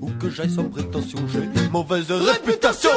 [0.00, 2.90] ou que j'aille sans prétention, j'ai une mauvaise réputation.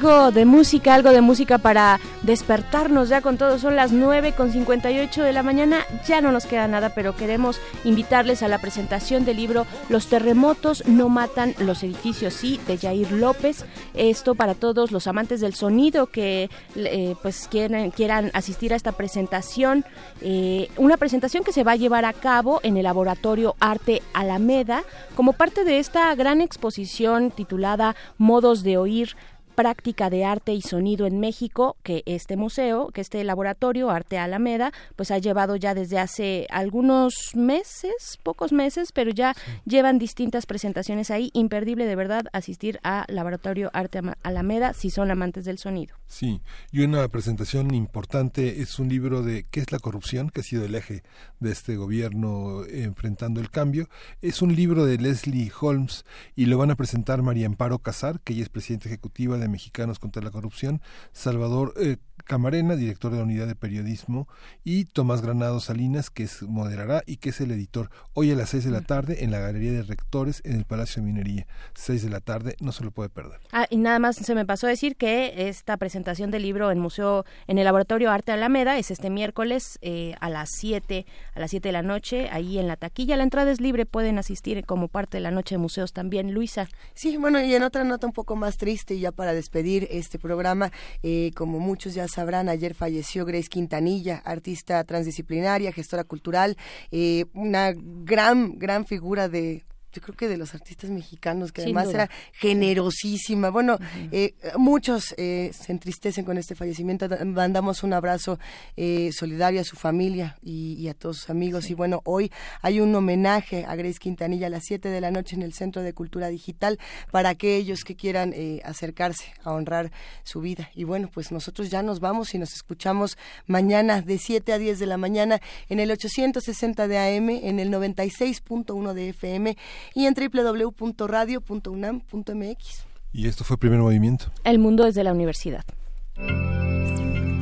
[0.00, 3.58] Algo de música, algo de música para despertarnos ya con todo.
[3.58, 5.84] Son las 9 con 58 de la mañana.
[6.06, 10.84] Ya no nos queda nada, pero queremos invitarles a la presentación del libro Los terremotos
[10.86, 13.66] no matan los edificios, sí, de Jair López.
[13.92, 18.92] Esto para todos los amantes del sonido que eh, pues quieran, quieran asistir a esta
[18.92, 19.84] presentación.
[20.22, 24.82] Eh, una presentación que se va a llevar a cabo en el Laboratorio Arte Alameda
[25.14, 29.14] como parte de esta gran exposición titulada Modos de Oír
[29.54, 34.72] práctica de arte y sonido en México que este museo, que este laboratorio Arte Alameda,
[34.96, 41.10] pues ha llevado ya desde hace algunos meses, pocos meses, pero ya llevan distintas presentaciones
[41.10, 41.30] ahí.
[41.34, 45.96] Imperdible de verdad asistir a Laboratorio Arte Alameda si son amantes del sonido.
[46.06, 46.40] Sí,
[46.72, 50.30] y una presentación importante es un libro de ¿Qué es la corrupción?
[50.30, 51.02] que ha sido el eje
[51.40, 53.88] de este gobierno eh, enfrentando el cambio.
[54.22, 56.04] Es un libro de Leslie Holmes
[56.36, 59.98] y lo van a presentar María Amparo Casar, que ella es presidenta ejecutiva de Mexicanos
[59.98, 60.80] contra la Corrupción,
[61.12, 64.28] Salvador eh, Camarena, director de la unidad de periodismo,
[64.62, 67.90] y Tomás Granado Salinas, que es moderará y que es el editor.
[68.12, 71.02] Hoy a las seis de la tarde en la Galería de Rectores en el Palacio
[71.02, 71.46] de Minería.
[71.74, 73.40] Seis de la tarde, no se lo puede perder.
[73.52, 76.78] Ah, y nada más se me pasó a decir que esta presentación del libro en
[76.78, 81.50] museo, en el Laboratorio Arte Alameda, es este miércoles eh, a las 7, a las
[81.50, 83.16] 7 de la noche, ahí en la taquilla.
[83.16, 86.32] La entrada es libre, pueden asistir como parte de la noche de museos también.
[86.32, 86.68] Luisa.
[86.94, 90.70] Sí, bueno, y en otra nota un poco más triste, ya para despedir este programa.
[91.02, 96.56] Eh, como muchos ya sabrán, ayer falleció Grace Quintanilla, artista transdisciplinaria, gestora cultural,
[96.90, 101.88] eh, una gran, gran figura de yo creo que de los artistas mexicanos, que además
[101.92, 103.50] era generosísima.
[103.50, 103.78] Bueno,
[104.12, 107.08] eh, muchos eh, se entristecen con este fallecimiento.
[107.24, 108.38] Mandamos un abrazo
[108.76, 111.70] eh, solidario a su familia y, a todos sus amigos.
[111.70, 112.30] Y bueno, hoy
[112.62, 115.82] hay un homenaje a Grace Quintanilla a las 7 de la noche en el Centro
[115.82, 116.78] de Cultura Digital
[117.10, 119.90] para aquellos que quieran acercarse a honrar
[120.22, 120.70] su vida.
[120.74, 124.78] Y bueno, pues nosotros ya nos vamos y nos escuchamos mañana de 7 a 10
[124.78, 129.56] de la mañana en el 860 de AM, en el 96.1 de FM
[129.94, 132.84] y en www.radio.unam.mx.
[133.12, 134.26] Y esto fue Primer Movimiento.
[134.44, 135.64] El mundo desde la universidad.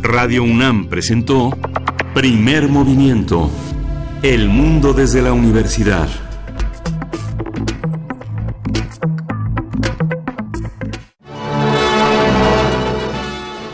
[0.03, 1.57] Radio UNAM presentó
[2.15, 3.49] Primer Movimiento.
[4.23, 6.09] El mundo desde la universidad.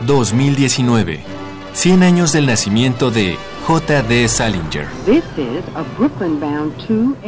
[0.06, 1.20] ...2019...
[1.74, 4.28] ...100 años del nacimiento de J.D.
[4.28, 4.86] Salinger.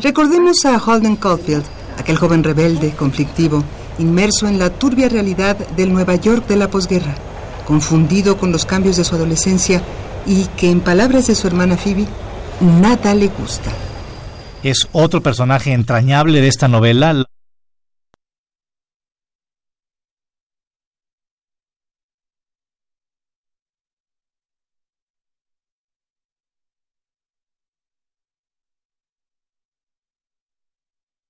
[0.03, 1.65] Recordemos a Holden Caulfield,
[1.99, 3.65] aquel joven rebelde, conflictivo,
[3.99, 7.15] inmerso en la turbia realidad del Nueva York de la posguerra,
[7.67, 9.83] confundido con los cambios de su adolescencia
[10.27, 12.07] y que, en palabras de su hermana Phoebe,
[12.61, 13.71] nada le gusta.
[14.63, 17.25] Es otro personaje entrañable de esta novela.